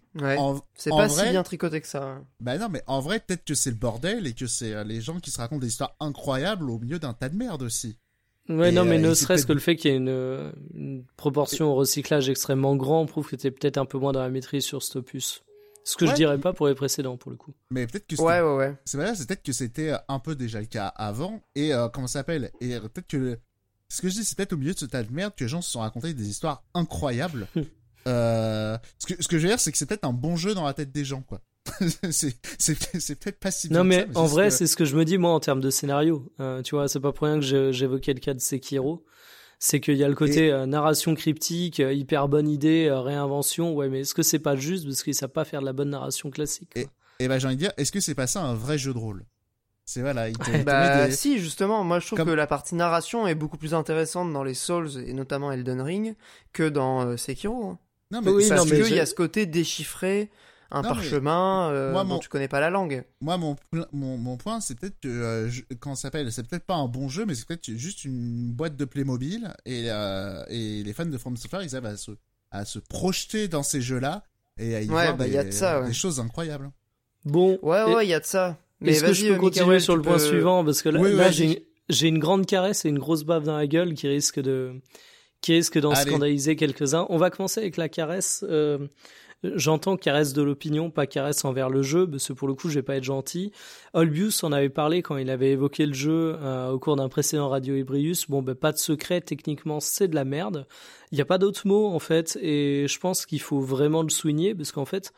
[0.76, 2.04] c'est pas si bien tricoté que ça.
[2.04, 2.26] Hein.
[2.40, 5.02] Bah non, mais en vrai, peut-être que c'est le bordel et que c'est euh, les
[5.02, 7.98] gens qui se racontent des histoires incroyables au milieu d'un tas de merde aussi.
[8.50, 11.76] Ouais, non, mais euh, ne serait-ce que le fait qu'il y ait une, proportion au
[11.76, 14.96] recyclage extrêmement grand prouve que t'es peut-être un peu moins dans la maîtrise sur cet
[14.96, 15.44] opus.
[15.84, 17.54] Ce que je dirais pas pour les précédents, pour le coup.
[17.72, 18.76] Mais peut-être que ouais, ouais, ouais.
[18.84, 21.42] C'est peut-être que c'était un peu déjà le cas avant.
[21.56, 23.38] Et euh, comment ça s'appelle Et peut-être que
[23.88, 25.50] ce que je dis, c'est peut-être au milieu de ce tas de merde que les
[25.50, 27.48] gens se sont racontés des histoires incroyables.
[28.08, 30.54] Euh, ce, que, ce que je veux dire, c'est que c'est peut-être un bon jeu
[30.54, 31.42] dans la tête des gens, quoi.
[32.10, 32.40] c'est
[33.20, 35.32] peut-être pas si bien Non, mais, en vrai, c'est ce que je me dis, moi,
[35.32, 36.32] en termes de scénario.
[36.40, 39.06] Euh, tu vois, c'est pas pour rien que j'évoquais le cas de Sekiro.
[39.60, 43.74] C'est qu'il y a le côté euh, narration cryptique, hyper bonne idée, réinvention.
[43.74, 45.90] Ouais, mais est-ce que c'est pas juste parce qu'ils savent pas faire de la bonne
[45.90, 46.88] narration classique Et,
[47.20, 49.00] et ben, j'ai envie de dire, est-ce que c'est pas ça un vrai jeu de
[49.00, 49.26] rôle?
[49.90, 50.36] C'est voilà, il
[50.66, 54.44] bah, si justement, moi je trouve que la partie narration est beaucoup plus intéressante dans
[54.44, 56.16] les Souls et notamment Elden Ring
[56.52, 57.68] que dans Sekiro.
[57.68, 57.80] Hein.
[58.12, 60.30] Non, mais oui, parce qu'il y a ce côté déchiffré,
[60.72, 63.04] un parchemin, euh, moi, dont tu connais pas la langue.
[63.22, 63.56] Moi, mon,
[63.92, 67.10] mon, mon point, c'est peut-être que, euh, quand ça s'appelle, c'est peut-être pas un bon
[67.10, 71.18] jeu, mais c'est peut-être juste une boîte de Playmobil, et, euh, et les fans de
[71.18, 72.12] From Software, ils arrivent à se,
[72.52, 74.24] à se projeter dans ces jeux-là,
[74.58, 76.72] et à y voir bah, des, y a de ça, des choses incroyables.
[77.26, 77.60] Bon.
[77.62, 78.58] Ouais, ouais, il y a de ça.
[78.80, 80.64] Mais est-ce que je peux continuer sur le point suivant?
[80.64, 83.94] Parce que là, là j'ai une grande caresse et une grosse bave dans la gueule
[83.94, 84.82] qui risque de
[85.42, 87.06] qui risque d'en scandaliser quelques-uns?
[87.10, 88.44] On va commencer avec la caresse.
[88.48, 88.88] Euh,
[89.44, 92.76] j'entends caresse de l'opinion, pas caresse envers le jeu, parce que pour le coup, je
[92.76, 93.52] vais pas être gentil.
[93.94, 97.50] Olbius en avait parlé quand il avait évoqué le jeu euh, au cours d'un précédent
[97.50, 98.30] Radio Ibrius.
[98.30, 100.68] Bon, ben, pas de secret, techniquement, c'est de la merde.
[101.12, 104.10] Il n'y a pas d'autre mot, en fait, et je pense qu'il faut vraiment le
[104.10, 105.14] souligner, parce qu'en fait,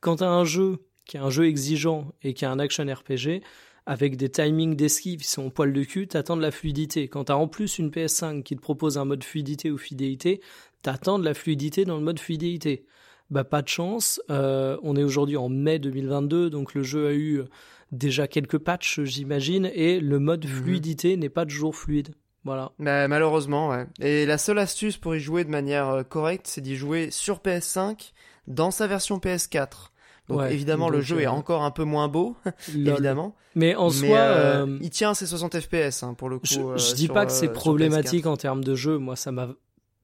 [0.00, 2.84] quand tu as un jeu qui est un jeu exigeant et qui a un action
[2.84, 3.42] RPG,
[3.86, 7.08] avec des timings d'esquive qui sont poil de cul, t'attends de la fluidité.
[7.08, 10.40] Quand t'as en plus une PS5 qui te propose un mode fluidité ou fidélité,
[10.82, 12.86] t'attends de la fluidité dans le mode fidélité.
[13.30, 17.14] Bah pas de chance, euh, on est aujourd'hui en mai 2022, donc le jeu a
[17.14, 17.42] eu
[17.90, 20.50] déjà quelques patchs j'imagine, et le mode mhm.
[20.50, 22.14] fluidité n'est pas toujours fluide.
[22.44, 22.72] Voilà.
[22.78, 23.86] Bah, malheureusement, ouais.
[24.00, 27.38] Et la seule astuce pour y jouer de manière euh, correcte, c'est d'y jouer sur
[27.38, 28.12] PS5
[28.46, 29.90] dans sa version PS4.
[30.28, 32.36] Donc évidemment, le jeu est euh, encore un peu moins beau,
[32.74, 33.34] évidemment.
[33.54, 36.46] Mais en soi, euh, il tient ses 60 FPS hein, pour le coup.
[36.46, 38.98] Je, je dis pas que c'est problématique en termes de jeu.
[38.98, 39.50] Moi, ça m'a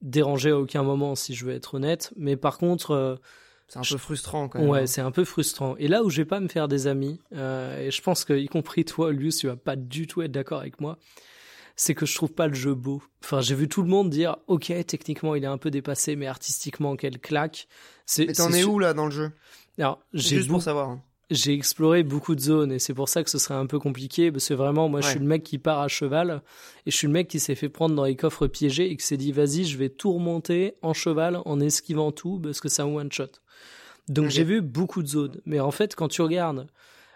[0.01, 2.13] dérangé à aucun moment, si je veux être honnête.
[2.17, 3.19] Mais par contre,
[3.67, 4.69] c'est un peu frustrant quand même.
[4.69, 4.87] Ouais, hein.
[4.87, 5.75] c'est un peu frustrant.
[5.77, 8.47] Et là où je vais pas me faire des amis, et je pense que y
[8.47, 10.97] compris toi, Luce, tu vas pas du tout être d'accord avec moi
[11.75, 13.01] c'est que je trouve pas le jeu beau.
[13.23, 16.27] Enfin, j'ai vu tout le monde dire, ok, techniquement il est un peu dépassé, mais
[16.27, 17.67] artistiquement quelle claque.
[18.05, 19.31] C'est, mais t'en es où là dans le jeu?
[19.77, 20.89] Alors, juste pour savoir.
[20.89, 21.01] Hein.
[21.29, 24.33] J'ai exploré beaucoup de zones et c'est pour ça que ce serait un peu compliqué
[24.33, 26.41] parce que vraiment moi je suis le mec qui part à cheval
[26.85, 29.05] et je suis le mec qui s'est fait prendre dans les coffres piégés et qui
[29.05, 32.81] s'est dit vas-y je vais tout remonter en cheval en esquivant tout parce que c'est
[32.81, 33.29] un one shot.
[34.09, 36.67] Donc j'ai vu beaucoup de zones mais en fait quand tu regardes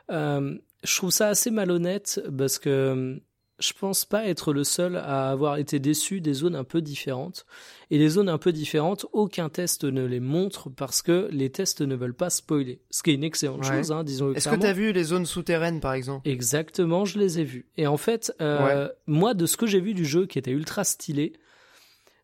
[0.09, 3.21] euh, je trouve ça assez malhonnête parce que
[3.59, 7.45] je pense pas être le seul à avoir été déçu des zones un peu différentes.
[7.89, 11.81] Et les zones un peu différentes, aucun test ne les montre parce que les tests
[11.81, 12.81] ne veulent pas spoiler.
[12.89, 15.25] Ce qui est une excellente chose, hein, disons Est-ce que tu as vu les zones
[15.25, 16.27] souterraines, par exemple?
[16.27, 17.65] Exactement, je les ai vues.
[17.77, 20.83] Et en fait, euh, moi, de ce que j'ai vu du jeu, qui était ultra
[20.83, 21.33] stylé,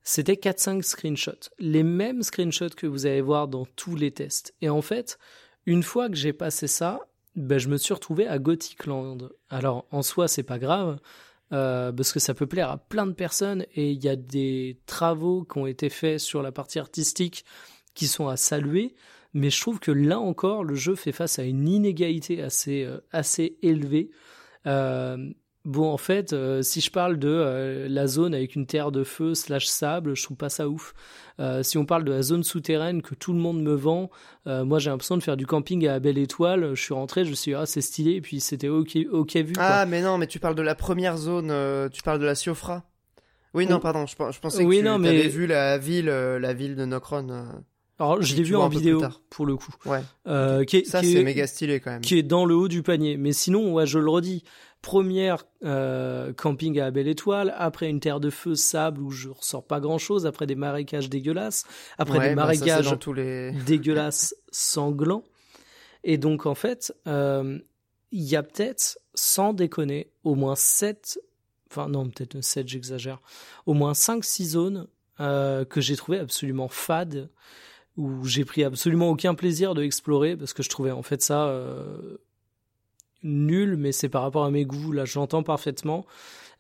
[0.04, 1.50] c'était 4-5 screenshots.
[1.60, 4.54] Les mêmes screenshots que vous allez voir dans tous les tests.
[4.62, 5.20] Et en fait,
[5.66, 7.00] une fois que j'ai passé ça,
[7.36, 9.18] ben, je me suis retrouvé à Gothic Land.
[9.50, 11.00] Alors, en soi, c'est pas grave,
[11.54, 14.80] euh, parce que ça peut plaire à plein de personnes, et il y a des
[14.86, 17.46] travaux qui ont été faits sur la partie artistique
[17.94, 18.96] qui sont à saluer,
[19.34, 23.00] mais je trouve que là encore, le jeu fait face à une inégalité assez, euh,
[23.12, 24.12] assez élevée.
[24.68, 25.32] Euh,
[25.64, 29.04] Bon, en fait, euh, si je parle de euh, la zone avec une terre de
[29.04, 30.96] feu slash sable, je trouve pas ça ouf.
[31.40, 34.10] Euh, si on parle de la zone souterraine que tout le monde me vend,
[34.46, 36.74] moi j'ai l'impression de faire du camping à la Belle Étoile.
[36.74, 39.36] Je suis rentré, je me suis dit, ah c'est stylé, et puis c'était ok, ok
[39.36, 39.54] vu.
[39.60, 41.54] Ah, mais non, mais tu parles de la première zone,
[41.92, 42.84] tu parles de la Siofra.
[43.54, 46.76] Oui, non, pardon, je, pensais que oui, tu non, avais vu la ville, la ville
[46.76, 47.46] de Nokron.
[48.00, 49.76] Alors, je l'ai vu en vidéo, pour le coup.
[49.86, 50.02] Ouais.
[50.86, 52.02] ça, c'est méga stylé quand même.
[52.02, 53.16] Qui est dans le haut du panier.
[53.18, 54.44] Mais sinon, ouais, je le redis
[54.82, 59.66] première euh, camping à Belle Étoile, après une terre de feu, sable où je ressors
[59.66, 61.66] pas grand chose, après des marécages dégueulasses,
[61.98, 62.92] après des bah, marécages
[63.66, 65.24] dégueulasses sanglants.
[66.04, 67.60] Et donc en fait, euh,
[68.12, 71.20] il y a peut-être, sans déconner, au moins 7,
[71.70, 73.22] enfin non peut-être 7 j'exagère,
[73.68, 74.88] au moins 5-6 zones
[75.20, 77.30] euh, que j'ai trouvé absolument fades,
[77.98, 81.54] où j'ai pris absolument aucun plaisir de explorer parce que je trouvais en fait ça
[83.24, 84.92] nul, mais c'est par rapport à mes goûts.
[84.92, 86.06] Là, j'entends parfaitement.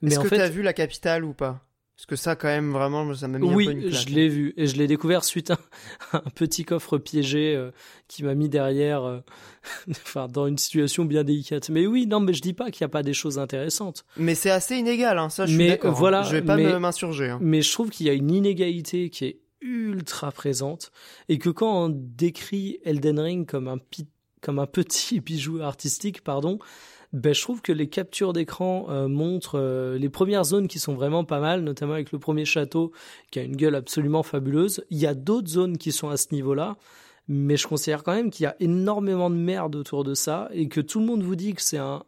[0.05, 1.61] Est-ce que tu as vu la capitale ou pas?
[2.01, 4.27] Parce que ça, quand même, vraiment, ça m'a mis oui, un peu une je l'ai
[4.27, 5.59] vu et je l'ai découvert suite à
[6.13, 7.69] un petit coffre piégé euh,
[8.07, 9.19] qui m'a mis derrière, euh,
[9.91, 11.69] enfin, dans une situation bien délicate.
[11.69, 14.03] Mais oui, non, mais je dis pas qu'il n'y a pas des choses intéressantes.
[14.17, 15.45] Mais c'est assez inégal, hein, ça.
[15.45, 15.91] Je mais suis hein.
[15.91, 17.29] voilà, je vais pas m'insurger.
[17.29, 17.39] Hein.
[17.39, 20.91] Mais je trouve qu'il y a une inégalité qui est ultra présente
[21.29, 24.09] et que quand on décrit Elden Ring comme un pit
[24.41, 26.59] comme un petit bijou artistique, pardon,
[27.13, 30.93] ben, je trouve que les captures d'écran euh, montrent euh, les premières zones qui sont
[30.93, 32.93] vraiment pas mal, notamment avec le premier château
[33.31, 34.85] qui a une gueule absolument fabuleuse.
[34.89, 36.77] Il y a d'autres zones qui sont à ce niveau-là,
[37.27, 40.69] mais je considère quand même qu'il y a énormément de merde autour de ça et
[40.69, 42.03] que tout le monde vous dit que c'est un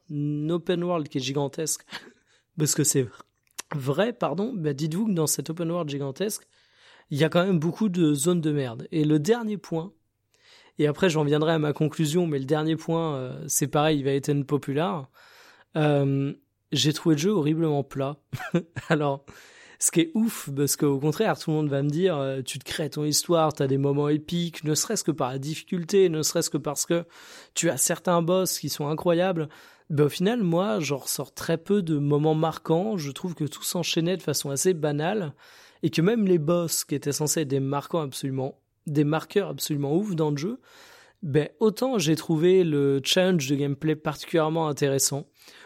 [0.50, 1.86] open world qui est gigantesque,
[2.58, 3.08] parce que c'est
[3.76, 4.54] vrai, pardon.
[4.56, 6.48] Ben, dites-vous que dans cet open world gigantesque,
[7.10, 8.88] il y a quand même beaucoup de zones de merde.
[8.94, 9.92] Et le dernier point
[10.80, 14.06] et après, j'en viendrai à ma conclusion, mais le dernier point, euh, c'est pareil, il
[14.06, 15.08] va être populaire.
[15.78, 16.34] Euh,
[16.72, 18.18] j'ai trouvé le jeu horriblement plat.
[18.90, 19.26] Alors,
[19.78, 22.58] ce qui est ouf, parce qu'au contraire, tout le monde va me dire, euh, tu
[22.58, 26.10] te crées ton histoire, tu as des moments épiques, ne serait-ce que par la difficulté,
[26.10, 27.06] ne serait-ce que parce que
[27.54, 29.50] tu as certains boss qui sont incroyables.
[29.90, 32.98] Ben, au final, moi, j'en ressors très peu de moments marquants.
[32.98, 35.34] Je trouve que tout s'enchaînait de façon assez banale
[35.84, 39.96] et que même les boss qui étaient censés être des marquants absolument des marqueurs absolument
[39.96, 40.60] ouf dans le jeu,
[41.22, 45.26] ben autant j'ai trouvé le challenge de gameplay particulièrement intéressant,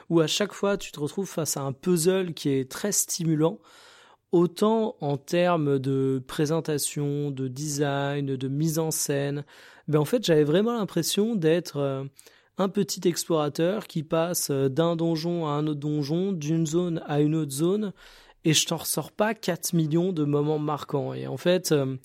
[0.10, 3.60] où à chaque fois tu te retrouves face à un puzzle qui est très stimulant,
[4.32, 9.46] autant en termes de présentation, de design, de mise en scène,
[9.88, 12.04] ben en fait j'avais vraiment l'impression d'être euh,
[12.58, 17.22] un petit explorateur qui passe euh, d'un donjon à un autre donjon, d'une zone à
[17.22, 17.94] une autre zone,
[18.44, 21.14] et je t'en ressors pas 4 millions de moments marquants.
[21.14, 21.98] Et en fait, euh,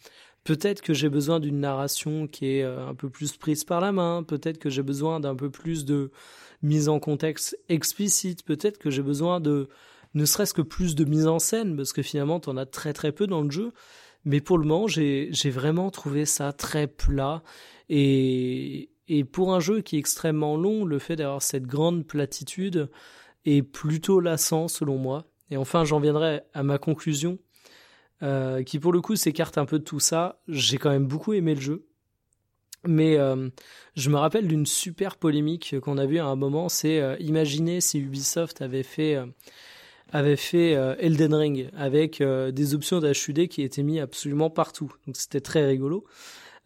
[0.44, 3.92] Peut-être que j'ai besoin d'une narration qui est euh, un peu plus prise par la
[3.92, 6.10] main, peut-être que j'ai besoin d'un peu plus de
[6.62, 8.44] mise en contexte explicite.
[8.44, 9.68] Peut-être que j'ai besoin de
[10.14, 12.92] ne serait-ce que plus de mise en scène, parce que finalement, tu en as très
[12.92, 13.72] très peu dans le jeu.
[14.24, 17.42] Mais pour le moment, j'ai vraiment trouvé ça très plat.
[17.88, 22.88] Et, et pour un jeu qui est extrêmement long, le fait d'avoir cette grande platitude
[23.44, 25.26] est plutôt lassant selon moi.
[25.50, 27.38] Et enfin, j'en viendrai à ma conclusion,
[28.22, 30.40] euh, qui pour le coup s'écarte un peu de tout ça.
[30.46, 31.86] J'ai quand même beaucoup aimé le jeu.
[32.84, 33.48] Mais euh,
[33.94, 37.80] je me rappelle d'une super polémique qu'on a vue à un moment, c'est euh, imaginer
[37.80, 39.18] si Ubisoft avait fait
[40.12, 44.92] avait fait Elden Ring avec des options d'HUD qui étaient mis absolument partout.
[45.06, 46.04] Donc c'était très rigolo.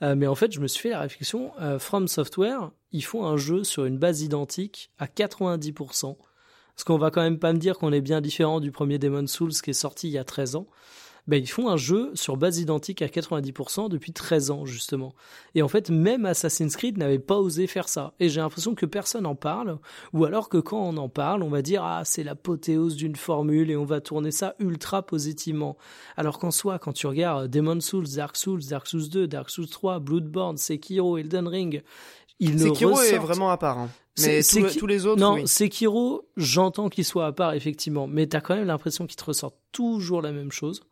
[0.00, 3.62] mais en fait, je me suis fait la réflexion, From Software, ils font un jeu
[3.62, 6.16] sur une base identique à 90%.
[6.74, 9.28] Parce qu'on va quand même pas me dire qu'on est bien différent du premier Demon
[9.28, 10.66] Souls qui est sorti il y a 13 ans.
[11.26, 15.14] Ben, ils font un jeu sur base identique à 90% depuis 13 ans, justement.
[15.56, 18.14] Et en fait, même Assassin's Creed n'avait pas osé faire ça.
[18.20, 19.78] Et j'ai l'impression que personne n'en parle,
[20.12, 23.70] ou alors que quand on en parle, on va dire, ah, c'est l'apothéose d'une formule
[23.70, 25.76] et on va tourner ça ultra positivement.
[26.16, 29.68] Alors qu'en soi, quand tu regardes Demon Souls, Dark Souls, Dark Souls 2, Dark Souls
[29.68, 31.82] 3, Bloodborne, Sekiro, Elden Ring,
[32.38, 33.78] ils Sekiro est vraiment à part.
[33.78, 33.90] Hein.
[34.18, 35.20] Mais tous, les autres.
[35.20, 38.06] Non, Sekiro, j'entends qu'il soit à part, effectivement.
[38.06, 40.82] Mais t'as quand même l'impression qu'il te ressort toujours la même chose.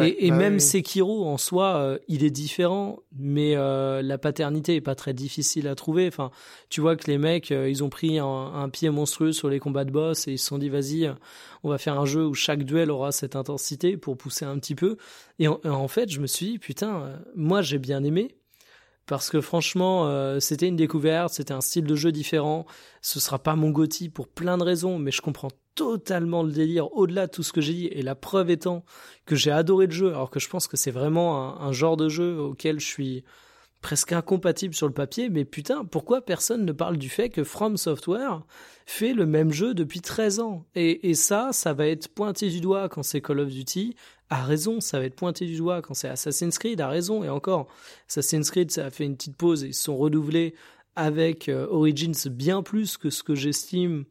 [0.00, 4.80] Et, bah même Sekiro en soi, euh, il est différent, mais euh, la paternité est
[4.80, 6.06] pas très difficile à trouver.
[6.06, 6.30] Enfin,
[6.68, 9.84] tu vois que les mecs, euh, ils ont pris un, pied monstrueux sur les combats
[9.84, 11.12] de boss et ils se sont dit vas-y,
[11.64, 14.76] on va faire un jeu où chaque duel aura cette intensité pour pousser un petit
[14.76, 14.96] peu.
[15.40, 18.36] Et en, en fait, je me suis dit putain, moi j'ai bien aimé,
[19.12, 22.64] parce que franchement, euh, c'était une découverte, c'était un style de jeu différent.
[23.02, 26.90] Ce sera pas mon Gotti pour plein de raisons, mais je comprends totalement le délire
[26.96, 27.86] au-delà de tout ce que j'ai dit.
[27.88, 28.86] Et la preuve étant
[29.26, 32.08] que j'ai adoré le jeu, alors que je pense que c'est vraiment un, genre de
[32.08, 33.22] jeu auquel je suis
[33.82, 37.76] presque incompatible sur le papier, mais putain, pourquoi personne ne parle du fait que From
[37.76, 38.46] Software
[38.86, 40.64] fait le même jeu depuis 13 ans?
[40.74, 43.94] Et, et ça, ça va être pointé du doigt quand c'est Call of Duty,
[44.32, 47.28] a raison, ça va être pointé du doigt quand c'est Assassin's Creed, a raison, et
[47.28, 47.68] encore,
[48.08, 50.54] Assassin's Creed, ça a fait une petite pause et ils se sont renouvelés
[50.96, 54.04] avec euh, Origins bien plus que ce que j'estime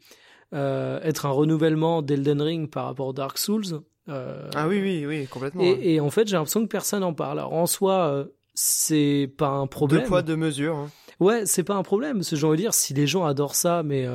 [0.54, 3.82] euh, être un renouvellement d'Elden Ring par rapport à Dark Souls.
[4.10, 5.64] Euh, ah oui, oui, oui, complètement.
[5.64, 7.40] Et, en fait, j'ai l'impression que personne n'en parle.
[7.40, 10.02] Alors en soi, c'est pas un problème.
[10.02, 10.76] Deux poids, deux mesures.
[10.76, 10.90] Hein.
[11.20, 12.22] Ouais, c'est pas un problème.
[12.22, 14.06] Ce genre de dire, si les gens adorent ça, mais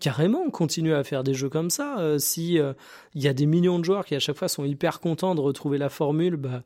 [0.00, 1.98] carrément continuer à faire des jeux comme ça.
[1.98, 2.72] Euh, si il euh,
[3.14, 5.78] y a des millions de joueurs qui à chaque fois sont hyper contents de retrouver
[5.78, 6.62] la formule, bah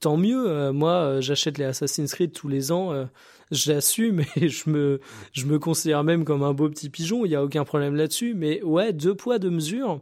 [0.00, 0.48] tant mieux.
[0.48, 3.08] Euh, moi, j'achète les Assassin's Creed tous les ans.
[3.50, 5.00] J'assume et je me
[5.32, 7.24] je me considère même comme un beau petit pigeon.
[7.24, 8.34] Il y a aucun problème là-dessus.
[8.34, 10.00] Mais ouais, deux poids deux mesures.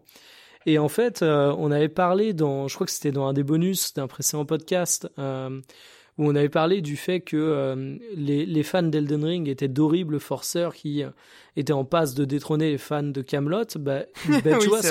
[0.67, 3.95] Et en fait, on avait parlé dans, je crois que c'était dans un des bonus
[3.95, 5.09] d'un précédent podcast
[6.21, 10.21] où on avait parlé du fait que euh, les, les, fans d'Elden Ring étaient d'horribles
[10.21, 11.09] forceurs qui euh,
[11.57, 13.65] étaient en passe de détrôner les fans de Camelot.
[13.77, 14.03] Bah,
[14.45, 14.83] bah tu vois,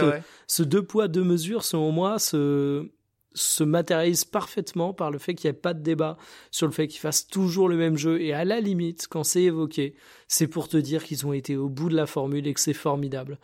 [0.48, 2.90] ce, deux poids deux mesures, selon moi, se,
[3.36, 6.18] se matérialise parfaitement par le fait qu'il n'y ait pas de débat
[6.50, 8.20] sur le fait qu'ils fassent toujours le même jeu.
[8.20, 9.94] Et à la limite, quand c'est évoqué,
[10.28, 12.74] c'est pour te dire qu'ils ont été au bout de la formule et que c'est
[12.74, 13.38] formidable.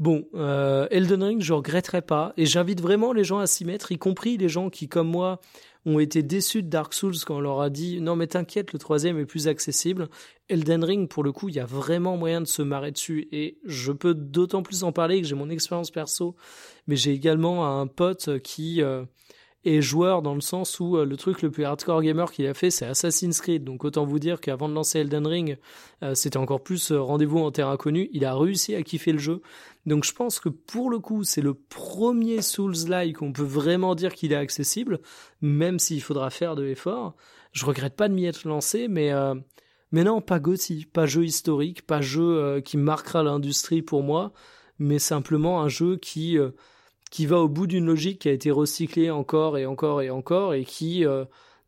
[0.00, 3.92] Bon, euh, Elden Ring, je regretterai pas, et j'invite vraiment les gens à s'y mettre,
[3.92, 5.40] y compris les gens qui, comme moi,
[5.86, 8.78] ont été déçus de Dark Souls quand on leur a dit non mais t'inquiète, le
[8.78, 10.08] troisième est plus accessible.
[10.48, 13.58] Elden Ring, pour le coup, il y a vraiment moyen de se marrer dessus, et
[13.64, 16.34] je peux d'autant plus en parler que j'ai mon expérience perso,
[16.88, 19.04] mais j'ai également un pote qui euh,
[19.66, 22.52] et joueur dans le sens où euh, le truc le plus hardcore gamer qu'il a
[22.52, 23.64] fait c'est Assassin's Creed.
[23.64, 25.56] Donc autant vous dire qu'avant de lancer Elden Ring
[26.12, 29.40] c'était encore plus rendez-vous en terrain connu il a réussi à kiffer le jeu
[29.86, 34.14] donc je pense que pour le coup c'est le premier Souls-like qu'on peut vraiment dire
[34.14, 35.00] qu'il est accessible
[35.40, 37.16] même s'il faudra faire de l'effort
[37.52, 39.12] je regrette pas de m'y être lancé mais
[39.92, 44.32] mais non pas Gotti pas jeu historique pas jeu qui marquera l'industrie pour moi
[44.78, 46.38] mais simplement un jeu qui
[47.14, 50.52] qui va au bout d'une logique qui a été recyclée encore et encore et encore
[50.52, 51.24] et qui euh,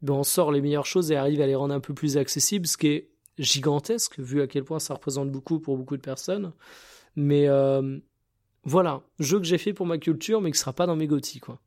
[0.08, 2.76] en sort les meilleures choses et arrive à les rendre un peu plus accessibles, ce
[2.76, 6.52] qui est gigantesque vu à quel point ça représente beaucoup pour beaucoup de personnes.
[7.16, 7.98] Mais euh,
[8.64, 11.08] voilà, jeu que j'ai fait pour ma culture, mais qui sera pas dans mes
[11.40, 11.58] quoi.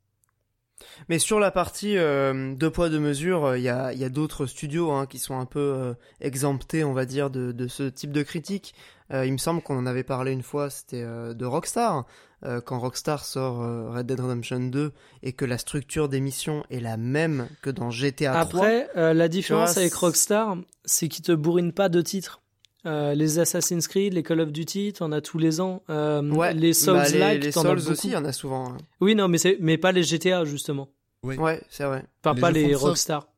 [1.10, 4.46] Mais sur la partie euh, deux poids deux mesures, il y a, y a d'autres
[4.46, 8.22] studios hein, qui sont un peu exemptés, on va dire, de, de ce type de
[8.22, 8.74] critique.
[9.12, 12.06] il me semble qu'on en avait parlé une fois, c'était de Rockstar.
[12.46, 16.64] Euh, quand Rockstar sort euh, Red Dead Redemption 2 et que la structure des missions
[16.70, 18.40] est la même que dans GTA 3.
[18.40, 20.56] Après, euh, la différence avec Rockstar,
[20.86, 22.39] c'est qu'ils te bourrinent pas de titres.
[22.84, 25.82] Les Assassin's Creed, les Call of Duty, t'en as tous les ans.
[25.88, 28.70] ouais, les Souls-like, bah, les, les Souls aussi, il y en a souvent.
[28.70, 28.76] Hein.
[29.00, 30.88] Oui, non, mais c'est, mais pas les GTA justement.
[31.22, 31.36] Oui.
[31.36, 32.04] Ouais, c'est vrai.
[32.22, 33.28] Pas, pas les Rockstar.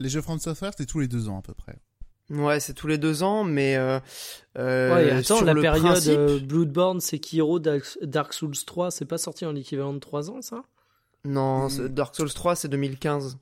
[0.00, 1.76] Les jeux From Software, c'est tous les deux ans à peu près.
[2.30, 3.98] Ouais, c'est tous les deux ans, mais euh,
[4.58, 6.46] euh, ouais, attends, la période principe...
[6.46, 10.62] Bloodborne, Sekiro, Dark Souls 3, c'est pas sorti en l'équivalent de 3 ans, ça?
[11.24, 11.88] Non, mm.
[11.88, 13.38] Dark Souls 3, c'est 2015.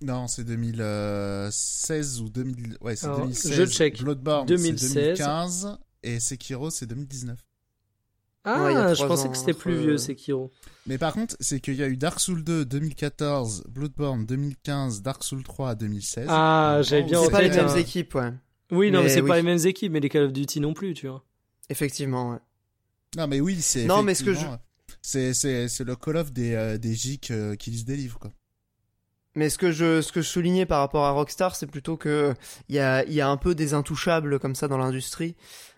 [0.00, 2.78] Non, c'est 2016 ou 2000...
[2.80, 3.52] ouais, c'est 2016.
[3.52, 4.02] Je check.
[4.02, 4.94] Bloodborne, 2016.
[4.94, 7.38] 2015 et Sekiro, c'est 2019.
[8.44, 10.50] Ah, je pensais que c'était plus vieux, euh, Sekiro.
[10.86, 15.22] Mais par contre, c'est qu'il y a eu Dark Souls 2 2014, Bloodborne 2015, Dark
[15.22, 16.26] Souls 3 2016.
[16.28, 18.32] Ah, j'avais bien C'est pas les mêmes équipes, ouais.
[18.70, 20.94] Oui, non, mais, c'est pas les mêmes équipes, mais les Call of Duty non plus,
[20.94, 21.24] tu vois.
[21.68, 22.38] Effectivement, ouais.
[23.16, 23.84] Non, mais oui, c'est.
[23.84, 24.46] Non, mais ce que je.
[25.02, 28.32] C'est, c'est, c'est le Call of des, euh, des GIC euh, qui se délivrent, quoi.
[29.38, 32.34] Mais ce que je ce que je soulignais par rapport à Rockstar, c'est plutôt que
[32.68, 35.36] il y a il y a un peu des intouchables comme ça dans l'industrie.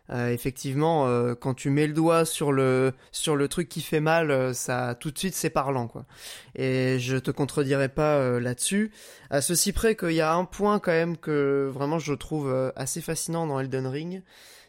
[0.09, 4.01] Euh, effectivement, euh, quand tu mets le doigt sur le sur le truc qui fait
[4.01, 6.07] mal, euh, ça tout de suite c'est parlant quoi.
[6.55, 8.93] Et je te contredirai pas là-dessus.
[9.29, 13.03] À ceci près qu'il y a un point quand même que vraiment je trouve assez
[13.03, 14.23] fascinant dans Elden Ring,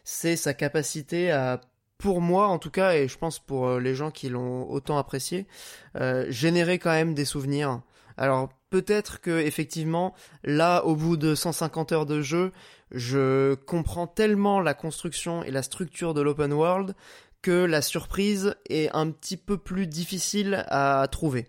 [0.04, 1.62] c'est sa capacité à
[1.96, 5.46] pour moi en tout cas et je pense pour les gens qui l'ont autant apprécié,
[6.28, 7.80] générer quand même des souvenirs.
[8.18, 12.52] Alors peut-être que effectivement là au bout de 150 heures de jeu
[12.90, 16.94] je comprends tellement la construction et la structure de l'open world
[17.42, 21.48] que la surprise est un petit peu plus difficile à trouver.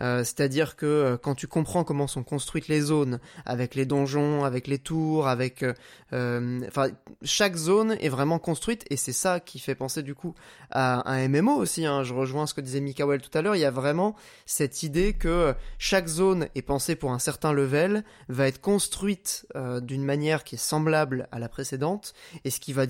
[0.00, 4.44] Euh, c'est-à-dire que euh, quand tu comprends comment sont construites les zones, avec les donjons,
[4.44, 5.64] avec les tours, avec,
[6.12, 6.88] euh, enfin,
[7.22, 10.34] chaque zone est vraiment construite et c'est ça qui fait penser du coup
[10.70, 11.86] à un MMO aussi.
[11.86, 12.02] Hein.
[12.02, 13.56] Je rejoins ce que disait Mikael tout à l'heure.
[13.56, 14.16] Il y a vraiment
[14.46, 19.46] cette idée que chaque zone est pensée pour un certain level, va être construite
[19.82, 22.14] d'une manière qui est semblable à la précédente
[22.44, 22.86] et ce qui va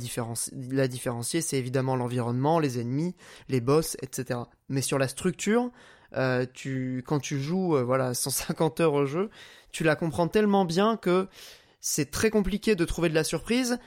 [0.70, 3.14] la différencier, c'est évidemment l'environnement, les ennemis,
[3.48, 4.40] les boss, etc.
[4.68, 5.70] Mais sur la structure,
[6.16, 9.30] euh, tu, quand tu joues euh, voilà 150 heures au jeu,
[9.72, 11.28] tu la comprends tellement bien que
[11.80, 13.78] c'est très compliqué de trouver de la surprise.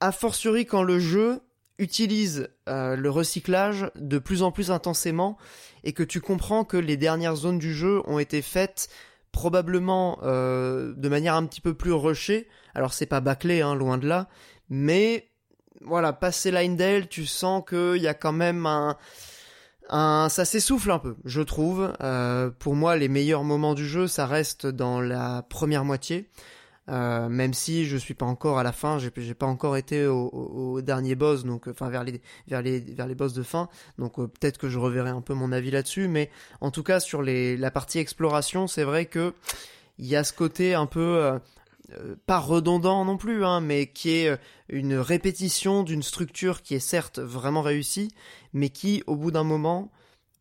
[0.00, 1.40] A fortiori quand le jeu
[1.78, 5.36] utilise euh, le recyclage de plus en plus intensément
[5.82, 8.88] et que tu comprends que les dernières zones du jeu ont été faites
[9.32, 12.46] probablement de manière un petit peu plus rushée.
[12.72, 14.28] Alors c'est pas bâclé, hein, loin de là,
[14.70, 15.28] mais
[15.80, 18.96] voilà, passer Lindale, tu sens qu'il y a quand même un,
[19.90, 21.92] ça s'essouffle un peu, je trouve.
[22.02, 26.28] Euh, pour moi, les meilleurs moments du jeu, ça reste dans la première moitié.
[26.90, 30.82] Euh, même si je suis pas encore à la fin, j'ai, pas encore été au,
[30.82, 34.26] dernier boss, donc enfin vers les vers les vers les boss de fin, donc euh,
[34.26, 36.30] peut-être que je reverrai un peu mon avis là-dessus, mais
[36.60, 39.32] en tout cas sur les la partie exploration, c'est vrai que
[39.98, 41.38] il y a ce côté un peu
[41.92, 44.36] euh, pas redondant non plus, hein, mais qui est euh,
[44.68, 48.10] une répétition d'une structure qui est certes vraiment réussie,
[48.52, 49.90] mais qui, au bout d'un moment,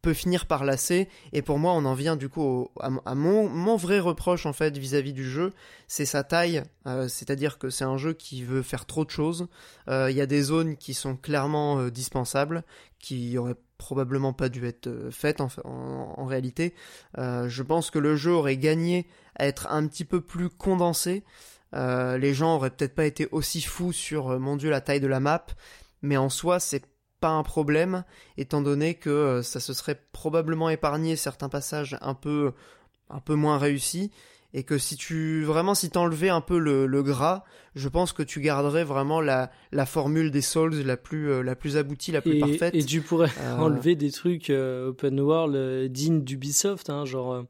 [0.01, 1.07] peut finir par lasser.
[1.31, 4.77] Et pour moi, on en vient du coup à, mon, mon, vrai reproche en fait
[4.77, 5.53] vis-à-vis du jeu,
[5.87, 6.63] c'est sa taille.
[6.87, 9.47] Euh, c'est-à-dire que c'est un jeu qui veut faire trop de choses.
[9.87, 12.63] Il y a des zones qui sont clairement dispensables,
[12.99, 16.73] qui auraient probablement pas dû être faites en, en réalité.
[17.17, 21.23] je pense que le jeu aurait gagné à être un petit peu plus condensé.
[21.73, 24.99] Euh, les gens auraient peut-être pas été aussi fous sur, euh, mon dieu, la taille
[24.99, 25.45] de la map,
[26.01, 26.85] mais en soi, c'est
[27.19, 28.03] pas un problème,
[28.37, 32.53] étant donné que euh, ça se serait probablement épargné certains passages un peu,
[33.09, 34.11] un peu moins réussis,
[34.53, 37.43] et que si tu vraiment si t'enlevais un peu le, gras,
[37.75, 41.77] je pense que tu garderais vraiment la, la formule des Souls la plus la plus
[41.77, 42.75] aboutie, la plus parfaite.
[42.75, 47.45] Et tu pourrais enlever des trucs open world dignes d'Ubisoft, hein, genre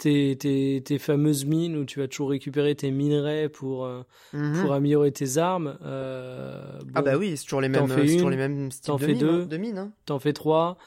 [0.00, 4.02] tes, tes, fameuses mines où tu vas toujours récupérer tes minerais pour, euh,
[4.32, 4.62] mhm.
[4.62, 5.78] pour améliorer tes armes.
[5.82, 9.42] Euh, ah bah oui, c'est toujours les mêmes, toujours les mêmes styles de, fais deux,
[9.42, 9.78] hein, de mines.
[9.78, 9.92] Hein.
[10.06, 10.78] T'en fais trois.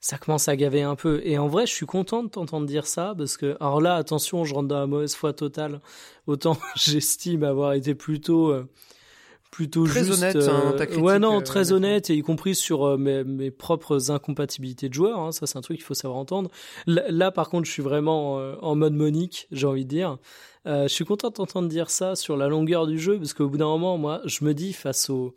[0.00, 1.20] Ça commence à gaver un peu.
[1.24, 4.44] Et en vrai, je suis content de t'entendre dire ça parce que, alors là, attention,
[4.44, 5.80] je rentre dans la mauvaise foi totale.
[6.26, 8.68] Autant j'estime avoir été plutôt euh,
[9.50, 13.24] plutôt très honnête hein, ta critique, ouais non très honnête et y compris sur mes,
[13.24, 16.50] mes, propres incompatibilités de joueurs hein, ça c'est un truc qu'il faut savoir entendre
[16.86, 20.18] là, par contre je suis vraiment en mode Monique j'ai envie de dire
[20.66, 23.56] euh, je suis content d'entendre dire ça sur la longueur du jeu parce qu'au bout
[23.56, 25.34] d'un moment moi je me dis face au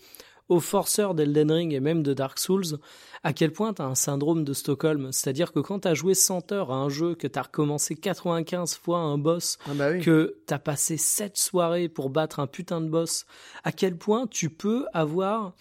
[0.51, 2.77] aux forceurs d'Elden Ring et même de Dark Souls,
[3.23, 5.13] à quel point tu as un syndrome de Stockholm.
[5.13, 7.95] C'est-à-dire que quand tu as joué 100 heures à un jeu, que tu as recommencé
[7.95, 12.47] 95 fois un boss, ah bah que tu as passé 7 soirées pour battre un
[12.47, 13.25] putain de boss,
[13.63, 15.53] à quel point tu peux avoir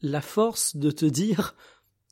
[0.00, 1.56] la force de te dire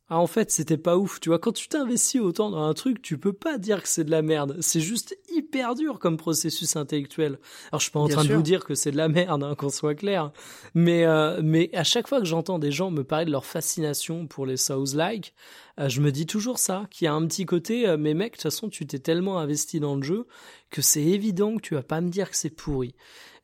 [0.08, 1.20] ah, en fait, c'était pas ouf.
[1.20, 4.04] Tu vois, quand tu t'investis autant dans un truc, tu peux pas dire que c'est
[4.04, 4.58] de la merde.
[4.60, 7.38] C'est juste hyper dur comme processus intellectuel.
[7.70, 9.54] Alors, je suis pas en train de vous dire que c'est de la merde, hein,
[9.54, 10.30] qu'on soit clair.
[10.74, 14.26] Mais, euh, mais à chaque fois que j'entends des gens me parler de leur fascination
[14.26, 15.34] pour les Souls-like,
[15.80, 18.32] euh, je me dis toujours ça, qu'il y a un petit côté, euh, mais mec,
[18.32, 20.26] de toute façon, tu t'es tellement investi dans le jeu
[20.70, 22.94] que c'est évident que tu vas pas me dire que c'est pourri.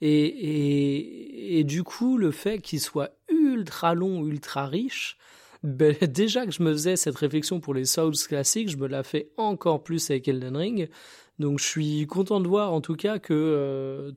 [0.03, 5.17] Et, et, et du coup, le fait qu'il soit ultra long, ultra riche,
[5.63, 9.03] ben, déjà que je me faisais cette réflexion pour les Souls classiques, je me la
[9.03, 10.89] fais encore plus avec Elden Ring.
[11.39, 14.13] Donc je suis content de voir en tout cas que euh,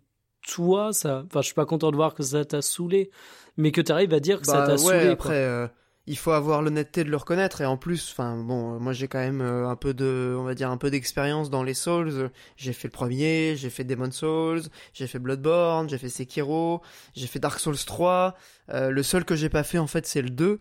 [0.47, 3.11] toi, ça, enfin je suis pas content de voir que ça t'a saoulé,
[3.57, 5.07] mais que tu arrives à dire que ça Bah t'a ouais, saoulé.
[5.07, 5.67] après, euh,
[6.07, 9.07] il faut avoir l'honnêteté de le reconnaître et en plus, enfin bon, euh, moi j'ai
[9.07, 12.31] quand même euh, un peu de, on va dire un peu d'expérience dans les Souls.
[12.57, 14.63] J'ai fait le premier, j'ai fait Demon Souls,
[14.93, 16.81] j'ai fait Bloodborne, j'ai fait Sekiro,
[17.13, 18.35] j'ai fait Dark Souls 3.
[18.69, 20.59] Euh, le seul que j'ai pas fait en fait c'est le 2.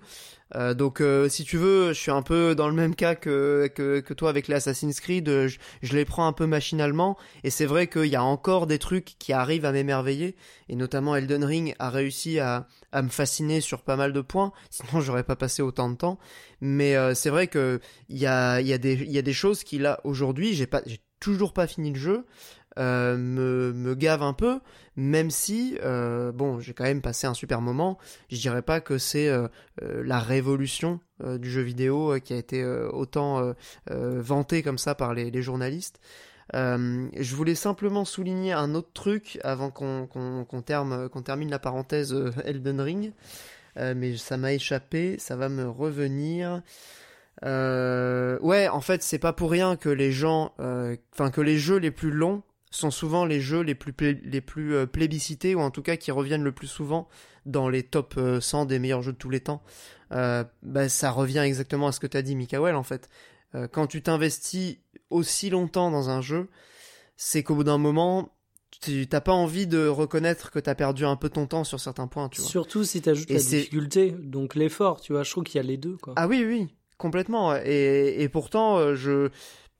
[0.57, 3.71] Euh, donc euh, si tu veux, je suis un peu dans le même cas que,
[3.75, 7.17] que, que toi avec les Assassin's Creed, euh, je, je les prends un peu machinalement,
[7.45, 10.37] et c'est vrai qu'il y a encore des trucs qui arrivent à m'émerveiller,
[10.69, 14.53] et notamment Elden Ring a réussi à, à me fasciner sur pas mal de points,
[14.71, 16.19] sinon j'aurais pas passé autant de temps,
[16.61, 19.63] mais euh, c'est vrai que il y a, y, a des, y a des choses
[19.65, 22.27] qui là, aujourd'hui, j'ai pas, j'ai toujours pas fini le jeu,
[22.79, 24.61] euh, me, me gave un peu,
[24.97, 27.99] même si, euh, bon, j'ai quand même passé un super moment.
[28.31, 29.49] Je dirais pas que c'est euh,
[29.83, 33.55] euh, la révolution euh, du jeu vidéo euh, qui a été autant
[33.89, 36.01] vantée comme ça par les, les journalistes.
[36.53, 42.15] Je voulais simplement souligner un autre truc avant qu'on terme- qu'on termine la parenthèse
[42.45, 43.13] Elden Ring.
[43.77, 46.63] Mais ça m'a échappé, ça va me revenir.
[47.45, 50.53] Euh, ouais, en fait, c'est pas pour rien que les gens,
[51.13, 54.41] enfin que les jeux les plus longs sont souvent les jeux les plus plé- les
[54.41, 57.09] plus euh, plébiscités ou en tout cas qui reviennent le plus souvent
[57.47, 59.63] dans les top euh, 100 des meilleurs jeux de tous les temps.
[60.13, 63.09] Euh, bah, ça revient exactement à ce que t'as dit, Mikael, en fait.
[63.55, 64.79] Euh, quand tu t'investis
[65.11, 66.49] aussi longtemps dans un jeu,
[67.17, 68.31] c'est qu'au bout d'un moment,
[68.81, 72.07] tu t'as pas envie de reconnaître que t'as perdu un peu ton temps sur certains
[72.07, 72.49] points, tu vois.
[72.51, 75.23] Surtout si t'ajoutes la difficulté, donc l'effort, tu vois.
[75.25, 76.15] Je trouve qu'il y a les deux, quoi.
[76.17, 76.69] Ah oui, oui,
[76.99, 77.57] complètement.
[77.57, 79.31] Et, et pourtant, euh, je,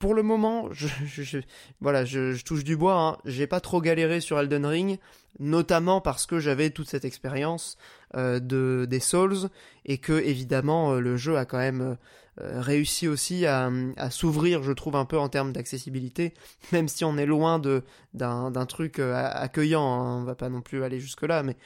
[0.01, 1.39] pour le moment, je,
[1.81, 2.99] voilà, je, touche du bois.
[2.99, 3.17] Hein.
[3.27, 4.99] J'ai pas trop galéré sur Elden Ring,
[5.39, 7.77] notamment parce que j'avais toute cette expérience
[8.17, 9.51] euh, de des Souls
[9.85, 11.99] et que évidemment euh, le jeu a quand même
[12.41, 13.71] euh, réussi aussi à,
[14.11, 16.33] s'ouvrir, je trouve, un peu en termes d'accessibilité,
[16.73, 19.83] même si on est loin de d'un truc accueillant.
[19.83, 20.23] hein.
[20.23, 21.57] On va pas non plus aller jusque là, mais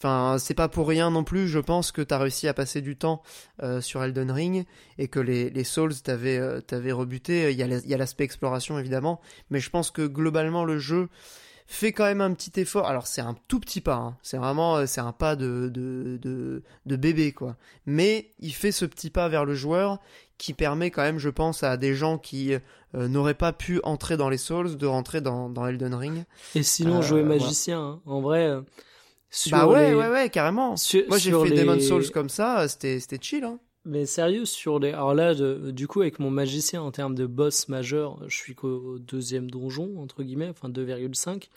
[0.00, 2.96] Enfin, c'est pas pour rien non plus, je pense que t'as réussi à passer du
[2.96, 3.22] temps
[3.62, 4.66] euh, sur Elden Ring
[4.98, 6.60] et que les, les Souls t'avaient euh,
[6.94, 7.50] rebuté.
[7.52, 10.64] Il y a la- il y a l'aspect exploration évidemment, mais je pense que globalement
[10.64, 11.08] le jeu
[11.66, 12.86] fait quand même un petit effort.
[12.86, 14.16] Alors c'est un tout petit pas, hein.
[14.20, 17.56] c'est vraiment euh, c'est un pas de, de, de, de bébé quoi.
[17.86, 20.00] Mais il fait ce petit pas vers le joueur
[20.36, 24.16] qui permet quand même, je pense, à des gens qui euh, n'auraient pas pu entrer
[24.18, 26.24] dans les Souls de rentrer dans, dans Elden Ring.
[26.56, 28.00] Et sinon, Euh, jouer magicien, hein.
[28.04, 28.52] en vrai.
[29.34, 29.94] Euh, Sur bah ouais, les...
[29.96, 30.76] ouais, ouais, carrément.
[30.76, 33.44] sur- Moi j'ai fait les- Demon Souls comme ça, euh, c'était chill.
[33.44, 33.58] Hein.
[33.86, 34.90] Mais sérieux, sur les.
[34.92, 38.54] Alors là, de- du coup, avec mon magicien en termes de boss majeur, je suis
[38.54, 41.48] qu'au deuxième donjon, entre guillemets, enfin 2,5.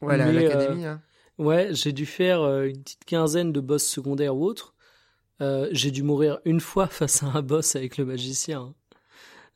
[0.00, 0.86] Ouais, l'académie.
[0.86, 1.00] hein.
[1.38, 4.74] Ouais, j'ai dû faire euh, une petite quinzaine de boss secondaires ou autres.
[5.40, 8.60] Euh, j'ai dû mourir une fois face à un boss avec le magicien.
[8.60, 8.74] hein.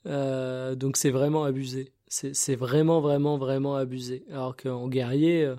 [0.06, 1.92] Euh, donc c'est vraiment abusé.
[2.08, 4.24] C'est c'est vraiment, vraiment, vraiment abusé.
[4.30, 5.56] Alors qu'en guerrier, euh,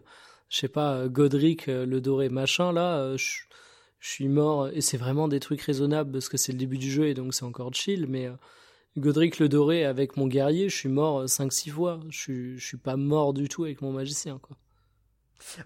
[0.54, 3.42] je sais pas, euh, Godric, euh, le doré, machin, là, euh, je
[4.00, 4.68] suis mort.
[4.68, 7.34] Et c'est vraiment des trucs raisonnables parce que c'est le début du jeu et donc
[7.34, 8.06] c'est encore chill.
[8.08, 8.30] Mais
[8.96, 12.00] Godric, le doré, avec mon guerrier, je suis mort 5-6 fois.
[12.10, 14.56] Je suis, suis pas mort du tout avec mon magicien, quoi.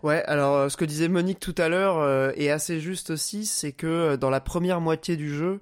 [0.01, 3.73] Ouais, alors ce que disait Monique tout à l'heure euh, est assez juste aussi, c'est
[3.73, 5.59] que dans la première moitié du jeu,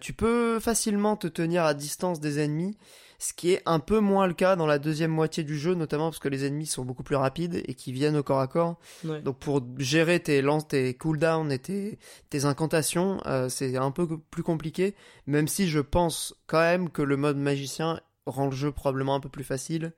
[0.00, 2.76] tu peux facilement te tenir à distance des ennemis,
[3.18, 6.10] ce qui est un peu moins le cas dans la deuxième moitié du jeu, notamment
[6.10, 8.78] parce que les ennemis sont beaucoup plus rapides et qui viennent au corps à corps.
[9.04, 9.20] Ouais.
[9.22, 11.98] Donc pour gérer tes lances, tes cooldowns et tes,
[12.30, 14.94] tes incantations, euh, c'est un peu plus compliqué,
[15.26, 19.20] même si je pense quand même que le mode magicien rend le jeu probablement un
[19.20, 19.92] peu plus facile.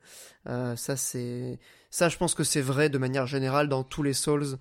[0.48, 1.58] Euh, ça c'est
[1.90, 4.56] ça je pense que c'est vrai de manière générale dans tous les Souls.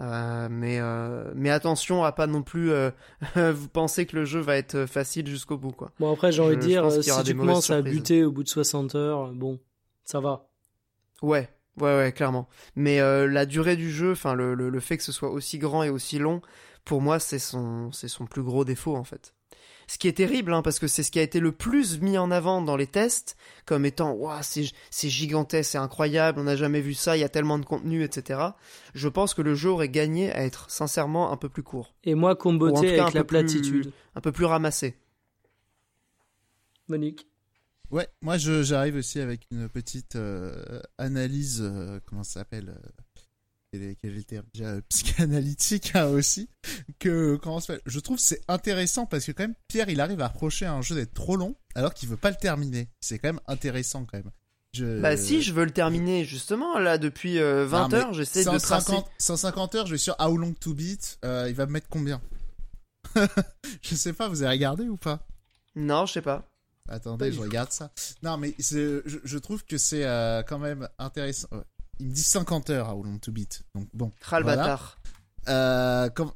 [0.00, 2.90] Euh, mais euh, mais attention à pas non plus euh,
[3.36, 5.92] vous pensez que le jeu va être facile jusqu'au bout quoi.
[6.00, 8.94] Bon, après, j'ai envie de dire, si tu commences à buter au bout de 60
[8.96, 9.60] heures, bon,
[10.04, 10.48] ça va.
[11.22, 11.48] Ouais,
[11.80, 12.48] ouais, ouais, clairement.
[12.74, 15.82] Mais la durée du jeu, enfin le, le, le fait que ce soit aussi grand
[15.84, 16.42] et aussi long,
[16.84, 19.34] pour moi, c'est son, c'est son plus gros défaut en fait.
[19.86, 22.16] Ce qui est terrible, hein, parce que c'est ce qui a été le plus mis
[22.18, 23.36] en avant dans les tests,
[23.66, 27.24] comme étant, waouh, c'est, c'est gigantesque, c'est incroyable, on n'a jamais vu ça, il y
[27.24, 28.40] a tellement de contenu, etc.
[28.94, 32.14] Je pense que le jeu aurait gagné à être sincèrement un peu plus court, Et
[32.14, 33.92] moi, Ou en tout comboter cas, un avec la peu plus- platitude.
[34.14, 34.96] un peu plus ramassé.
[36.88, 37.26] Monique.
[37.90, 42.88] Ouais, moi je j'arrive aussi avec une petite euh, analyse, euh, comment ça s'appelle euh,
[44.00, 46.48] quel terme déjà euh, psychanalytique hein, aussi
[46.98, 47.82] que comment ça s'appelle?
[47.86, 50.82] Je trouve c'est intéressant parce que quand même Pierre il arrive à reprocher à un
[50.82, 52.88] jeu d'être trop long alors qu'il veut pas le terminer.
[53.00, 54.30] C'est quand même intéressant quand même.
[54.74, 55.00] Je...
[55.00, 58.40] Bah si, je veux le terminer justement là depuis euh, 20 Non, mais heures, j'essaie
[58.40, 58.92] de tracer.
[58.92, 61.86] 150, 150 heures, je vais sur How Long to Beat, euh, il va me mettre
[61.88, 62.20] combien?
[63.82, 65.20] Je sais pas, vous avez regardé ou pas?
[65.76, 66.48] Non, je sais pas.
[66.88, 67.92] Attendez, je regarde ça.
[68.22, 71.48] Non, mais je trouve que c'est euh, quand même intéressant.
[72.00, 73.62] Il me dit 50 heures à Long to Beat.
[73.74, 74.12] Donc bon.
[74.22, 74.62] Ras le voilà.
[74.62, 74.98] bâtard.
[75.48, 76.32] Euh, comme...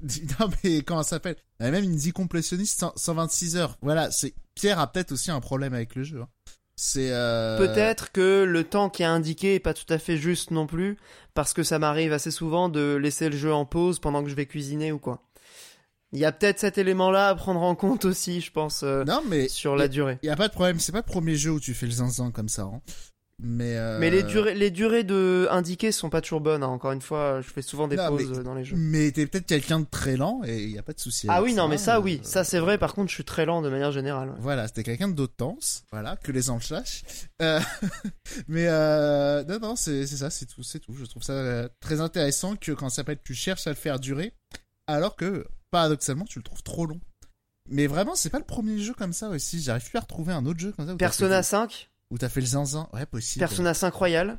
[0.40, 1.36] Non, mais comment ça s'appelle?
[1.60, 3.76] Même il me dit complétionniste 100 126 heures.
[3.82, 6.20] Voilà, c'est Pierre a peut-être aussi un problème avec le jeu.
[6.22, 6.28] hein.
[6.76, 7.58] C'est euh...
[7.58, 10.96] Peut-être que le temps qui est indiqué est pas tout à fait juste non plus,
[11.34, 14.34] parce que ça m'arrive assez souvent de laisser le jeu en pause pendant que je
[14.34, 15.22] vais cuisiner ou quoi.
[16.12, 19.22] Il y a peut-être cet élément-là à prendre en compte aussi, je pense, euh, Non,
[19.28, 20.18] mais sur la durée.
[20.22, 20.80] il y a pas de problème.
[20.80, 22.62] C'est pas le premier jeu où tu fais le zinzin comme ça.
[22.62, 22.80] hein.
[23.42, 23.98] Mais euh...
[23.98, 26.62] Mais les durées, les durées de indiquées sont pas toujours bonnes.
[26.62, 26.66] hein.
[26.68, 28.76] Encore une fois, je fais souvent des Non, pauses mais- euh, dans les jeux.
[28.76, 31.26] Mais t'es peut-être quelqu'un de très lent et il y a pas de souci.
[31.30, 32.76] Ah oui, non, mais ça, euh, oui, ça c'est vrai.
[32.76, 34.28] Par contre, je suis très lent de manière générale.
[34.28, 34.36] ouais.
[34.40, 37.02] Voilà, c'était quelqu'un de tense, voilà, que les gens le sachent.
[37.40, 37.60] Euh,
[38.48, 40.94] mais euh, non, non, c'est ça, c'est tout, c'est tout.
[40.94, 43.98] Je trouve ça euh, très intéressant que quand ça s'appelle, tu cherches à le faire
[44.00, 44.34] durer,
[44.86, 47.00] alors que paradoxalement, tu le trouves trop long.
[47.70, 49.62] Mais vraiment, c'est pas le premier jeu comme ça aussi.
[49.62, 50.94] J'arrive plus à retrouver un autre jeu comme ça.
[50.96, 53.40] Persona fait, 5, où t'as fait le zinzin, ouais, possible.
[53.40, 54.38] Persona 5 Royal.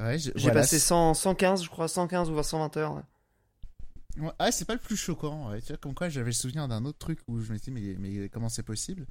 [0.00, 2.94] Ouais, j'ai voilà, passé c'est- 100, 115, je crois, 115 ou 120 heures.
[2.94, 3.02] ouais.
[4.38, 5.50] Ah, c'est pas le plus choquant.
[5.50, 5.60] Ouais.
[5.60, 7.96] Tu vois, comme quoi, j'avais le souvenir d'un autre truc où je me disais, mais,
[7.98, 9.06] mais comment c'est possible?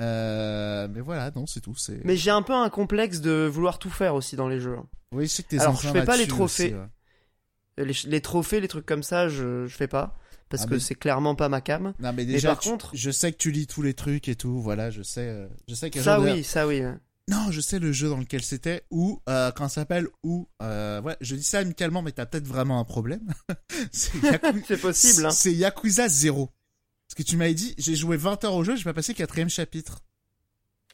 [0.00, 1.74] Euh, Mais voilà, non, c'est tout.
[1.76, 2.00] C'est.
[2.04, 4.76] Mais j'ai un peu un complexe de vouloir tout faire aussi dans les jeux.
[4.78, 4.86] hein.
[5.12, 6.74] Oui, je sais que t'es Alors, je fais pas les trophées.
[6.74, 7.84] aussi, ouais.
[7.84, 10.16] Les, les trophées, les trucs comme ça, je, je fais pas.
[10.48, 11.92] Parce Ah, que mais- c'est clairement pas ma cam.
[11.98, 14.34] Non mais déjà, par tu- contre- je sais que tu lis tous les trucs et
[14.34, 16.82] tout, voilà, je sais, euh, je sais que Ça oui, ça oui.
[17.28, 21.00] Non, je sais le jeu dans lequel c'était, ou euh, quand ça s'appelle, ou euh,
[21.02, 23.20] ouais, je dis ça amicalement, mais t'as peut-être vraiment un problème.
[23.92, 25.26] c'est Yaku- possible.
[25.26, 25.30] Hein.
[25.30, 26.46] c'est Yakuza 0.
[26.46, 29.50] Parce que tu m'avais dit, j'ai joué 20 heures au jeu, j'ai pas passé quatrième
[29.50, 30.00] chapitre.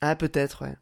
[0.01, 0.77] Ah peut-être, ouais.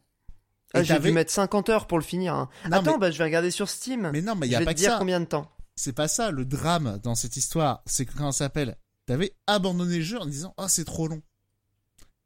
[0.73, 2.33] Ah, j'ai dû mettre 50 heures pour le finir.
[2.33, 2.49] hein.
[2.69, 4.09] Non, Attends, mais- bah je vais regarder sur Steam.
[4.11, 4.97] Mais non, mais il y je a vais pas te que dire ça.
[4.97, 5.51] combien de temps.
[5.75, 8.75] C'est pas ça, le drame dans cette histoire, c'est que quand ça s'appelle,
[9.05, 11.21] t'avais abandonné le jeu en disant, oh c'est trop long.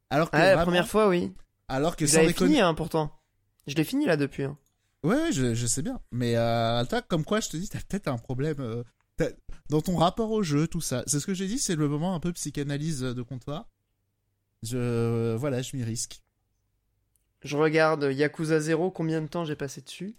[0.09, 1.33] Alors que la vraiment- première fois, oui.
[1.67, 3.11] alors que Je sans déconner, fini, hein, pourtant.
[3.67, 4.43] Je l'ai fini là depuis.
[4.43, 4.57] hein.
[5.03, 5.99] Ouais, ouais, je, je sais bien.
[6.11, 8.83] Mais euh, toi, comme quoi, je te dis, t'as peut-être un problème euh,
[9.69, 11.03] dans ton rapport au jeu, tout ça.
[11.07, 13.67] C'est ce que j'ai dit, c'est le moment un peu psychanalyse de comptoir.
[14.63, 16.21] Je, euh, voilà, je m'y risque.
[17.43, 20.15] Je regarde Yakuza 0, combien de temps j'ai passé dessus?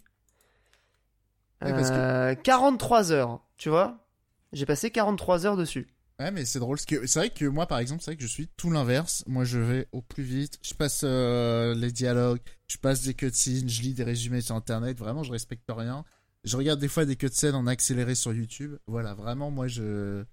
[1.61, 4.07] Ouais, parce que- Euh, 43 heures, tu vois?
[4.53, 5.89] J'ai passé 43 heures dessus.
[6.21, 6.77] Ouais, mais c'est drôle.
[6.77, 9.23] parce que C'est vrai que moi, par exemple, c'est vrai que je suis tout l'inverse.
[9.27, 10.59] Moi, je vais au plus vite.
[10.63, 14.99] Je passe euh, les dialogues, je passe des cutscenes, je lis des résumés sur Internet.
[14.99, 16.05] Vraiment, je respecte rien.
[16.45, 18.77] Je regarde des fois des cutscenes en accéléré sur YouTube.
[18.87, 20.25] Voilà, vraiment, moi, je...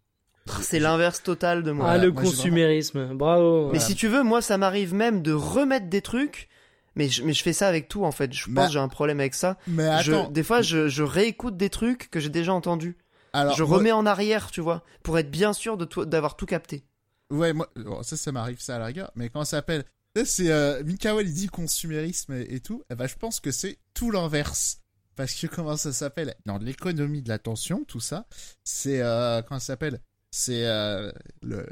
[0.61, 1.85] C'est l'inverse total de moi.
[1.85, 3.63] ah, Voilà, le moi, consumérisme, bravo.
[3.65, 3.79] Mais Voilà.
[3.79, 6.49] si tu veux, moi, ça m'arrive même de remettre des trucs.
[6.95, 8.31] Mais je, mais je fais ça avec tout, en fait.
[8.31, 9.57] Je Bah, pense que j'ai un problème avec ça.
[9.67, 12.95] Mais Je- attends, des fois, je, je réécoute des trucs que j'ai déjà entendus.
[13.35, 13.55] Alors...
[13.55, 16.85] je moi- remets en arrière, tu vois, pour être bien sûr de d'avoir tout capté.
[17.29, 19.11] Ouais, moi, bon, ça, ça m'arrive, ça à la rigueur.
[19.15, 19.83] Mais quand ça s'appelle,
[20.23, 22.83] c'est euh, Mikael, il dit consumérisme et, et tout.
[22.89, 24.79] Eh ben, je pense que c'est tout l'inverse.
[25.15, 26.35] Parce que comment ça s'appelle?
[26.45, 28.27] Dans l'économie de l'attention, tout ça,
[28.63, 30.01] c'est euh, comment ça s'appelle?
[30.31, 31.65] C'est euh, le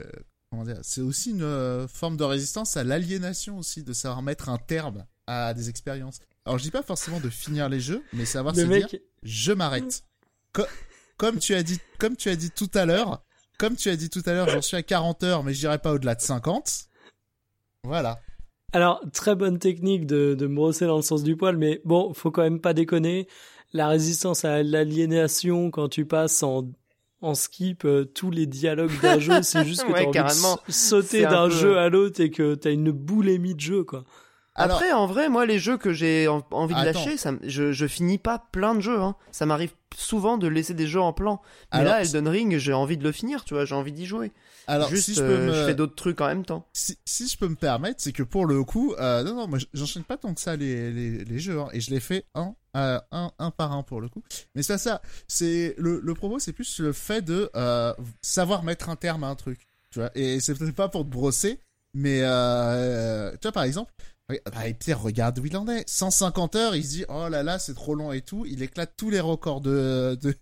[0.49, 0.79] comment dire?
[0.81, 5.05] C'est aussi une euh, forme de résistance à l'aliénation aussi, de savoir mettre un terme
[5.27, 6.19] à des expériences.
[6.45, 8.99] Alors, je dis pas forcément de finir les jeux, mais savoir le se mec, dire
[9.23, 10.03] je m'arrête.
[11.17, 13.21] Co- comme tu as dit, comme tu as dit tout à l'heure,
[13.59, 15.93] comme tu as dit tout à l'heure, j'en suis à 40 heures, mais j'irai pas
[15.93, 16.85] au-delà de 50.
[17.83, 18.19] Voilà.
[18.71, 22.13] Alors, très bonne technique de, de me brosser dans le sens du poil, mais bon,
[22.13, 23.27] faut quand même pas déconner.
[23.73, 26.67] La résistance à l'aliénation quand tu passes en,
[27.21, 30.59] en skip euh, tous les dialogues d'un jeu, c'est juste que Ouais, t'as envie carrément.
[30.67, 34.03] de sauter d'un peu- jeu à l'autre et que t'as une boulémie de jeu, quoi.
[34.55, 36.99] Alors, Après, en vrai, moi, les jeux que j'ai en- envie de Attends.
[37.05, 38.99] lâcher, ça, je, je finis pas plein de jeux.
[39.01, 39.15] Hein.
[39.31, 41.41] Ça m'arrive souvent de laisser des jeux en plan.
[41.73, 44.05] Mais Alors, là, Elden Ring, j'ai envie de le finir, tu vois, j'ai envie d'y
[44.05, 44.31] jouer.
[44.67, 46.67] alors Juste, si je peux euh, me, je fais d'autres trucs en même temps.
[46.73, 49.57] si, si je peux me permettre, c'est que pour le coup, euh, non, non, moi,
[49.73, 52.53] j'enchaîne pas tant que ça les, les, les jeux, hein, et je les fais un,
[52.77, 54.21] euh, un, un par un pour le coup.
[54.53, 55.01] Mais c'est ça.
[55.27, 59.27] C'est le, le propos, c'est plus le fait de euh, savoir mettre un terme à
[59.29, 60.11] un truc, tu vois.
[60.13, 61.59] Et c'est peut-être pas pour te brosser,
[61.95, 62.25] mais tu
[63.47, 63.91] vois, par exemple.
[64.53, 65.87] Bah, et Pierre, regarde où il en est.
[65.89, 68.45] 150 heures, il se dit, oh là là, c'est trop long et tout.
[68.47, 70.35] Il éclate tous les records de, de,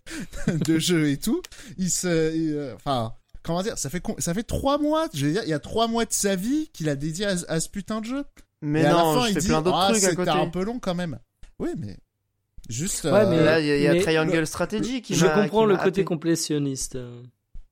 [0.64, 1.42] de jeu et tout.
[1.78, 5.08] Il se, il, euh, enfin, comment dire, ça fait ça fait trois mois.
[5.14, 7.34] Je veux dire, il y a trois mois de sa vie qu'il a dédié à,
[7.48, 8.24] à ce putain de jeu.
[8.60, 10.28] Mais et à non, la fin, je il dit, plein d'autres ah, trucs à c'était
[10.28, 11.18] un peu long quand même.
[11.58, 11.96] Oui, mais
[12.68, 13.04] juste.
[13.04, 15.68] Ouais, euh, mais Là, il y a, y a Triangle Strategy qui Je comprends qui
[15.68, 16.04] le côté happé.
[16.04, 16.96] complétionniste.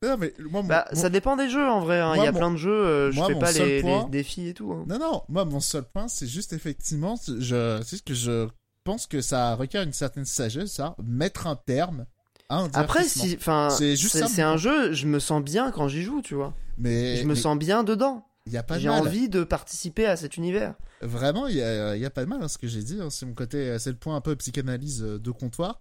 [0.02, 2.00] Non, mais moi, mon- Bah, mon- ça dépend des jeux en vrai.
[2.00, 2.14] hein.
[2.16, 4.10] Il y a mon- plein de jeux, euh, je moi, fais pas les, point- les
[4.10, 4.72] défis et tout.
[4.72, 4.84] hein.
[4.88, 8.48] Non, non, moi, mon seul point, c'est juste effectivement, je, c'est ce que je
[8.84, 12.06] pense que ça requiert une certaine sagesse, ça, mettre un terme
[12.48, 15.86] à un Après, si, enfin, C'est juste c'est un jeu, je me sens bien quand
[15.88, 16.54] j'y joue, tu vois.
[16.78, 18.26] Mais je me mais sens bien dedans.
[18.46, 20.74] y a pas de J'ai envie de participer à cet univers.
[21.02, 22.98] Vraiment, il y a, y a pas de mal, hein, ce que j'ai dit.
[23.00, 23.08] hein.
[23.10, 25.80] C'est mon côté, c'est le point un peu psychanalyse euh, de comptoir.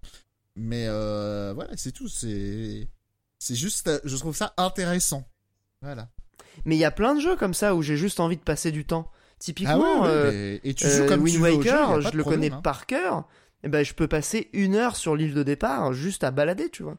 [0.55, 2.09] Mais euh, voilà, c'est tout.
[2.09, 2.87] C'est,
[3.39, 5.27] c'est juste, euh, je trouve ça intéressant.
[5.81, 6.09] Voilà.
[6.65, 8.71] Mais il y a plein de jeux comme ça où j'ai juste envie de passer
[8.71, 9.09] du temps.
[9.39, 10.31] Typiquement, ah ouais, euh,
[10.63, 12.61] mais- et tu euh, joues comme Wind tu jeu, Waker, je le problème, connais hein.
[12.61, 13.27] par cœur.
[13.63, 16.83] Et ben, je peux passer une heure sur l'île de départ juste à balader, tu
[16.83, 16.97] vois.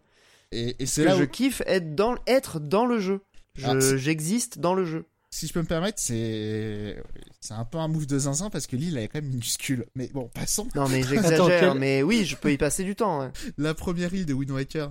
[0.53, 3.21] Et, et c'est Que là je où, kiffe être dans, être dans le jeu.
[3.57, 5.05] Je- Alors, c'est- J'existe dans le jeu.
[5.31, 7.03] si je peux me permettre, c'est,
[7.41, 9.85] c'est un peu un move de zinzin parce que l'île elle est quand même minuscule.
[9.95, 10.67] Mais bon, passons.
[10.75, 11.61] Non, mais j'exagère.
[11.73, 13.21] quel- Mais oui, je peux y passer du temps.
[13.21, 13.31] ouais.
[13.59, 14.91] La première île de Wind Waker.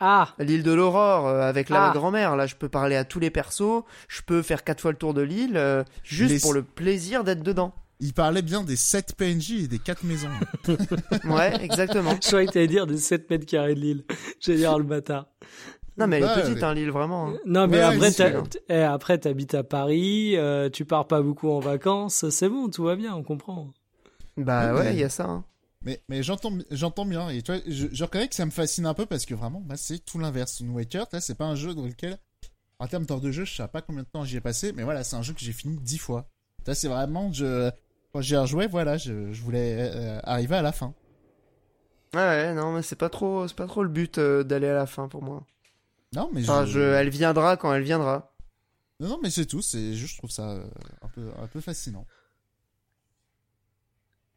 [0.00, 1.92] Ah L'île de l'Aurore euh, avec la Ah.
[1.94, 4.98] grand-mère, là je peux parler à tous les persos, je peux faire quatre fois le
[4.98, 7.72] tour de l'île, euh, juste Les- pour le plaisir d'être dedans.
[8.00, 10.28] Il parlait bien des 7 PNJ et des 4 maisons.
[11.24, 12.12] Ouais, exactement.
[12.22, 14.04] Je croyais que t'allais dire des 7 mètres carrés de l'île.
[14.38, 15.28] J'allais dire oh, le bâtard.
[15.96, 17.28] Non mais elle Bah, est petite mais- hein, l'île vraiment.
[17.28, 17.38] hein.
[17.46, 21.48] Non, mais Ouais, après, t- eh, après, t'habites à Paris, euh, tu pars pas beaucoup
[21.50, 23.70] en vacances, c'est bon, tout va bien, on comprend.
[24.36, 25.24] Bah Ouais, il y a ça.
[25.24, 25.44] hein.
[25.86, 27.28] Mais, mais j'entends, j'entends bien.
[27.28, 29.60] Et tu vois, je, je reconnais que ça me fascine un peu parce que vraiment,
[29.60, 30.58] moi, c'est tout l'inverse.
[30.60, 32.18] Wind Waker, c'est pas un jeu dans lequel,
[32.80, 34.82] en termes d'heure de jeu, je sais pas combien de temps j'y ai passé, mais
[34.82, 36.28] voilà, c'est un jeu que j'ai fini dix fois.
[36.74, 37.70] C'est vraiment, je,
[38.12, 40.92] quand j'y ai rejoué, voilà, je, je voulais euh, arriver à la fin.
[42.14, 44.74] Ouais, ouais, non mais c'est pas trop, c'est pas trop le but euh, d'aller à
[44.74, 45.46] la fin pour moi.
[46.14, 46.72] Non, mais Enfin, je...
[46.72, 48.32] je, elle viendra quand elle viendra.
[48.98, 49.62] non, non, mais c'est tout.
[49.62, 50.64] C'est juste, je trouve ça euh,
[51.02, 52.06] un peu, un peu fascinant.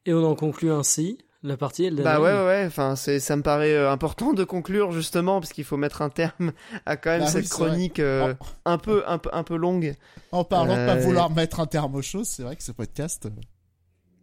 [0.06, 2.64] Et on en conclut ainsi la partie Elden Bah ouais, ouais, ouais.
[2.68, 6.10] Enfin, c'est, ça me paraît euh, important de conclure justement parce qu'il faut mettre un
[6.10, 6.52] terme
[6.86, 8.34] à quand même Bah cette chronique euh,
[8.66, 9.96] un peu, un peu, un peu longue.
[10.32, 12.72] En parlant de pas Euh, vouloir mettre un terme aux choses, c'est vrai que ce
[12.74, 13.30] podcast, euh,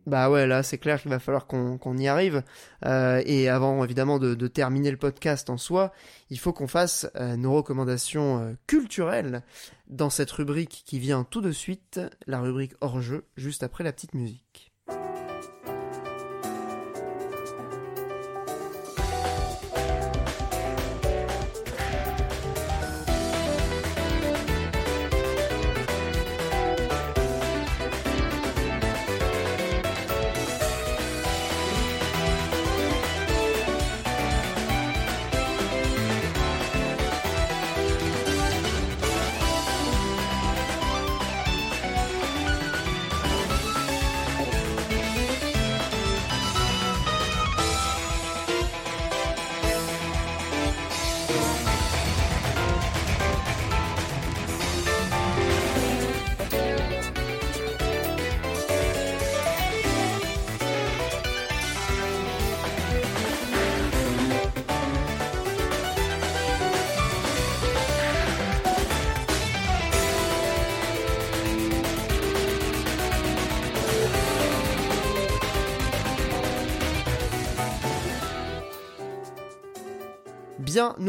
[0.06, 2.43] Bah ouais, là c'est clair qu'il va falloir qu'on qu'on y arrive.
[2.84, 5.93] Euh, et avant évidemment de, de terminer le podcast en soi,
[6.30, 9.43] il faut qu'on fasse euh, nos recommandations euh, culturelles
[9.88, 13.93] dans cette rubrique qui vient tout de suite, la rubrique hors jeu, juste après la
[13.93, 14.70] petite musique.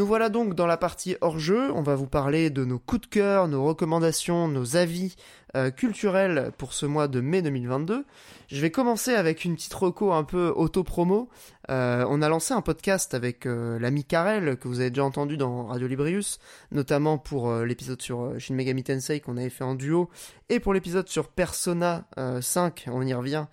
[0.08, 1.70] Voilà donc dans la partie hors jeu.
[1.74, 5.16] On va vous parler de nos coups de cœur, nos recommandations, nos avis
[5.54, 8.06] euh, culturels pour ce mois de mai 2022.
[8.48, 11.28] Je vais commencer avec une petite reco un peu auto-promo.
[11.70, 15.36] Euh, on a lancé un podcast avec euh, l'ami Karel, que vous avez déjà entendu
[15.36, 16.38] dans Radio Librius,
[16.72, 20.08] notamment pour l'épisode sur Shin Megami Tensei qu'on avait fait en duo,
[20.48, 23.44] et pour l'épisode sur Persona euh, 5, on y revient,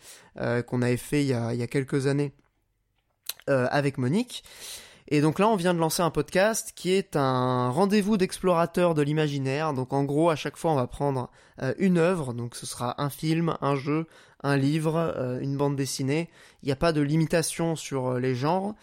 [0.68, 2.32] qu'on avait fait il y a, quelques années
[3.48, 4.44] avec Monique.
[5.08, 9.04] Et donc là, on vient de lancer un podcast qui est un rendez-vous d'explorateurs de
[9.04, 9.74] l'imaginaire.
[9.74, 11.30] Donc en gros, à chaque fois, on va prendre
[11.62, 12.34] euh, une œuvre.
[12.34, 14.08] Donc ce sera un film, un jeu,
[14.42, 16.30] un livre, euh, une bande dessinée.
[16.64, 18.74] Il n'y a pas de limitation sur euh, les genres.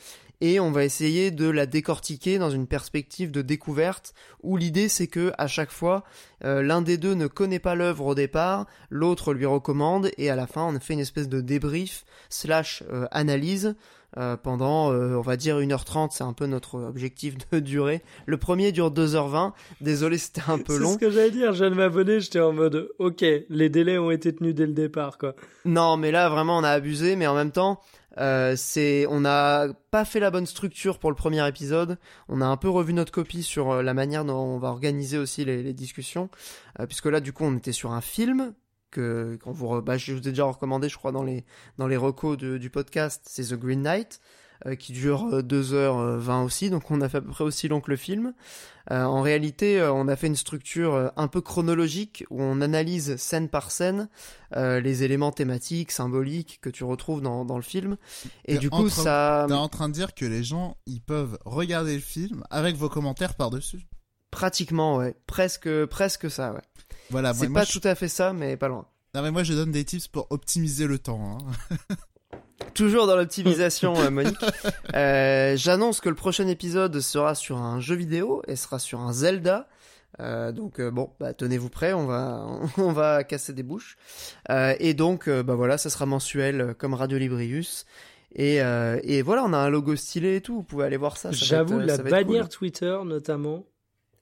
[0.41, 4.13] Et on va essayer de la décortiquer dans une perspective de découverte
[4.43, 6.03] où l'idée c'est que à chaque fois
[6.41, 10.49] l'un des deux ne connaît pas l'œuvre au départ, l'autre lui recommande et à la
[10.49, 12.83] fin on fait une espèce de débrief slash
[13.13, 13.77] analyse
[14.19, 18.03] euh, pendant, euh, on va dire, 1h30, c'est un peu notre objectif de durée.
[18.27, 19.53] Le premier dure 2h20.
[19.81, 20.93] Désolé, c'était un peu C'est long.
[20.95, 24.11] ce que j'allais dire, je viens de m'abonner, j'étais en mode, ok, les délais ont
[24.11, 25.35] été tenus dès le départ, quoi.
[25.65, 27.81] Non, mais là, vraiment, on a abusé, mais en même temps,
[28.19, 31.97] Euh, c'est, on n'a pas fait la bonne structure pour le premier épisode.
[32.29, 35.17] On a un peu revu notre copie sur euh, la manière dont on va organiser
[35.17, 36.29] aussi les, les discussions,
[36.79, 38.53] euh, puisque là, du coup, on était sur un film
[38.93, 41.45] que qu'on vous, bah, je vous ai déjà recommandé, je crois, dans les
[41.79, 43.23] dans les recos de- du podcast.
[43.27, 44.21] C'est The Green Knight,
[44.67, 47.81] euh, qui dure euh, 2h20 aussi, donc on a fait à peu près aussi long
[47.81, 48.35] que le film.
[48.91, 52.61] Euh, en réalité, euh, on a fait une structure euh, un peu chronologique où on
[52.61, 54.09] analyse scène par scène
[54.57, 57.97] euh, les éléments thématiques, symboliques que tu retrouves dans, dans le film.
[58.45, 61.39] Et du coup, train- ça T'es en train de dire que les gens, ils peuvent
[61.45, 63.87] regarder le film avec vos commentaires par-dessus.
[64.33, 66.61] pratiquement, ouais, presque, presque ça, ouais.
[67.13, 67.79] Voilà, C'est moi, moi, pas je...
[67.79, 68.87] tout à fait ça, mais pas loin.
[69.15, 71.39] non, mais moi je donne des tips pour optimiser le temps.
[71.39, 71.97] hein.
[72.75, 74.37] Toujours dans l'optimisation, euh, Monique.
[74.95, 79.13] Euh, J'annonce que le prochain épisode sera sur un jeu vidéo et sera sur un
[79.13, 79.69] Zelda.
[80.21, 82.47] Euh, donc euh, bon, bah, tenez-vous prêts, on va
[82.79, 83.97] on va casser des bouches.
[84.51, 87.85] Euh, et donc euh, bah voilà, ça sera mensuel euh, comme Radio Librius.
[88.35, 90.55] Et, euh, et voilà, on a un logo stylé et tout.
[90.57, 91.31] Vous pouvez aller voir ça.
[91.33, 92.33] ça va J'avoue, être, la ça va être cool.
[92.37, 93.65] bannière Twitter notamment.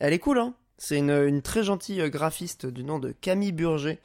[0.01, 0.55] Elle est cool, hein.
[0.83, 3.99] C'est une, une très gentille euh, graphiste du nom de Camille Burger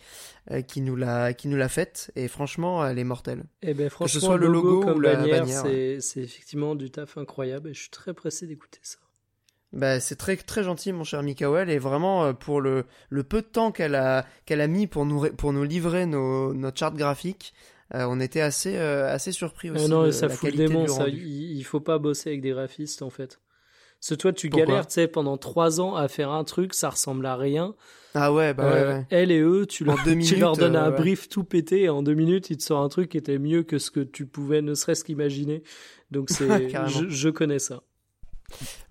[0.51, 3.45] euh, qui nous l'a qui nous l'a faite et franchement, elle est mortelle.
[3.61, 7.69] Eh ben franchement, soit le logo ou la bannière, c'est c'est effectivement du taf incroyable
[7.69, 8.97] et je suis très pressé d'écouter ça.
[9.71, 13.41] Bah, c'est très très gentil mon cher Mikael et vraiment euh, pour le, le peu
[13.41, 16.77] de temps qu'elle a qu'elle a mis pour nous ré- pour nous livrer nos notre
[16.77, 17.53] charte graphique,
[17.93, 19.85] euh, on était assez euh, assez surpris aussi.
[19.85, 21.07] Ah non, de et ça fout le démon, ça.
[21.07, 23.39] Il, il faut pas bosser avec des graphistes en fait.
[24.05, 26.75] Parce que toi, tu Pourquoi galères, tu sais, pendant trois ans à faire un truc,
[26.75, 27.73] ça ressemble à rien.
[28.13, 29.07] Ah ouais, bah Euh, ouais, ouais.
[29.09, 30.97] Elle et eux, tu leur, tu leur donnes euh, un ouais.
[30.97, 33.63] brief tout pété et en deux minutes, il te sort un truc qui était mieux
[33.63, 35.63] que ce que tu pouvais ne serait-ce qu'imaginer.
[36.11, 37.81] Donc c'est, je, je connais ça.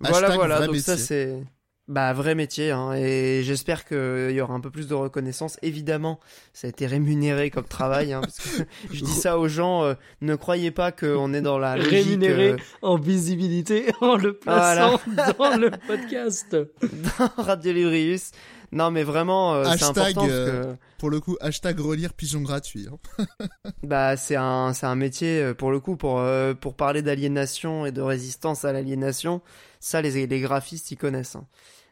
[0.01, 1.41] Voilà Hashtag voilà, donc ça c'est
[1.87, 5.57] bah vrai métier hein, et j'espère qu'il y aura un peu plus de reconnaissance.
[5.61, 6.19] Évidemment,
[6.53, 9.93] ça a été rémunéré comme travail hein, parce que je dis ça aux gens, euh,
[10.21, 14.99] ne croyez pas qu'on est dans la logique, Rémunéré euh, en visibilité en le plaçant
[15.37, 16.55] dans le podcast.
[17.19, 18.31] dans Radio Librius.
[18.71, 22.41] Non mais vraiment, euh, c'est important parce euh, que Pour le coup, hashtag relire pigeon
[22.41, 22.87] gratuit.
[22.91, 23.25] hein.
[23.83, 27.85] Bah, c'est un, c'est un métier euh, pour le coup pour euh, pour parler d'aliénation
[27.85, 29.41] et de résistance à l'aliénation.
[29.79, 31.37] Ça, les les graphistes ils connaissent.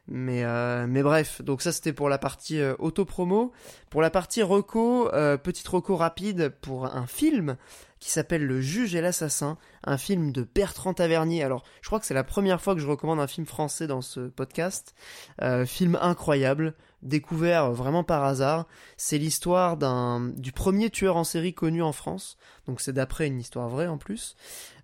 [0.08, 3.54] Mais euh, mais bref, donc ça c'était pour la partie euh, auto-promo.
[3.90, 7.56] Pour la partie reco, euh, petite reco rapide pour un film
[8.04, 11.42] qui s'appelle Le Juge et l'assassin, un film de Bertrand Tavernier.
[11.42, 14.02] Alors, je crois que c'est la première fois que je recommande un film français dans
[14.02, 14.94] ce podcast.
[15.42, 18.68] Euh, film incroyable, découvert vraiment par hasard.
[18.98, 22.38] C'est l'histoire d'un du premier tueur en série connu en France.
[22.68, 24.36] Donc c'est d'après une histoire vraie en plus,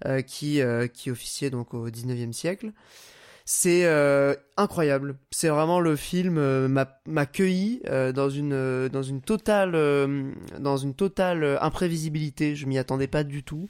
[0.05, 0.61] euh, qui
[0.93, 2.71] qui officiait donc au 19e siècle.
[3.51, 5.17] C'est euh, incroyable.
[5.31, 9.71] C'est vraiment le film euh, m'a cueilli euh, dans une euh, dans une totale
[10.59, 12.55] dans une totale imprévisibilité.
[12.55, 13.67] Je m'y attendais pas du tout.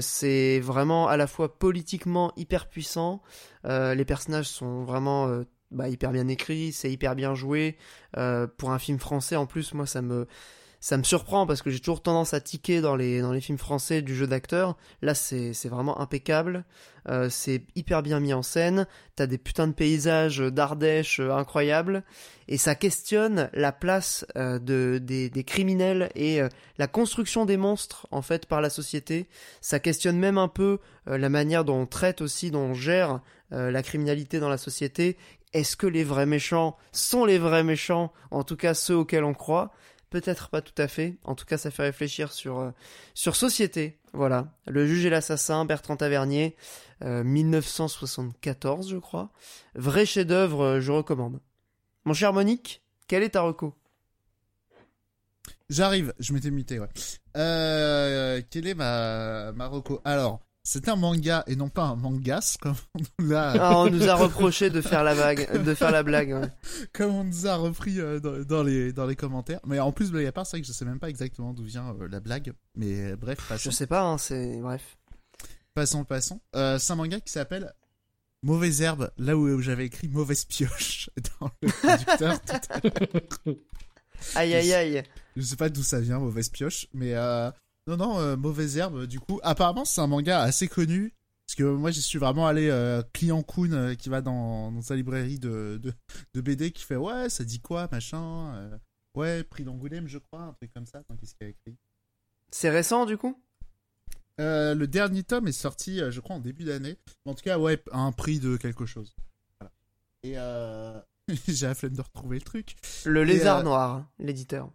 [0.00, 3.20] C'est vraiment à la fois politiquement hyper puissant.
[3.64, 5.42] Les personnages sont vraiment
[5.72, 7.78] bah, hyper bien écrits, c'est hyper bien joué.
[8.12, 10.28] Pour un film français, en plus, moi, ça me
[10.80, 13.58] ça me surprend parce que j'ai toujours tendance à tiquer dans les dans les films
[13.58, 14.76] français du jeu d'acteur.
[15.02, 16.64] Là, c'est vraiment impeccable.
[17.08, 18.86] Euh, c'est hyper bien mis en scène.
[19.16, 22.02] T'as des putains de paysages d'Ardèche euh, incroyables
[22.48, 26.48] et ça questionne la place euh, de des, des criminels et euh,
[26.78, 29.28] la construction des monstres en fait par la société.
[29.60, 33.20] Ça questionne même un peu la manière dont on traite aussi, dont on gère
[33.50, 35.16] la criminalité dans la société.
[35.52, 38.12] Est-ce que les vrais méchants sont les vrais méchants?
[38.30, 39.72] En tout cas, ceux auxquels on croit.
[40.10, 41.18] Peut-être pas tout à fait.
[41.22, 42.70] En tout cas, ça fait réfléchir sur euh,
[43.14, 44.00] société.
[44.12, 44.52] Voilà.
[44.66, 46.56] Le juge et l'assassin, Bertrand Tavernier,
[47.02, 49.30] euh, 1974, je crois.
[49.76, 51.40] Vrai chef-d'œuvre, euh, je recommande.
[52.04, 53.74] Mon cher Monique, quel est ta reco?
[55.68, 56.88] J'arrive, je m'étais muté, ouais.
[57.36, 60.00] Euh, quelle est ma, ma reco?
[60.04, 60.40] Alors,
[60.72, 64.14] c'est un manga et non pas un mangas, comme on l'a, ah, On nous a
[64.14, 66.30] reproché de faire la vague, de faire la blague.
[66.30, 66.48] ouais.
[66.92, 69.58] comme on nous a repris euh, dans, dans les, dans les commentaires.
[69.66, 71.64] Mais en plus, blague à part, c'est vrai que je sais même pas exactement d'où
[71.64, 72.52] vient euh, la blague.
[72.76, 74.96] Mais euh, bref, Je passons, sais pas, hein, c'est bref.
[75.74, 76.40] passons, passons.
[76.54, 77.74] Euh, c'est un manga qui s'appelle
[78.44, 81.10] Mauvaise herbe, là où j'avais écrit Mauvaise pioche
[81.40, 83.56] dans le traducteur tout à l'heure.
[84.36, 85.02] Aïe aïe aïe.
[85.34, 87.50] Je sais pas d'où ça vient, mauvaise pioche, mais euh,
[87.90, 89.06] non, non, euh, mauvaise herbe.
[89.06, 91.14] Du coup, apparemment, c'est un manga assez connu.
[91.46, 94.82] Parce que moi, j'y suis vraiment allé euh, client Kun euh, qui va dans, dans
[94.82, 95.92] sa librairie de, de,
[96.34, 98.54] de BD qui fait ouais, ça dit quoi, machin.
[98.54, 98.78] euh,
[99.16, 101.02] ouais, prix d'Angoulême, je crois, un truc comme ça.
[101.18, 101.76] Qu'est-ce qu'il a écrit
[102.52, 103.36] C'est récent du coup?
[104.40, 106.96] Euh, Le dernier tome est sorti, je crois, en début d'année.
[107.24, 109.16] En tout cas, ouais, à un prix de quelque chose.
[109.58, 109.72] Voilà.
[110.22, 112.76] Et j'ai la flemme de retrouver le truc.
[113.04, 114.70] Le lézard noir, l'éditeur.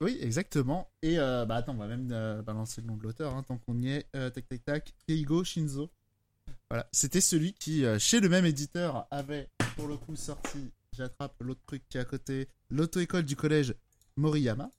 [0.00, 0.88] Oui, exactement.
[1.02, 3.58] Et euh, bah attends, on va même euh, balancer le nom de l'auteur, hein, tant
[3.58, 4.06] qu'on y est.
[4.14, 4.94] Euh, tac, tac, tac.
[5.06, 5.90] Keigo Shinzo.
[6.70, 6.86] Voilà.
[6.92, 11.60] C'était celui qui, euh, chez le même éditeur, avait pour le coup sorti, j'attrape l'autre
[11.66, 13.74] truc qui est à côté, l'auto-école du collège
[14.16, 14.70] Moriyama.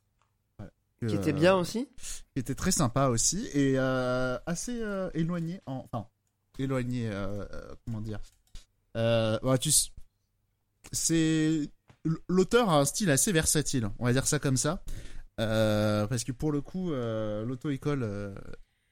[0.58, 0.72] Voilà.
[1.02, 1.88] Que, Qui était bien aussi.
[2.34, 4.82] qui était très sympa aussi et assez
[5.14, 6.08] éloigné en enfin
[6.58, 7.10] éloigné
[7.86, 8.20] comment dire
[8.96, 9.72] ouais, tu
[10.92, 11.70] c'est
[12.28, 14.84] l'auteur a un style assez versatile on va dire ça comme ça
[15.40, 18.02] Euh, parce que pour le coup euh, l'auto école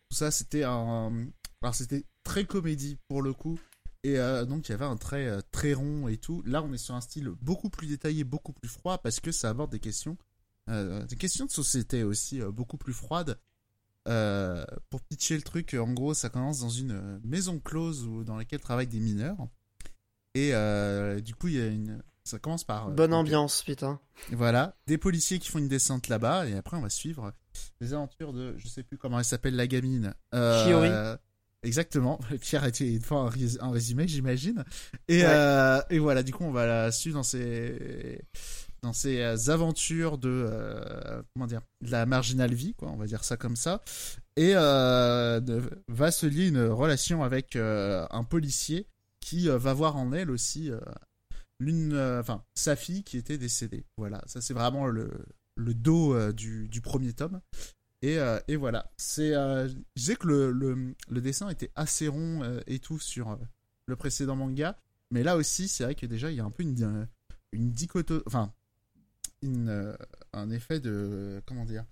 [0.09, 1.27] tout ça c'était un
[1.61, 3.59] alors c'était très comédie pour le coup
[4.03, 6.71] et euh, donc il y avait un trait euh, très rond et tout là on
[6.71, 9.79] est sur un style beaucoup plus détaillé beaucoup plus froid parce que ça aborde des
[9.79, 10.17] questions
[10.69, 13.39] euh, des questions de société aussi euh, beaucoup plus froides.
[14.07, 18.35] Euh, pour pitcher le truc, en gros, ça commence dans une euh, maison close dans
[18.37, 19.37] laquelle travaillent des mineurs.
[20.33, 22.01] Et euh, du coup, il y a une.
[22.27, 22.89] Ça commence par.
[22.89, 23.99] euh, Bonne ambiance, putain.
[24.31, 27.31] Voilà, des policiers qui font une descente là-bas, et après, on va suivre
[27.81, 28.55] les aventures de.
[28.57, 30.13] Je sais plus comment elle s'appelle, la gamine.
[30.33, 31.15] Euh.
[31.63, 32.19] Exactement.
[32.41, 34.63] Pierre a été une fois un, rés- un résumé, j'imagine.
[35.07, 35.25] Et, Ouais.
[35.27, 38.21] euh, et voilà, du coup, on va la suivre dans ses
[38.83, 43.07] dans ses euh, aventures de euh, comment dire de la marginal vie quoi on va
[43.07, 43.81] dire ça comme ça
[44.35, 48.85] et euh, de- va se lier une relation avec un policier
[49.19, 50.69] qui va voir en elle aussi
[51.59, 53.85] l'une euh, enfin sa fille qui était décédée.
[53.97, 55.11] Voilà ça c'est vraiment le
[55.55, 57.41] le dos euh, du, du premier tome.
[58.03, 58.91] Et, euh, et voilà.
[58.97, 63.39] C'est je disais que le, le, le dessin était assez rond et tout sur
[63.87, 64.77] le précédent manga.
[65.09, 67.07] Mais là aussi c'est vrai que déjà il y a un peu une
[67.53, 67.73] une
[68.27, 68.53] enfin
[69.41, 71.85] un effet de comment dire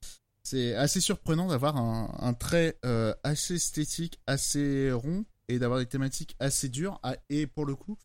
[0.44, 2.78] c'est assez surprenant d'avoir un, un trait
[3.24, 7.98] assez esthétique assez rond et d'avoir des thématiques assez dures Ah, et pour le coup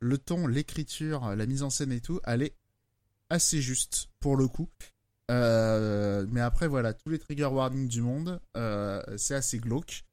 [0.00, 2.54] le ton l'écriture la mise en scène et tout elle est
[3.28, 4.68] assez juste pour le coup.
[5.30, 10.04] Euh, mais après voilà tous les trigger warnings du monde euh, c'est assez glauque.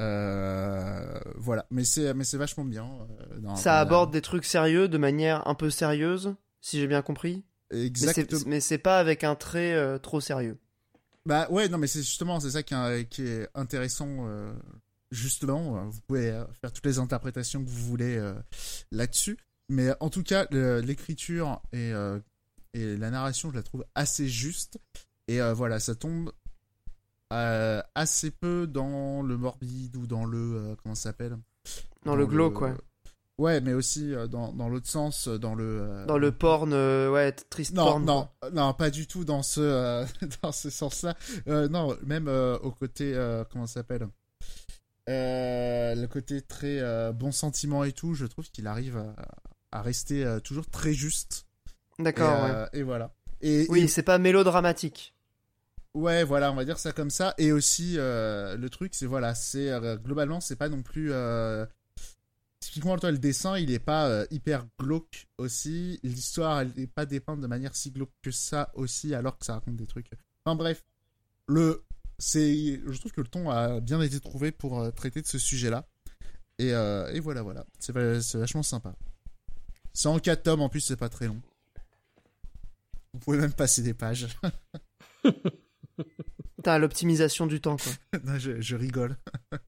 [0.00, 1.66] Euh, voilà.
[1.70, 2.88] Mais c'est mais c'est vachement bien
[3.56, 7.44] Ça aborde des trucs sérieux de manière un peu sérieuse, si j'ai bien compris.
[7.70, 8.40] Exactement.
[8.46, 10.58] Mais c'est pas avec un trait trop sérieux.
[11.26, 14.26] Bah ouais, non, mais c'est justement, c'est ça qui est, qui est intéressant,
[15.10, 15.78] justement.
[15.78, 18.34] euh, Vous pouvez euh, faire toutes les interprétations que vous voulez euh,
[18.90, 19.38] là-dessus.
[19.68, 22.18] Mais en tout cas, l'écriture et, euh,
[22.74, 24.78] et la narration, je la trouve assez juste.
[25.28, 26.32] Et euh, voilà, ça tombe
[27.30, 30.76] assez peu dans le morbide ou dans le.
[30.82, 31.36] comment ça s'appelle?
[32.04, 32.74] Dans le glauque, ouais.
[33.38, 36.04] Ouais, mais aussi dans, dans l'autre sens, dans le.
[36.06, 38.04] Dans le porn, ouais, triste non, porn.
[38.04, 38.50] non, quoi.
[38.52, 40.04] non, pas du tout dans ce,
[40.42, 41.16] dans ce sens-là.
[41.46, 43.12] Non, même au côté,
[43.50, 44.06] comment ça s'appelle?
[45.06, 49.14] Le côté très euh, bon sentiment et tout, je trouve qu'il arrive à,
[49.72, 51.46] à rester euh, toujours très juste.
[51.98, 52.50] Et, D'accord, ouais.
[52.50, 53.12] euh, et voilà.
[53.40, 55.14] Et, Oui, et- c'est pas mélodramatique.
[55.94, 57.34] ouais, voilà, on va dire ça comme ça.
[57.38, 61.12] Et aussi, euh, le truc, c'est voilà, c'est euh, globalement, c'est pas non plus.
[61.12, 61.66] euh,
[62.60, 66.00] Typiquement, toi, le dessin, il est pas euh, hyper glauque aussi.
[66.02, 69.52] L'histoire, elle n'est pas dépeinte de manière si glauque que ça aussi, alors que ça
[69.54, 70.08] raconte des trucs.
[70.46, 70.82] Enfin bref,
[71.46, 71.84] le,
[72.18, 75.38] c'est, je trouve que le ton a bien été trouvé pour euh, traiter de ce
[75.38, 75.86] sujet-là.
[76.58, 78.94] Et, euh, et voilà, voilà, c'est, va- c'est vachement sympa.
[79.92, 81.40] C'est en 4 tomes, en plus, c'est pas très long.
[83.12, 84.28] Vous pouvez même passer des pages.
[86.62, 88.20] T'as l'optimisation du temps, quoi.
[88.24, 89.16] Non, je, je rigole.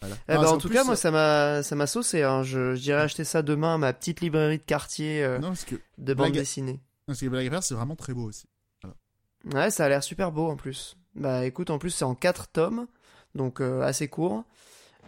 [0.00, 0.16] voilà.
[0.28, 2.22] Eh Non, ben, en tout plus, cas, moi, ça m'a, ça m'a saucé.
[2.22, 2.42] Hein.
[2.42, 5.74] Je, j'irai acheter ça demain à ma petite librairie de quartier euh, Non, parce que,
[5.98, 6.80] de bande blague- dessinée.
[7.06, 8.46] parce que faire, c'est vraiment très beau aussi.
[9.52, 10.96] Ouais, ça a l'air super beau en plus.
[11.18, 12.86] Bah écoute, en plus c'est en 4 tomes,
[13.34, 14.44] donc euh, assez court.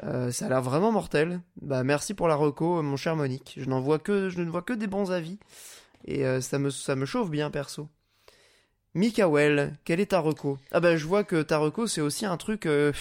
[0.05, 1.41] Euh, ça a l'air vraiment mortel.
[1.63, 3.55] Bah merci pour la reco, mon cher Monique.
[3.59, 5.39] Je n'en vois que, je ne vois que des bons avis
[6.07, 7.89] et euh, ça me, ça me chauffe bien perso.
[8.95, 10.59] Mikael, quelle est ta reco?
[10.73, 12.93] Ah bah je vois que ta reco c'est aussi un truc euh,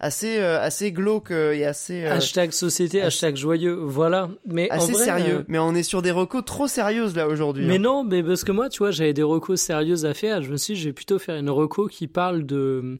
[0.00, 4.28] assez, euh, assez glauque euh, et assez, euh, Hashtag société, hashtag joyeux, voilà.
[4.44, 5.44] Mais en assez vrai, sérieux.
[5.48, 7.66] Mais on est sur des recos trop sérieuses là aujourd'hui.
[7.66, 7.80] Mais hein.
[7.80, 10.42] non, mais parce que moi, tu vois, j'avais des recos sérieuses à faire.
[10.42, 12.98] Je me suis dit, je vais plutôt faire une reco qui parle de,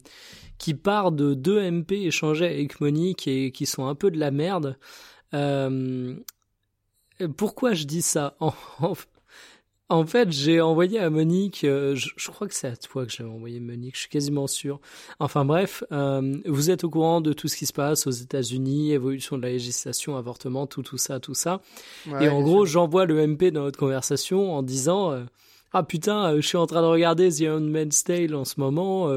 [0.57, 4.31] qui part de deux MP échangés avec Monique et qui sont un peu de la
[4.31, 4.77] merde.
[7.35, 8.35] Pourquoi je dis ça?
[8.39, 8.93] En, en,
[9.89, 13.11] en fait, j'ai envoyé à Monique, euh, je, je crois que c'est à toi que
[13.11, 14.81] j'avais envoyé Monique, je suis quasiment sûr.
[15.19, 18.91] Enfin bref, euh, vous êtes au courant de tout ce qui se passe aux États-Unis,
[18.91, 21.61] évolution de la législation, avortement, tout, tout ça, tout ça.
[22.05, 25.23] Ouais, Et en gros, j'envoie le MP dans notre conversation en disant euh,
[25.71, 29.09] Ah putain, je suis en train de regarder The Handmaid's Tale en ce moment.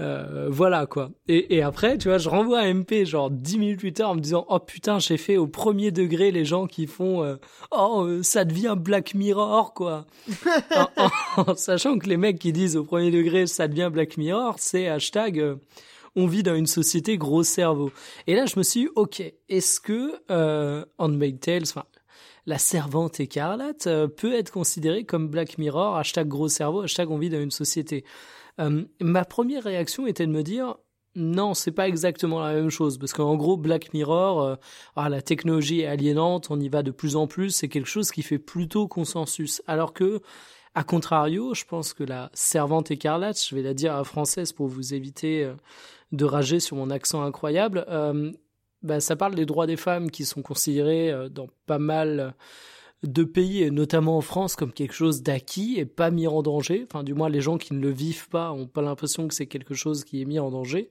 [0.00, 1.10] Euh, Euh, voilà quoi.
[1.28, 4.14] Et, et, après, tu vois, je renvoie un MP genre 10 minutes plus tard en
[4.14, 7.36] me disant oh putain j'ai fait au premier degré les gens qui font euh,
[7.70, 10.06] oh euh, ça devient Black Mirror quoi.
[11.36, 14.88] en, sachant que les mecs qui disent au premier degré ça devient Black Mirror, c'est
[14.88, 15.56] hashtag
[16.14, 17.90] on vit dans une société gros cerveau.
[18.26, 21.84] Et là je me suis dit ok est-ce que euh, Handmaid's Tales, enfin
[22.46, 27.30] la servante écarlate peut être considérée comme Black Mirror, hashtag gros cerveau, hashtag on vit
[27.30, 28.04] dans une société?
[28.60, 30.76] Euh, ma première réaction était de me dire
[31.14, 34.56] non, c'est pas exactement la même chose parce qu'en gros Black Mirror, euh,
[34.96, 38.10] ah, la technologie est aliénante, on y va de plus en plus, c'est quelque chose
[38.10, 39.62] qui fait plutôt consensus.
[39.66, 40.20] Alors que,
[40.74, 44.66] à contrario, je pense que la servante écarlate, je vais la dire à française pour
[44.66, 45.54] vous éviter euh,
[46.12, 47.86] de rager sur mon accent incroyable,
[48.82, 52.34] bah, ça parle des droits des femmes qui sont considérés dans pas mal
[53.06, 56.86] de pays, et notamment en France, comme quelque chose d'acquis et pas mis en danger.
[56.90, 59.46] Enfin, du moins, les gens qui ne le vivent pas ont pas l'impression que c'est
[59.46, 60.90] quelque chose qui est mis en danger,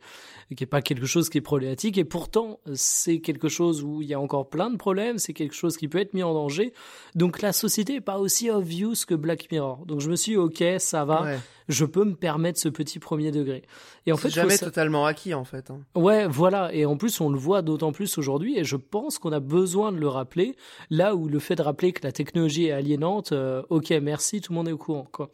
[0.51, 1.97] et qui est pas quelque chose qui est problématique.
[1.97, 5.55] Et pourtant, c'est quelque chose où il y a encore plein de problèmes, c'est quelque
[5.55, 6.73] chose qui peut être mis en danger.
[7.15, 9.85] Donc, la société est pas aussi obvious que Black Mirror.
[9.85, 11.25] Donc, je me suis dit, ok, ça va
[11.67, 13.63] je peux me permettre ce petit premier degré.
[14.05, 15.71] Et en fait, jamais totalement acquis en fait.
[15.71, 15.81] Hein.
[15.95, 16.73] Ouais, voilà.
[16.73, 18.57] Et en plus, on le voit d'autant plus aujourd'hui.
[18.57, 20.55] Et je pense qu'on a besoin de le rappeler.
[20.89, 24.51] Là où le fait de rappeler que la technologie est aliénante, euh, ok, merci, tout
[24.51, 25.07] le monde est au courant.
[25.11, 25.31] Quoi.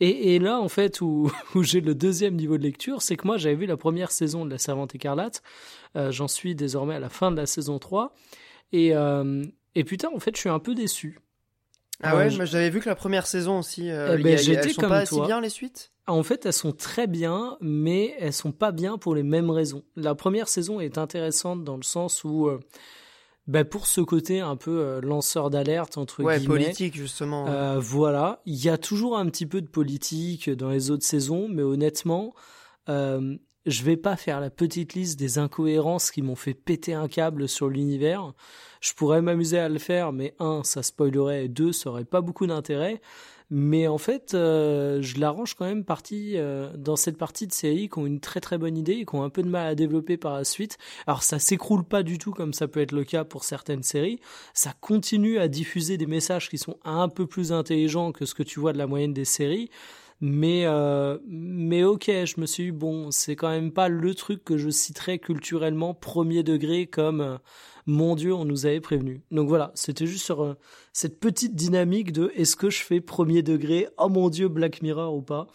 [0.00, 3.26] Et, et là, en fait, où, où j'ai le deuxième niveau de lecture, c'est que
[3.26, 5.42] moi, j'avais vu la première saison de La Servante écarlate.
[5.96, 8.14] Euh, J'en suis désormais à la fin de la saison 3.
[8.72, 9.44] Et, euh,
[9.74, 11.18] et putain, en fait, je suis un peu déçu.
[12.02, 13.90] Ah ouais, moi j'avais vu que la première saison aussi.
[13.90, 15.92] Euh, eh ben, elles sont pas si bien les suites?
[16.06, 19.84] En fait, elles sont très bien, mais elles sont pas bien pour les mêmes raisons.
[19.94, 22.58] La première saison est intéressante dans le sens où, euh,
[23.46, 26.64] ben, pour ce côté un peu euh, lanceur d'alerte entre ouais, guillemets.
[26.64, 27.46] politique justement.
[27.48, 31.48] Euh, voilà, il y a toujours un petit peu de politique dans les autres saisons,
[31.48, 32.34] mais honnêtement,
[32.88, 33.36] euh,
[33.66, 37.48] je vais pas faire la petite liste des incohérences qui m'ont fait péter un câble
[37.48, 38.32] sur l'univers.
[38.80, 42.20] Je pourrais m'amuser à le faire, mais un, ça spoilerait, et deux, ça aurait pas
[42.20, 43.00] beaucoup d'intérêt.
[43.54, 47.90] Mais en fait, euh, je l'arrange quand même partie euh, dans cette partie de série
[47.90, 49.74] qui ont une très très bonne idée et qui ont un peu de mal à
[49.74, 50.78] développer par la suite.
[51.06, 54.20] Alors ça s'écroule pas du tout comme ça peut être le cas pour certaines séries.
[54.54, 58.42] Ça continue à diffuser des messages qui sont un peu plus intelligents que ce que
[58.42, 59.68] tu vois de la moyenne des séries.
[60.24, 64.44] Mais, euh, mais ok, je me suis dit, bon, c'est quand même pas le truc
[64.44, 67.38] que je citerais culturellement premier degré comme euh,
[67.86, 69.24] mon Dieu, on nous avait prévenu.
[69.32, 70.54] Donc voilà, c'était juste sur euh,
[70.92, 75.12] cette petite dynamique de est-ce que je fais premier degré, oh mon Dieu, Black Mirror
[75.12, 75.48] ou pas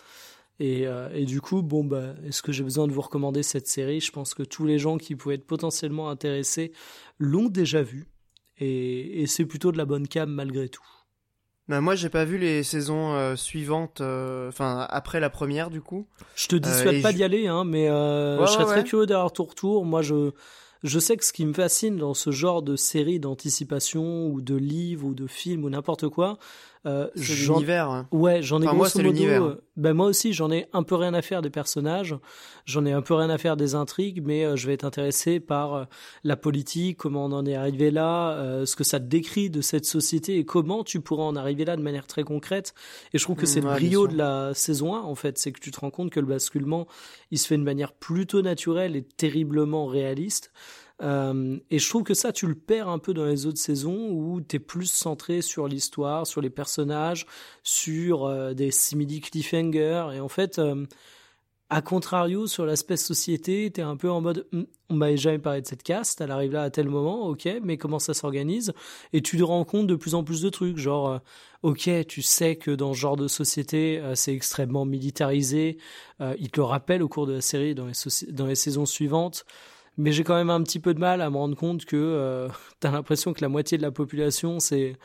[0.60, 4.02] et, et, du coup, bon, bah, est-ce que j'ai besoin de vous recommander cette série?
[4.02, 6.72] Je pense que tous les gens qui pouvaient être potentiellement intéressés
[7.20, 8.08] l'ont déjà vue.
[8.58, 10.97] Et, et c'est plutôt de la bonne cam malgré tout.
[11.70, 15.82] Bah moi j'ai pas vu les saisons euh, suivantes, euh, enfin après la première du
[15.82, 16.08] coup.
[16.36, 19.44] Je te dissuade euh, pas d'y aller, hein, mais je serais très curieux d'avoir ton
[19.44, 19.86] retour.
[19.86, 20.32] Moi je
[20.84, 24.56] je sais que ce qui me fascine dans ce genre de série d'anticipation ou de
[24.56, 26.38] livre ou de film ou n'importe quoi,
[26.86, 27.90] euh, l'univers.
[27.90, 28.08] Hein.
[28.12, 29.24] Ouais, j'en ai enfin, grosso moi, modo.
[29.24, 32.16] Euh, ben moi aussi, j'en ai un peu rien à faire des personnages,
[32.66, 35.40] j'en ai un peu rien à faire des intrigues, mais euh, je vais être intéressé
[35.40, 35.86] par euh,
[36.24, 40.38] la politique, comment on en est arrivé là, ce que ça décrit de cette société
[40.38, 42.74] et comment tu pourras en arriver là de manière très concrète.
[43.14, 45.60] Et je trouve que c'est le brio de la saison 1 en fait, c'est que
[45.60, 46.88] tu te rends compte que le basculement,
[47.32, 50.52] il se fait de manière plutôt naturelle et terriblement réaliste.
[51.02, 54.10] Euh, et je trouve que ça, tu le perds un peu dans les autres saisons
[54.10, 57.26] où tu es plus centré sur l'histoire, sur les personnages,
[57.64, 60.10] sur euh, des simili cliffhangers.
[60.16, 60.86] Et en fait, euh,
[61.70, 65.40] à contrario, sur l'aspect société, tu es un peu en mode hm, on m'avait jamais
[65.40, 68.74] parlé de cette caste, elle arrive là à tel moment, ok, mais comment ça s'organise?
[69.12, 71.20] Et tu te rends compte de plus en plus de trucs, genre,
[71.62, 75.78] ok, tu sais que dans ce genre de société, c'est extrêmement militarisé.
[76.40, 79.46] il te le rappelle au cours de la série, dans les, dans les saisons suivantes
[79.98, 82.50] mais j'ai quand même un petit peu de mal à me rendre compte que euh,
[82.82, 84.98] tu as l'impression que la moitié de la population, c'est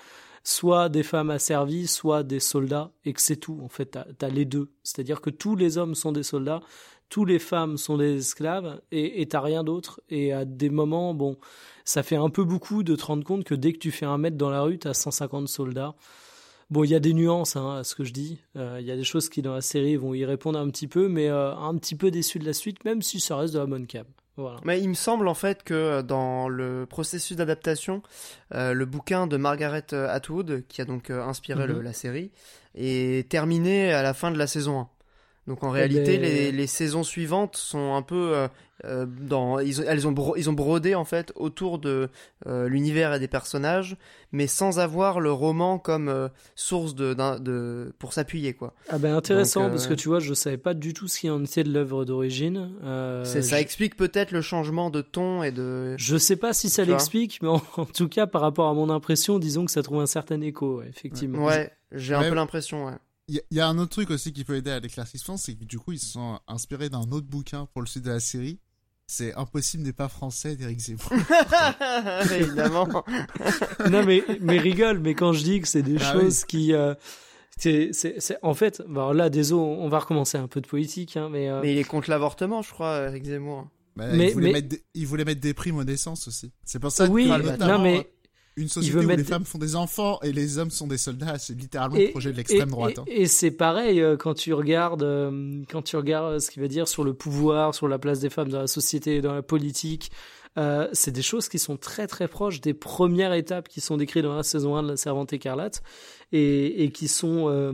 [0.45, 3.61] soit des femmes asservies, soit des soldats, et que c'est tout.
[3.63, 4.71] En fait, tu as, les deux.
[4.83, 6.61] C'est-à-dire que tous les hommes sont des soldats,
[7.09, 10.01] tous les femmes sont des esclaves, et t'as rien d'autre.
[10.09, 11.37] Et à des moments, bon,
[11.85, 14.19] ça fait un peu beaucoup de te rendre compte que dès que tu fais un
[14.19, 15.95] mètre dans la rue, t'as 150 soldats.
[16.71, 18.41] Bon, il y a des nuances hein, à ce que je dis.
[18.57, 20.89] Euh, il y a des choses qui dans la série vont y répondre un petit
[20.89, 23.59] peu, mais euh, un petit peu déçu de la suite, même si ça reste de
[23.59, 24.07] la bonne cam.
[24.65, 28.03] Mais il me semble en fait que euh, dans le processus d'adaptation,
[28.55, 31.81] euh, le bouquin de Margaret euh, Atwood, qui a donc inspiré mhm.
[31.81, 32.31] la série,
[32.75, 34.87] est terminé à la fin de la saison
[35.47, 38.49] Donc en réalité, ben- les, les saisons suivantes sont un peu euh,
[38.85, 42.09] euh, dans ils ont, elles ont bro- ils ont brodé en fait autour de
[42.47, 43.97] euh, l'univers et des personnages,
[44.33, 48.75] mais sans avoir le roman comme euh, source de, pour s'appuyer quoi.
[48.89, 51.19] Ah ben intéressant Donc, euh, parce que tu vois, je savais pas du tout ce
[51.21, 52.73] qui en était de l'œuvre d'origine.
[52.83, 56.69] Euh, ça je- explique peut-être le changement de ton et de Je sais pas si
[56.69, 59.83] ça l'explique, mais en, en tout cas, par rapport à mon impression, disons que ça
[59.83, 61.45] trouve un certain écho, ouais, effectivement.
[61.45, 62.95] ouais, j'ai un peu l'impression ouais.
[63.29, 65.37] Il y, a- il y a un autre truc aussi qui peut aider à l'éclaircissement,
[65.37, 68.11] c'est que du coup, ils se sont inspirés d'un autre bouquin pour le suite de
[68.11, 68.59] la série.
[69.15, 71.13] C'est Impossible n'est pas français d'Éric Zemmour.
[72.35, 72.89] Évidemment.
[73.91, 76.73] non, mais, mais rigole, mais quand je dis que c'est des Ah choses qui.
[76.73, 76.95] euh,
[77.59, 77.91] c'est,
[78.41, 81.51] en fait, bon, là, désolé, on va recommencer un peu de politique, hein, mais.
[81.51, 83.69] euh, Mais il est contre l'avortement, je crois, Eric Zemmour.
[83.97, 86.51] Bah, Mais- il, voulait mais- mettre des, il voulait mettre des primes aux naissances aussi.
[86.65, 88.11] C'est pour ça oui, que bah, notamment, non, mais.
[88.57, 90.99] Une société veut où mettre les femmes font des enfants et les hommes sont des
[90.99, 92.99] soldats, c'est littéralement Et- le projet de l'extrême droite.
[92.99, 93.05] Et, hein.
[93.09, 96.87] et c'est pareil euh, quand tu regardes, euh, quand tu regardes ce qu'il va dire
[96.89, 100.11] sur le pouvoir, sur la place des femmes dans la société dans la politique.
[100.59, 104.25] Euh, c'est des choses qui sont très très proches des premières étapes qui sont décrites
[104.25, 105.83] dans la saison 1 de La Servante écarlate
[106.31, 107.73] et, et qui sont euh,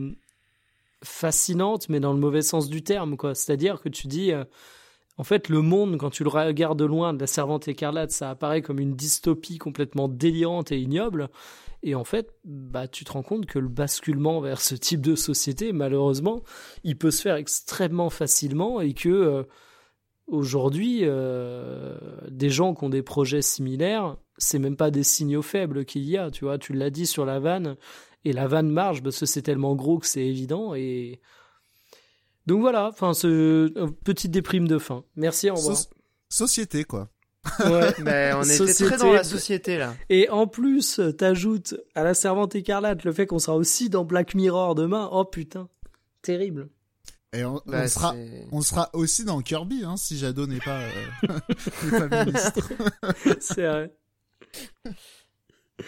[1.03, 3.35] fascinantes, mais dans le mauvais sens du terme, quoi.
[3.35, 4.45] C'est-à-dire que tu dis, euh,
[5.19, 8.31] en fait, le monde, quand tu le regardes de loin de La Servante écarlate, ça
[8.31, 11.29] apparaît comme une dystopie complètement délirante et ignoble.
[11.83, 15.17] Et en fait, bah, tu te rends compte que le basculement vers ce type de
[15.17, 16.45] société, malheureusement,
[16.85, 19.43] il peut se faire extrêmement facilement et que euh,
[20.29, 21.99] aujourd'hui, euh,
[22.31, 26.17] des gens qui ont des projets similaires, c'est même pas des signaux faibles qu'il y
[26.17, 26.31] a.
[26.31, 27.77] Tu vois, tu l'as dit sur la vanne
[28.25, 31.21] et la vanne marche parce que c'est tellement gros que c'est évident et
[32.49, 32.89] donc voilà.
[32.89, 33.27] Enfin, ce
[33.79, 35.05] euh, petite déprime de fin.
[35.15, 35.77] Merci, au revoir.
[35.77, 35.89] Soci-
[36.29, 37.09] Société, quoi.
[37.61, 37.95] Ouais.
[38.03, 38.85] Mais on était Société.
[38.87, 39.95] très dans la société là.
[40.11, 44.35] Et en plus, t'ajoutes à la servante écarlate le fait qu'on sera aussi dans Black
[44.35, 45.09] Mirror demain.
[45.13, 45.69] Oh putain,
[46.23, 46.69] terrible.
[47.35, 48.15] Et on, Bah, on sera,
[48.53, 51.39] on sera aussi dans Kirby, hein, si Jadot n'est pas, euh,
[51.93, 52.69] n'est pas ministre.
[53.41, 53.93] C'est vrai.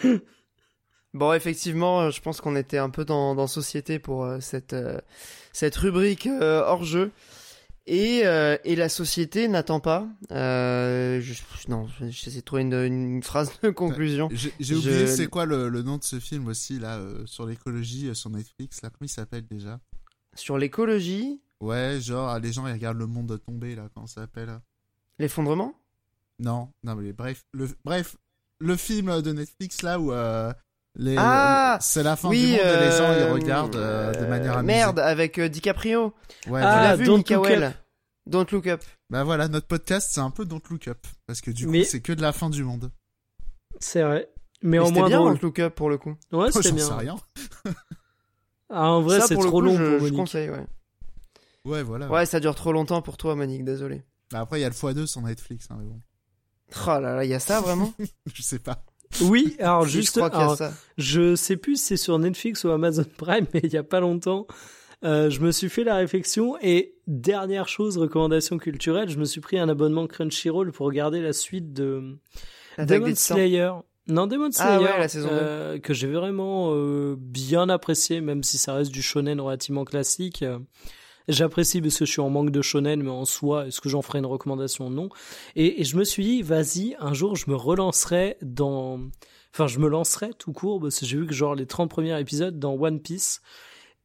[1.13, 4.73] Bon, effectivement, euh, je pense qu'on était un peu dans, dans société pour euh, cette,
[4.73, 4.99] euh,
[5.51, 7.11] cette rubrique euh, hors jeu.
[7.87, 10.07] Et, et la société n'attend pas.
[10.29, 14.29] Je, non, j'essaie de trouver une, une phrase de conclusion.
[14.31, 18.13] J'ai Je- oublié c'est quoi le, le nom de ce film aussi, là, sur l'écologie,
[18.15, 19.79] sur Netflix, là, comment il s'appelle déjà
[20.35, 24.21] Sur l'écologie, Ouais, genre, ah, les gens, ils regardent le monde tomber, là, comment ça
[24.21, 24.59] s'appelle
[25.19, 25.73] l'effondrement?
[26.39, 28.15] Non, non, mais bref, le, bref,
[28.59, 30.11] le film de Netflix, là, où
[30.95, 34.11] les, Ah c'est la fin Oui, du monde et les gens, ils euh, regardent euh,
[34.13, 34.75] de euh, manière amusée.
[34.77, 36.05] Merde, avec euh, DiCaprio.
[36.05, 36.81] Ouais, Ah, tu voilà.
[36.83, 37.73] l'as vu, Don't Mikael Look Up.
[38.27, 38.83] Don't Look Up.
[39.09, 40.99] Bah voilà, notre podcast, c'est un peu Don't Look Up.
[41.27, 42.91] Parce que du coup, Mais- c'est que de la fin du monde.
[43.79, 44.29] C'est vrai.
[44.63, 45.33] Mais Mais C'était moins bien drôle.
[45.33, 46.15] Don't Look Up pour le coup.
[46.31, 46.97] Ouais, c'était sais bien.
[46.97, 47.15] rien.
[48.69, 50.65] Ah, en vrai, c'est trop coup, long je, pour je conseille, ouais.
[51.65, 52.07] Ouais, voilà.
[52.09, 54.03] Ouais, ça dure trop longtemps pour toi, Monique, désolé.
[54.31, 55.99] Bah après, il y a le x2 sur Netflix, hein, mais bon.
[56.87, 57.93] Oh là là, il y a ça vraiment?
[58.33, 58.81] Je sais pas.
[59.21, 60.73] Oui, alors juste, je crois qu'il y a alors, ça.
[60.97, 63.99] je sais plus si c'est sur Netflix ou Amazon Prime, mais il y a pas
[63.99, 64.47] longtemps,
[65.03, 69.41] euh, je me suis fait la réflexion et dernière chose, recommandation culturelle, je me suis
[69.41, 72.17] pris un abonnement Crunchyroll pour regarder la suite de
[72.77, 73.15] Demon.
[73.15, 73.71] Slayer.
[74.07, 78.43] Non, Demon Ah Slayer, ouais, la saison euh, que j'ai vraiment euh, bien apprécié, même
[78.43, 80.43] si ça reste du shonen relativement classique.
[81.31, 84.01] J'apprécie parce que je suis en manque de shonen, mais en soi, est-ce que j'en
[84.01, 84.89] ferai une recommandation?
[84.89, 85.09] Non.
[85.55, 88.99] Et, et je me suis dit, vas-y, un jour, je me relancerai dans...
[89.53, 92.19] Enfin, je me lancerai tout court, parce que j'ai vu que genre les 30 premiers
[92.19, 93.41] épisodes dans One Piece.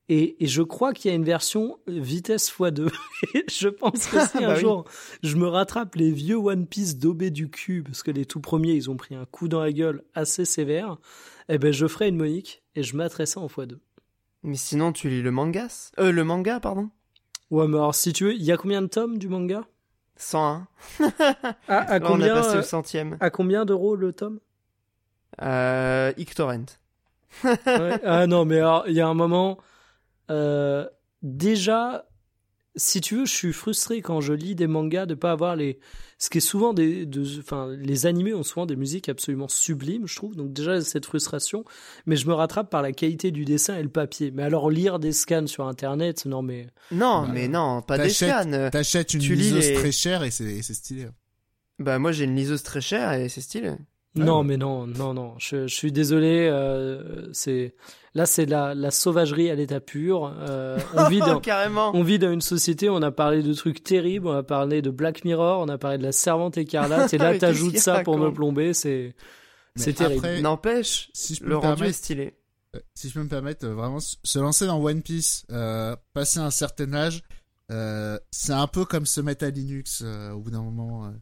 [0.09, 2.93] Et, et je crois qu'il y a une version vitesse x2.
[3.35, 4.61] Et je pense que si un Bah oui.
[4.61, 4.85] jour
[5.25, 8.75] je me rattrape les vieux One Piece daubés du cul, parce que les tout premiers,
[8.75, 10.97] ils ont pris un coup dans la gueule assez sévère,
[11.49, 13.79] eh ben je ferai une Monique et je mettrai ça en x2.
[14.45, 15.67] Mais sinon, tu lis le manga
[15.99, 16.89] Euh, le manga, pardon?
[17.51, 19.63] Ouais, mais alors si tu veux, il y a combien de tomes du manga?
[20.17, 20.67] 101.
[21.69, 23.17] à, à Là, on a passé euh, le centième.
[23.21, 24.41] à combien d'euros le tome?
[25.43, 26.67] Euh, Ictorrent.
[27.45, 28.01] Ouais.
[28.05, 29.59] Ah non, mais alors, il y a un moment.
[30.31, 30.89] euh,
[31.23, 32.07] déjà,
[32.77, 35.79] si tu veux, je suis frustré quand je lis des mangas de pas avoir les.
[36.19, 37.07] Ce qui est souvent des.
[37.07, 40.37] de- Enfin, les animés ont souvent des musiques absolument sublimes, je trouve.
[40.37, 41.65] Donc, déjà, cette frustration.
[42.07, 44.31] Mais je me rattrape par la qualité du dessin et le papier.
[44.31, 46.69] Mais alors, lire des scans sur internet, non, mais.
[46.93, 48.53] Non, Bah, mais non, pas des scans.
[48.53, 51.07] Euh, T'achètes une Tu lis liseuse les- très chère et c'est et c'est stylé.
[51.79, 53.73] Bah, moi, j'ai une liseuse très chère et c'est stylé.
[54.17, 55.35] Non, mais non, non, non.
[55.39, 56.49] Je, je suis désolé.
[56.51, 57.75] euh, c'est
[58.15, 60.35] là, c'est la, la sauvagerie à l'état pur.
[60.49, 61.91] Euh, on vit dans, Carrément.
[61.95, 64.81] On vit dans une société où on a parlé de trucs terribles, on a parlé
[64.83, 68.17] de Black Mirror, on a parlé de la servante écarlate, et là t'ajoutes ça pour
[68.19, 69.15] me plomber, c'est
[69.77, 70.41] c'est terrible.
[70.41, 72.35] N'empêche, si le rendu est stylé.
[72.75, 76.39] euh, si je peux me permettre, euh, vraiment se lancer dans One Piece, euh, passer
[76.39, 77.23] un certain âge,
[77.73, 81.13] Euh, c'est un peu comme se mettre à Linux euh, au bout d'un moment.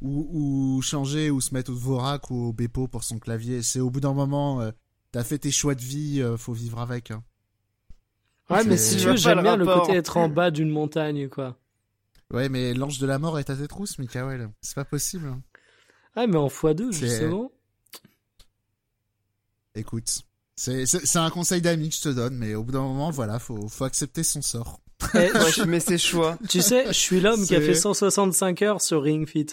[0.00, 3.62] Ou, ou changer ou se mettre au Dvorak ou au Bepo pour son clavier.
[3.62, 4.70] C'est au bout d'un moment, euh,
[5.12, 7.10] t'as fait tes choix de vie, euh, faut vivre avec.
[7.10, 7.22] hein.
[8.48, 11.56] Ouais, mais si tu veux, j'aime bien le côté être en bas d'une montagne, quoi.
[12.32, 14.50] Ouais, mais l'ange de la mort est à tes trousses, Mikael.
[14.60, 15.28] C'est pas possible.
[15.28, 15.42] hein.
[16.16, 17.52] Ah, mais en x2, C'est- justement.
[19.74, 20.22] Écoute,
[20.56, 23.10] c'est c'est- c'est un conseil d'ami que je te donne, mais au bout d'un moment,
[23.10, 24.80] voilà, faut, faut accepter son sort.
[25.14, 26.38] Eh, Ouais, je mets ses choix.
[26.48, 29.46] Tu sais, je suis l'homme qui a fait 165 heures sur Ring Fit.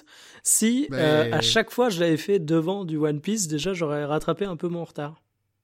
[0.43, 4.05] Si Mais- euh, à chaque fois je l'avais fait devant du One Piece, déjà j'aurais
[4.05, 5.21] rattrapé un peu mon retard.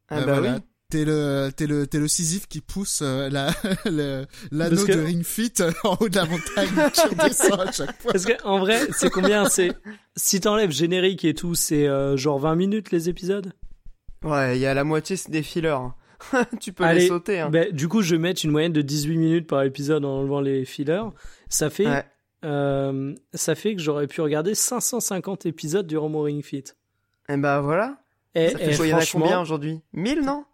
[0.10, 0.62] Ah Euh, bah voilà, oui.
[0.90, 3.50] T'es le, t'es le, t'es le Sisyphe qui pousse euh, la,
[3.86, 6.70] le- l'anneau que- de Ring Fit euh, en haut de la montagne.
[6.94, 8.12] tu redescends à chaque fois.
[8.12, 9.50] Parce que en vrai, c'est combien?
[9.50, 9.72] C'est
[10.16, 13.54] si t'enlèves générique et tout, c'est euh, genre 20 minutes les épisodes?
[14.24, 15.78] Ouais, il y a la moitié c'est des fillers.
[16.60, 17.40] tu peux Allez, les sauter.
[17.40, 17.50] Hein.
[17.50, 20.42] Ben, du coup, je vais mettre une moyenne de 18 minutes par épisode en enlevant
[20.42, 21.04] les fillers.
[21.50, 22.06] Ça fait Ouais.
[22.46, 26.64] euh, ça fait que j'aurais pu regarder 550 épisodes durant mon Ring Fit.
[27.30, 27.98] Et bah voilà.
[28.36, 29.80] Et, Ça fait et quoi, il y en a franchement, combien aujourd'hui?
[29.94, 30.46] 1000 non?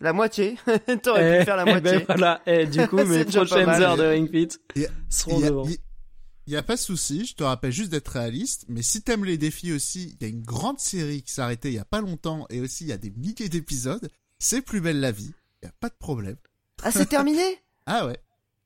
[0.00, 0.56] La moitié.
[1.02, 1.98] T'aurais Eh, pu faire la eh moitié.
[1.98, 5.46] ben voilà, et du coup, mes prochaines heures de Ring Fit Et- seront Il y,
[5.46, 5.64] a, devant.
[5.68, 5.76] il-
[6.46, 9.24] il y a pas de souci, je te rappelle juste d'être réaliste, mais si t'aimes
[9.26, 11.84] les défis aussi, il y a une grande série qui s'est arrêtée il y a
[11.84, 14.08] pas longtemps, et aussi il y a des milliers d'épisodes,
[14.38, 15.32] c'est Plus Belle la Vie,
[15.62, 16.36] il y a pas de problème.
[16.82, 17.42] Ah, c'est terminé
[17.86, 18.18] Ah ouais.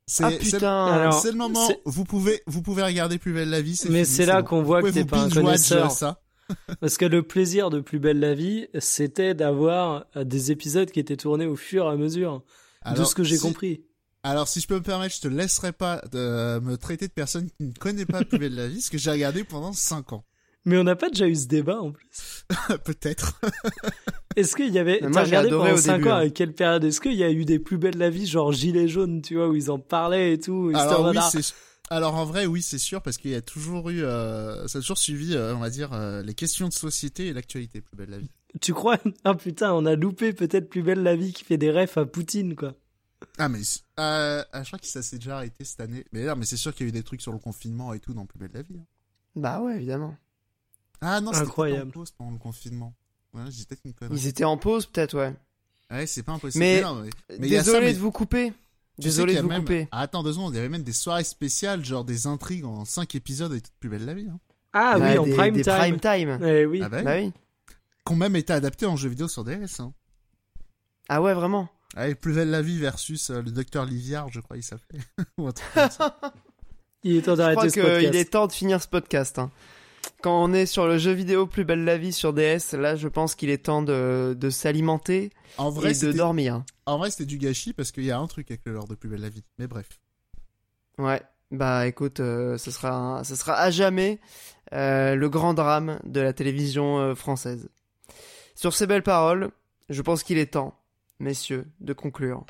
[0.05, 0.85] C'est Ah c'est le- putain.
[0.87, 3.89] Alors, c'est le moment, c'est- vous pouvez, vous pouvez regarder Plus Belle la Vie, c'est
[3.89, 4.47] Mais fini, c'est là bon.
[4.49, 5.91] qu'on voit Vous que t'es pas un connaisseur.
[5.91, 6.21] ça.
[6.81, 10.99] Parce que le plaisir de Plus Belle la Vie, c'était d'avoir euh, des épisodes qui
[10.99, 12.39] étaient tournés au fur et à mesure.
[12.85, 13.85] de Alors, ce que j'ai si- compris.
[14.23, 17.47] Alors, si je peux me permettre, je te laisserai pas de me traiter de personne
[17.49, 20.25] qui ne connaît pas Plus Belle la Vie, parce que j'ai regardé pendant 5 ans.
[20.65, 22.45] Mais on n'a pas déjà eu ce débat en plus.
[22.85, 23.39] Peut-être.
[24.35, 24.99] Est-ce qu'il y avait.
[24.99, 26.19] T'as regardé pendant au 5 début, ans hein.
[26.25, 26.83] à quelle période?
[26.83, 29.49] Est-ce qu'il y a eu des plus belles la vie, genre Gilets jaunes, tu vois,
[29.49, 31.53] où ils en parlaient et tout Alors oui, c'est
[31.89, 34.81] alors en vrai oui c'est sûr parce qu'il y a toujours eu euh, ça a
[34.81, 38.09] toujours suivi euh, on va dire euh, les questions de société et l'actualité plus belle
[38.09, 38.31] la vie.
[38.61, 38.97] Tu crois?
[39.25, 42.05] Ah putain, on a loupé peut-être Plus Belle la Vie qui fait des refs à
[42.05, 42.73] Poutine, quoi.
[43.37, 43.59] Ah mais
[43.99, 46.05] euh, ah, je crois que ça s'est déjà arrêté cette année.
[46.13, 47.99] Mais non mais c'est sûr qu'il y a eu des trucs sur le confinement et
[47.99, 48.77] tout dans plus belle la vie.
[48.79, 48.85] hein.
[49.35, 50.15] Bah ouais, évidemment.
[51.05, 51.89] Ah non c'était Incroyable.
[51.89, 52.93] en pause pendant le confinement.
[53.33, 54.15] Ouais, j'ai peut-être une connerie.
[54.15, 55.33] Ils étaient en pause, peut-être, ouais.
[55.91, 56.63] Ouais c'est pas impossible.
[56.63, 57.09] Mais- non, mais,
[57.39, 58.53] mais il y a ça, Désolé mais de vous couper.
[58.97, 59.87] Désolé de vous même- couper.
[59.91, 62.85] Ah, attends deux secondes il y avait même des soirées spéciales genre des intrigues en
[62.85, 64.27] 5 épisodes et toute plus belle la vie.
[64.31, 64.39] Hein.
[64.73, 65.73] Ah oui, en des, prime des time.
[65.77, 66.39] prime time.
[66.43, 66.81] Eh oui.
[66.83, 67.03] Ah bah oui.
[67.03, 67.31] Bah oui.
[68.05, 69.79] Qui ont même été adaptés en jeu vidéo sur DS.
[69.79, 69.93] Hein.
[71.09, 71.69] Ah ouais, vraiment.
[71.95, 74.99] Avec Plus belle la vie versus euh, le docteur Liviard, je crois il s'appelait.
[77.03, 77.99] Il est temps d'arrêter ce podcast.
[78.05, 79.37] qu'il est temps de finir ce podcast.
[79.39, 79.51] hein.
[80.21, 83.07] Quand on est sur le jeu vidéo Plus belle la vie sur DS, là, je
[83.07, 86.63] pense qu'il est temps de, de s'alimenter En et de dormir.
[86.85, 88.95] en vrai, c'était du gâchis parce qu'il y a un truc avec le lore de
[88.95, 89.43] Plus belle la vie.
[89.59, 89.87] Mais bref.
[90.97, 91.21] Ouais.
[91.51, 94.19] Bah écoute, euh, ce sera, un- ce sera à jamais
[94.73, 97.69] euh, le grand drame de la télévision euh, française.
[98.55, 99.51] Sur ces belles paroles,
[99.89, 100.79] je pense qu'il est temps,
[101.19, 102.45] messieurs, de conclure.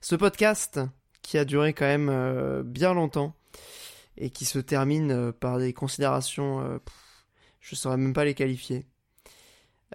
[0.00, 0.80] Ce podcast,
[1.22, 3.34] qui a duré quand même euh, bien longtemps,
[4.18, 6.78] et qui se termine euh, par des considérations, euh,
[7.60, 8.86] je saurais même pas les qualifier.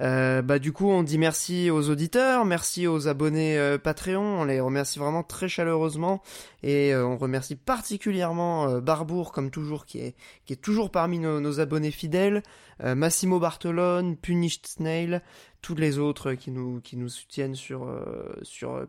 [0.02, 4.60] Euh, bah du coup on dit merci aux auditeurs, merci aux abonnés Patreon, on les
[4.60, 6.24] remercie vraiment très chaleureusement
[6.64, 11.92] et on remercie particulièrement Barbour comme toujours qui est qui est toujours parmi nos, abonnés
[11.92, 12.42] fidèles,
[12.84, 15.22] Massimo Bartolone, Punished Snail,
[15.62, 17.88] tous les autres qui nous soutiennent sur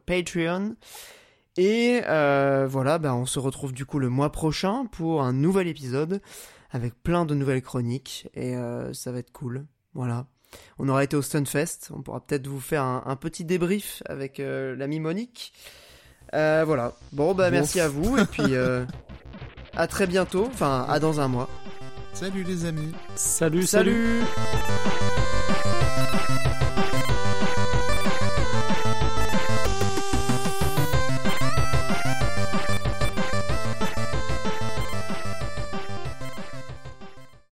[0.06, 0.74] Patreon.
[1.56, 5.68] Et euh, voilà, bah, on se retrouve du coup le mois prochain pour un nouvel
[5.68, 6.20] épisode
[6.70, 9.64] avec plein de nouvelles chroniques et euh, ça va être cool.
[9.94, 10.26] Voilà.
[10.78, 14.40] On aura été au Stunfest, on pourra peut-être vous faire un, un petit débrief avec
[14.40, 15.52] euh, l'ami Monique.
[16.35, 16.94] Euh, voilà.
[17.12, 17.56] Bon, bah Bon.
[17.56, 18.85] merci à vous et puis euh,
[19.76, 21.48] à très bientôt, enfin à dans un mois.
[22.12, 22.93] Salut les amis.
[23.14, 24.22] Salut, salut.
[24.22, 25.34] Salut